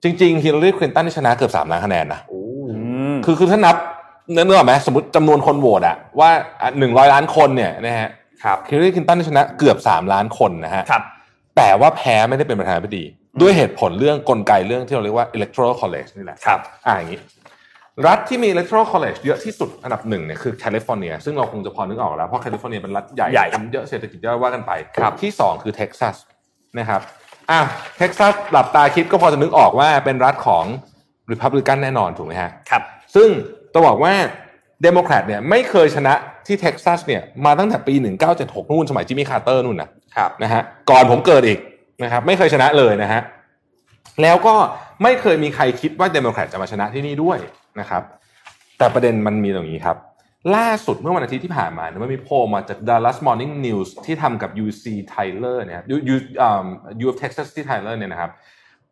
[0.03, 2.39] จริงๆฮิลลารีคลินตันชนะเกือบสามล้านคะแนนนะอื
[3.13, 3.75] มคือคือถ้านับ
[4.31, 6.29] เนื้อเนื้ออกไหมสมมติจำนวนคนโหวตอะว่า
[6.79, 8.09] หนึ่งร้อยล้านคนเนี่ยนะฮะ
[8.43, 11.03] ครับฮิลลารีคลินตันชนะเกือบสามล้านคนนะฮะครับ
[11.57, 13.03] แต่ว่าแพ้ไม่ได้เป็นประธานาธิบดี
[13.41, 17.19] ด้วยเหตุผลเรื่องกลไกเรื่องที่เราเรียกว่า electoral college นี่แหละครับอ่าอย่างนี้
[18.07, 26.15] รัฐที่มี electoral college เยอะที่สุดอันดับหนึ่งเนี่ยคือแคลิฟอร์เนีย ซึ่งเราคงจะพอนึกออกแล้ว เพราะแคลิฟอร์เนียเป็นรัฐใหญ่ใหญ่เป็นเยอะเศรษฐกิจเยอะว่ากันไปครับที่สองคือเท็กซัส
[26.79, 27.01] นะครับ
[27.51, 27.59] อะ
[27.97, 30.65] เท็กซัสหลับตาคิดก็พอจะนึกออกว่าเป็นรัฐของ
[31.31, 32.83] Republican แน่นอนถูกไหมฮะครับ
[33.15, 33.29] ซึ่ง
[33.73, 34.13] ต้องบอกว่า
[34.83, 36.13] เดโมแครตเนี่ยไม่เคยชนะ
[36.47, 37.93] ที่เท็กซัสเนี่ยมาตั้งแต่ปี
[38.33, 41.59] 1976 นู่นสมัยจิมมี่คาร์เตอร์นู่นนะครับนะฮะก่อนผมเกิดอีก
[42.03, 43.21] นะครับไม่เคยชนะเลยนะฮะ
[44.21, 44.55] แล้วก็
[45.03, 47.37] ไม่เคยมีใครคิดว่าเดโมแครตจะมาชนะที่นี่ด้วย
[47.79, 48.03] นะครับ
[48.77, 49.97] แต่ประเด็นมันมีตรงนี้ครับ
[50.55, 56.65] ล่าสุดเมื่อวันอาทิตย์ที่ผ่านมาเนี่ยมันมีโพลมาจาก Dallas Morning News ที่ทำกับ UT Tyler เนี่ย U U อ่า
[57.03, 58.31] U of Texas ที่ Tyler เนี่ยนะครับ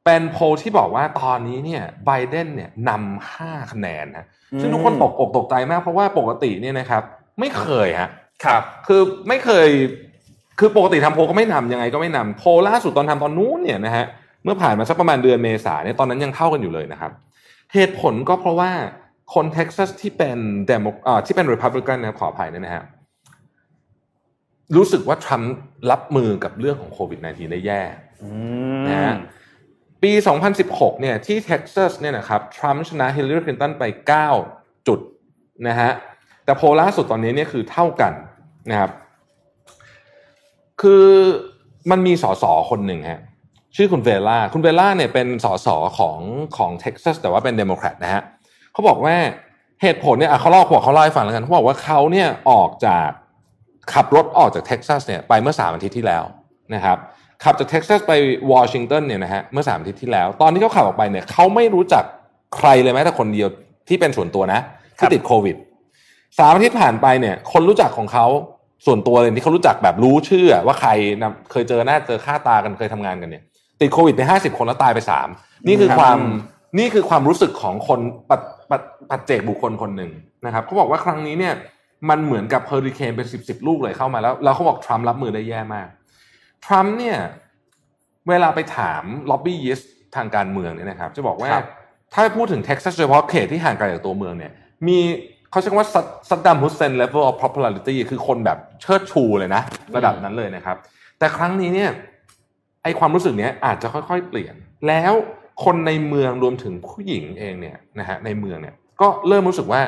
[0.06, 4.26] เป็นโพลที่บอกว่าตอนนี้เนี่ยไบเดนเนี่ยนำห้าคะแนนนะ
[4.60, 7.04] ซึ่งทุกคนตกอกตกใจมากเพราะว่าปกติเนี่ยนะครับ
[7.40, 8.10] ไม่เคยฮะ
[8.46, 9.68] ครับ คือไม่เคย
[10.60, 14.06] คือปกติทำโพลก็ไม่นำยังไงก็ไม่นำโพลล่าสุดตอนทำตอนนู้นเนี่ยนะฮะ
[14.44, 17.12] เมื่อผ่านมาสักประมาณเดือนเมษาเนี่ยตอนนั้นยังเท่ากันอยู่เลยนะครับ
[17.74, 18.72] เหตุผลก็เพราะว่า
[19.34, 20.38] คนเท็กซัสที่เป็น
[20.68, 22.84] เดโมอ่าที่เป็นริพับลิกันนะครับขออภัยเนี่ยนะฮะ
[24.76, 25.54] รู้สึกว่าทรัมป์
[25.92, 27.82] รับมือกับเรื่องของโควิด -19 ได้แย่นะฮะ
[28.24, 29.16] อืม
[30.04, 30.12] ปี
[30.58, 33.84] 2016 เนี่ยที่เท็กซัสเนี่ยนะครับทรัมป์ชนะฮิลลารีคลินตันไป
[34.36, 35.00] 9 จุด
[35.68, 35.92] นะฮะ
[36.46, 38.14] แต่โพลล่าสุดตอนนี้เนี่ยคือเท่ากัน
[38.70, 38.92] นะครับ
[40.82, 41.06] คือ
[41.92, 43.22] มันมีสสคนหนึ่งฮะ
[43.76, 46.20] ชื่อคุณเวล่าคุณเวล่าเนี่ยเป็นสสของ
[46.58, 48.22] ของเท็กซัสแต่ว่าเป็นเดโมแครตนะฮะ
[48.74, 49.16] เขาบอกว่า
[49.82, 53.10] เหตุผลเนี่ยเขาเล่าเขาเขาเล่าให้ฟังแล้วกันเขาบอกว่าเขาเนี่ยออกจาก
[53.94, 56.24] ขับรถออกจากเท็กซัสเนี่ยไปเมื่อสามอาทิตย์ที่แล้ว
[56.76, 56.98] นะครับ
[57.44, 58.14] ขับจากเท็กซัสไป
[58.52, 62.04] วอชิงตันเนี่ยนะฮะเมื่อสามอาทิตย์ที่แล้ว ตอนที่เขาขับออกไปเนี่ยเขาไม่รู้จัก
[62.58, 63.48] ใครเลยแม้แต่คนเดียว
[63.88, 64.60] ที่เป็นส่วนตัวนะ
[64.98, 65.56] ที่ติดโควิด
[66.40, 68.26] สามอาทิตย์ผ่านไปเนี่ย คนรู้จักของเขา
[68.86, 70.90] ส่วนตัวเลยที่เขารู้จักแบบรู้ชื่อว่าใคร
[71.22, 73.44] นะเคยเจอหน้าเจอค่าตากันเคยทำงานกันเนี่ย
[73.82, 75.28] ติดโควิดไปห้าสิบคนแล้วตายไปสาม
[75.68, 76.18] นี่คือความ
[76.78, 80.12] นี่คือความรู้สึกของคนปัจปัจปัจเจกบุคคลคนหนึ่ง
[80.46, 81.54] นะครับเขาบอกว่าครั้งนี้เนี่ย
[82.10, 85.88] มันเหมือนกับเฮอริเคนเป็นสิบสิบลูกเลยเข้ามาแล้วแล้วเขาบอกทรัมป์รับมือได้แย่มาก
[86.66, 87.18] ทรัมป์เนี่ย
[88.30, 89.80] เวลาไปถามล็อบบี้ยิสต์
[90.16, 91.68] ทางการเมืองเนี่ยนะครับ จะบอกว่าครับ
[92.14, 94.52] ถ้าพูดถึงเท็กซัสโดยเฉพาะเขตที่ห่างไกลจากตัวเมืองเนี่ย
[94.88, 94.98] มี
[95.50, 95.90] เขาใช้คำว่า
[96.30, 99.62] ซัดดัมฮุสเซน level of popularity คือคนแบบเชิดชูเลยนะ
[99.96, 100.78] ระดับนั้นเลยนะครับ
[101.20, 101.90] แต่ครั้งนี้เนี่ย
[102.84, 104.56] ไอความรู้สึกเนี้ยอาจจะค่อยๆเปลี่ยน
[104.88, 105.14] แล้ว
[105.64, 109.82] คนในเมืองรวมถึงผู้หญิงเองเนี่ยนะฮะในเมืองเนี่ยก็เริ่มรู้สึกว่า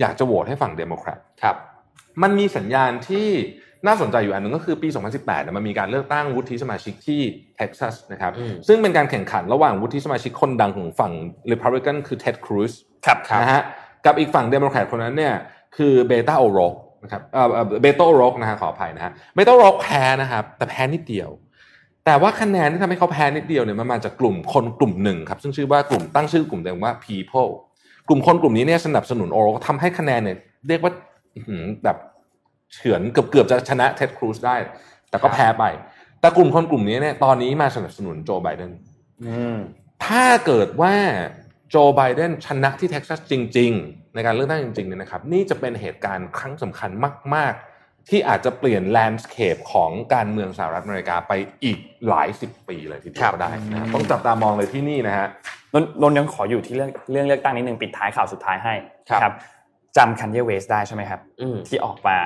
[0.00, 1.56] อยากจะโหวตให้ฝั่งเดโมแครตครับ
[2.22, 3.28] มันมีสัญญาณที่
[3.86, 7.20] น่าสนใจอยู่อันหนึ่งก็คือปี 2018เนี่ยมันมีการเลือกตั้งวุฒิสมาชิกที่
[7.56, 11.12] เท็กซัสนะครับอืมซึ่งเป็นการแข่งขันระหว่างวุฒิสมาชิกคนดังของฝั่ง
[11.52, 12.72] Republican คือเท็ดครูซ
[13.06, 13.62] ครับนะฮะ
[14.04, 15.34] กับอีกฝั่งเดโมแครตคนนั้นเนี่ย
[15.76, 17.46] คือเบต้าโอโรกนะครับเอ่อ
[17.82, 21.30] เบโต้โอโรกนะฮะขออภัยนะฮะเบโต้โอโรกแพ้นะครับแต่แพ้นิดเดียว
[22.06, 27.50] แต่ว่าคะแนนที่ทำให้เขาแพ้นิดเดียวเนี่ยมันมาจากกลุ่มคนกลุ่มหนึ่งครับซึ่งชื่อว่ากลุ่มตั้งชื่อกลุ่มเดิมว่า people
[28.08, 30.36] กลุ่มคนกลุ่มนี้เนี่ยสนับสนุนโอโรกทำให้คะแนนเนี่ย
[30.68, 30.92] เรียกว่า
[31.34, 31.96] อื้อหือแบบ
[32.74, 34.56] เฉือนเกือบเกือบจะชนะเท็ดครูซได้
[35.10, 35.64] แต่ก็แพ้ไป
[36.20, 38.72] แต่กลุ่มคนกลุ่มนี้เนี่ยตอนนี้มาสนับสนุนโจไบเดน
[39.26, 39.56] อืม
[40.06, 40.94] ถ้าเกิดว่า
[41.70, 46.90] โจไบเดนชนะที่เท็กซัสจริง ๆ ในการเลือกตั้งจริงๆเนี่ยนะครับนี่จะเป็นเหตุการณ์ครั้งสำคัญ
[47.34, 51.32] มาก ๆ ที่อาจจะเปลี่ยน landscape ของการเมืองสหรัฐอเมริกาไป
[51.64, 55.28] อีกหลายสิบปีเลยทีเดียวก็ได้นะครับต้องจับตามองเลยที่นี่นะฮะ
[55.74, 58.74] นนนนยังขออยู่ที่เรื่องเรื่องเลือกตั้งนิดนึงปิดท้ายข่าวสุดท้ายให้
[59.10, 59.32] ครับนะครับ
[59.96, 62.18] จำคันเยเวสต์ได้ใช่ไหมครับอืมที่ออกมา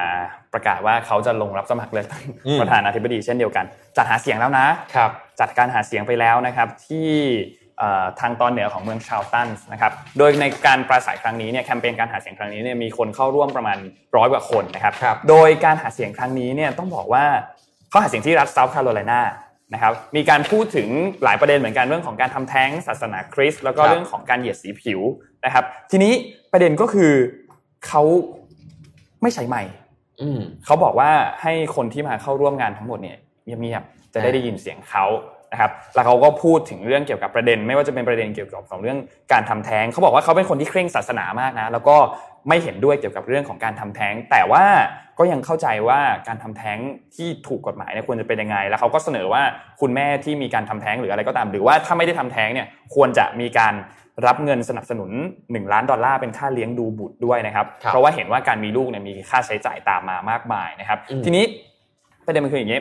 [0.52, 3.64] ประกาศว่าเขาจะลงรับสมัครเลือกตั้งอืมประธานาธิบดีเช่นเดียวกัน
[3.96, 5.10] จัดหาเสียงแล้วนะครับ
[5.40, 7.10] จัดการหาเสียงไปแล้วนะครับ ที่
[7.78, 13.78] เอ่อทางตอนเหนือของเมืองชาร์ลสตันนะครับ โดยในการปราศัยครั้งนี้เนี่ยแคมเปญการหาเสียงครั้งนี้เนี่ยมีคนเข้าร่วมประมาณ
[14.16, 17.24] ร้อยกว่าคนนะครับครับ โดยการหาเสียงครั้งนี้เนี่ยต้องบอกว่า
[17.90, 19.20] เขาหาเสียงที่รัฐเซาท์แคโรไลนา
[19.74, 20.88] นะครับ มีการพูดถึง
[21.24, 25.00] หลายประเด็นเหมือนกันเรื่องของการทำแท้งศาสนาคริสต์แล้วก็ครับเรื่องของการเหยียดสีผิว
[25.44, 26.12] นะครับ ทีนี้
[26.52, 27.12] ประเด็นก็คือ
[27.89, 28.03] เขา
[29.22, 29.72] ไม่ใช้ไมค์
[30.22, 31.11] อืมเขาบอกว่า
[31.43, 33.16] ให้คนที่มาเข้าร่วมงานทั้งหมดเนี่ย
[33.47, 35.05] เงียบๆจะได้ได้ยินเสียงเขา
[35.53, 38.99] นะครับ แล้วเขาก็พูดถึงเรื่องเกี่ยวกับประเด็น ไม่ว่าจะเป็นประเด็นเกี่ยวกับของเรื่อง
[39.32, 41.97] การทำแท้งเขาบอกว่าเขาเป็นคนที่เคร่งศาสนามากนะ แล้วก็
[42.49, 44.64] ไม่เห็นด้วยเกี่ยวกับเรื่องของการทำแท้ง แต่ว่า
[45.18, 46.78] ก็ยังเข้าใจว่าการทำแท้ง
[47.14, 49.43] ที่ถูกกฎหมายเนี่ยควรจะเป็นยังไง แล้วเขาก็เสนอว่า
[49.80, 53.74] คุณแม่ที่มีการทำแท้งหรืออะไรก็ตาม หรือว่าถ้าไม่ได้ทำแท้งเนี่ยควรจะมีการ
[54.26, 55.10] รับเงินสนับสนุน
[55.42, 61.44] 1 ล้านดอลลาร์เป็นค่าเลี้ยงดูบุตรด้วยนะครับครับ เพราะว่าเห็นว่าการมีลูกเนี่ยมีค่าใช้จ่ายตามมามากมายนะครับอืมทีนี้
[62.26, 62.80] ประเด็นมันคืออย่างนี้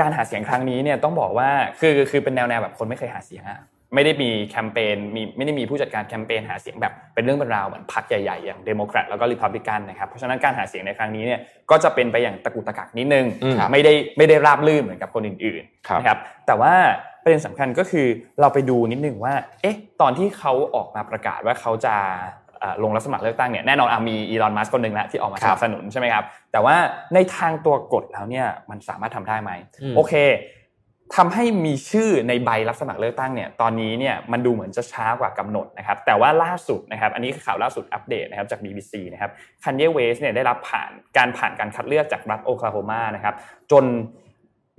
[0.00, 1.48] การหาเสียงครั้งนี้เนี่ยต้องบอกว่า
[1.80, 3.60] คือคือเป็นแนวแนวแบบคนไม่เคยหาเสียงอะ
[3.94, 11.40] ไม่ได้มีแคมเปญมีไม่ได้มีผู้จัดการแคมเปญหาเสียงแบบเป็นเรื่องเป็นราวเหมือนพรรคใหญ่ๆอย่างเดโมแครตแล้วก็ริพับลิกันนะครับเพราะฉะนั้นการหาเสียงในครั้งนี้เนี่ย
[11.70, 16.74] ก็จะเป็นไปอย่างตะกุกตะกักนิดนึงอืมไม่ได้ไม่ได้ราบลื่นเหมือนกับคนอื่นครับๆนะครับแต่ว่า
[17.26, 18.06] ประเด็นสำคัญก็คือ
[18.40, 21.94] เราไปดูนิดนึงว่า เอ๊ะ ตอนที่เขาออกมาประกาศว่าเขาจะ
[22.60, 26.76] เอ่อลงรับสมัครเลือกตั้งเนี่ยแน่นอนอะมีอีลอนมัสก์คนหนึ่งแล้วที่ออกมาสนับสนุนใช่ไหมครับ แต่ว่า
[27.14, 29.50] ในทางตัวกฎแล้วเนี่ยมันสามารถทำได้ไหม
[29.82, 30.14] อืมโอเค
[31.16, 39.30] ทำให้มีชื่อในใบรับสมัครเลือกตั้งเนี่ยตอนนี้เนี่ยมันดูเหมือนจะช้ากว่ากำหนดนะครับแต่ว่าล่าสุดนะครับอันนี้คือข่าวล่าสุดอัปเดตนะครับจาก BBC นะครับ
[39.64, 43.34] คันเยเวสเนี่ยได้รับผ่านการผ่านการคัดเลือกจากรัฐโอคลาโฮมานะครับ
[43.72, 43.84] จน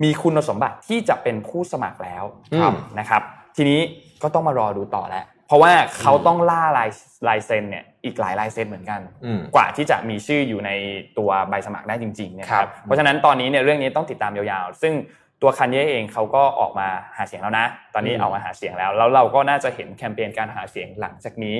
[0.02, 2.24] มีคุณสมบัติที่จะเป็นผู้สมัครแล้ว
[2.60, 3.22] ครับนะครับ
[3.56, 3.80] ทีนี้
[4.22, 6.90] ก็ต้องมารอดูต่อแล้วเพราะว่าเขาต้องล่าลาย
[7.28, 10.70] ลายเซ็นเนี่ยอีกหลายลายเซ็นเหมือนกันอืมกว่าที่จะมีชื่ออยู่ใน
[11.18, 14.92] ตัวใบสมัครได้จริงๆเนี่ยครัครับบเพราะฉะนั้นตอนนี้เนี่ยเรื่องนี้ต้องติดตามยาวๆ ซึ่ง
[15.42, 21.56] ตัวคันเย่เองเขาก็ออกมาหาเสียงแล้วนะ ตอนนี้อืมออกมาหาเสียงแล้ว แล้วเราก็น่าจะเห็นแคมเปญการหาเสียงหลังจากนี้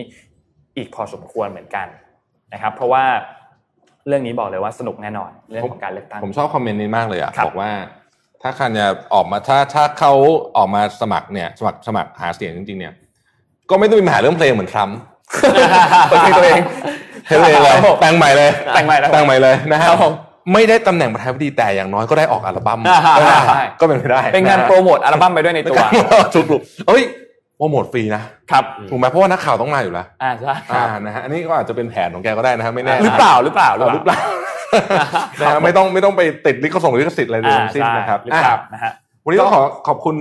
[0.77, 1.87] อีกพอสมควรเหมือนกัน
[2.53, 3.05] นะครับ เพราะว่า
[4.07, 7.71] เรื่องนี้บอกเลยว่าสนุกแน่นอนเรื่องของการเลือกตั้งผมชอบคอมเมนต์นี้มากเลยอะครับบอกว่า
[8.43, 10.13] ถ้าคันจะออกมาถ้าถ้าเขา
[10.57, 12.93] ออกมาสมัครเนี่ยสมัครสมัครหาเสียงจริงๆเนี่ย
[13.71, 14.99] ก็ไม่ต้องมีปัญหาเรื่องเพลงเหมือนทรัมป์
[16.09, 16.61] เปิดเพลงตัวเอง
[17.27, 20.13] เพลงเลยครับผมแต่งใหม่เลยแต่งใหม่แล้วแต่งใหม่เลยนะฮะครับผม
[20.53, 25.79] ไม่ได้ตำแหน่งประธานาธิบดีแต่อย่างน้อยก็ได้ออกอัลบั้มอ่าฮะก็ได้ใช่ก็เป็นไปได้ เป็นงานโปรโมทอัลบั้มไปด้วยในตัว
[26.35, 27.03] ถูกถูกเอ้ย
[27.59, 34.21] โปรโมทฟรีนะครับถูกไหมเพราะว่านักข่าวต้องมาอยู่แล้วอ่าใช่อ่านะฮะอันนี้ก็อาจจะเป็นแผนของแกก็ได้นะครับไม่แน่หรือเปล่าหรือเปล่าหรือเปล่า
[35.41, 38.93] นะฮะไม่ต้องไม่ต้องไปติดลิขส่งลิขสิทธิ์อะไรเลยอ่าทั้งสิ้นใช่นะครับหรือเปล่าอะนะฮะ
[39.25, 40.17] วันนี้ต้องขอขอบคุณ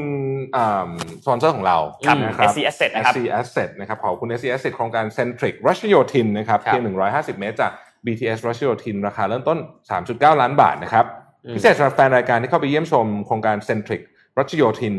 [0.58, 0.90] อ่า
[1.24, 1.78] สปอนเซอร์ของเรา
[2.08, 6.84] ครับนะครับ SC Asset นะครับ SC Asset นะครับขอบคุณ SC Asset โครงการ Centric รัชโยธินนะครับครับเพียง
[7.14, 7.72] 150 เมตรจาก
[8.06, 9.58] BTS รัชโยธิน ราคาเริ่มต้น
[10.00, 11.06] 3.9 ล้านบาทนะครับ
[11.46, 14.02] อืมพิเศษสำหรับแฟนรายการที่เข้าไปเยี่ยมชมโครงการ Centric
[14.40, 14.96] รัชโยธิน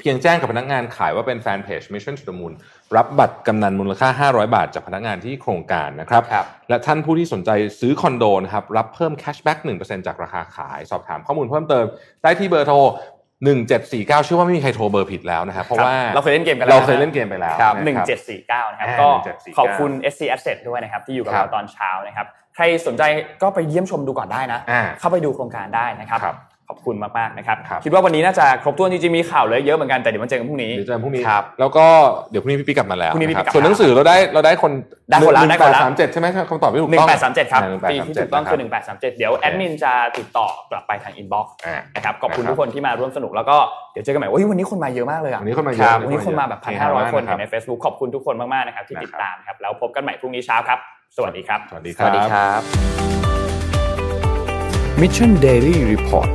[0.00, 2.52] เพียงแจ้งกับพนักงานขายว่าเป็นแฟนเพจ Mission to the Moon
[2.96, 11.84] รับบัตรกำนันมูลค่า 500 บาทจากพนักงานที่โครงการนะครับครับและท่านผู้ที่สนใจซื้อคอนโดนะครับรับเพิ่ม cashback 1%จากราคาขาย สอบถามข้อมูลเพิ่มเติม
[12.22, 12.76] ได้ที่เบอร์โทร
[13.46, 23.02] 1749เชื่อว่าไม่มีใครโทรเบอร์ผิดแล้วนะครับ เพราะว่าเราเคยเล่นเกมกันแล้วเราเคยเล่นเกมไปแล้วครับนะหนึ่งครับเจ็ดสี่เก้านะครับอ่าก็1749ขอบคุณ SC Asset ด้วยนะครับที่อยู่กับครัเราบตอนเช้านะครับใครสนใจ
[23.42, 31.86] ก็ไปเยี่ยมชมดูก่อนได้นะอ่าเข้าไปดูโครงการได้นะครับครับข อบคุณมากๆนะครับครับคิดว่าวันนี้น่าจะครบถ้วนจริงๆมีข่าวเลยเยอะเหมือนกันแต่เดี๋ยวมาเจอกันพรุ่งนี้เดี๋ยวเจอกันพรุ่งนี้ครับแล้วก็
[32.30, 34.72] เดี๋ยวพรุ่งนี้พี่ปิ๊กกลับมาแล้วพรุ่งนี้พี่ปิ๊กะคกลัรับบมาส่วนหนังสือเราได้เราได้คน
[35.10, 43.56] ได้คนละหได้งคนละแปสามเจ็ดใช่ไหมคำตอบไม่ถูกหนึ่ต้องงแปดสามเจ็ดครับหนึ่งแปดปีสามที่เจ็ถูดกต้องนะคือรับหนึ่งแปดสามเจ็ดเดี๋ยวโอเคแอดมินจะติดต่อกลับไปทาง inbox อ่านะครับขอบคุณนะครับทุกคนที่มาร่วมสนุกแล้วก็
[43.92, 50.78] เดี๋ยวเจอกันใหม่โอ้ยวันนี้คนมาเยอะมากเลยอะวันนี้คนมาเยอะครับวันนี้คนมาแบบพันห้าร้อยคนเฮฮามากเห็นใน Facebook ขอบคุณทุกคนมากๆนะครับที่ติดตามครับแล้วพบกันใหม่พรุ่งนี้เช้าครับ
[51.16, 52.60] สวัสดีครับ สวัสดีครับสวัสดีครับ
[55.00, 56.30] Mission Daily Report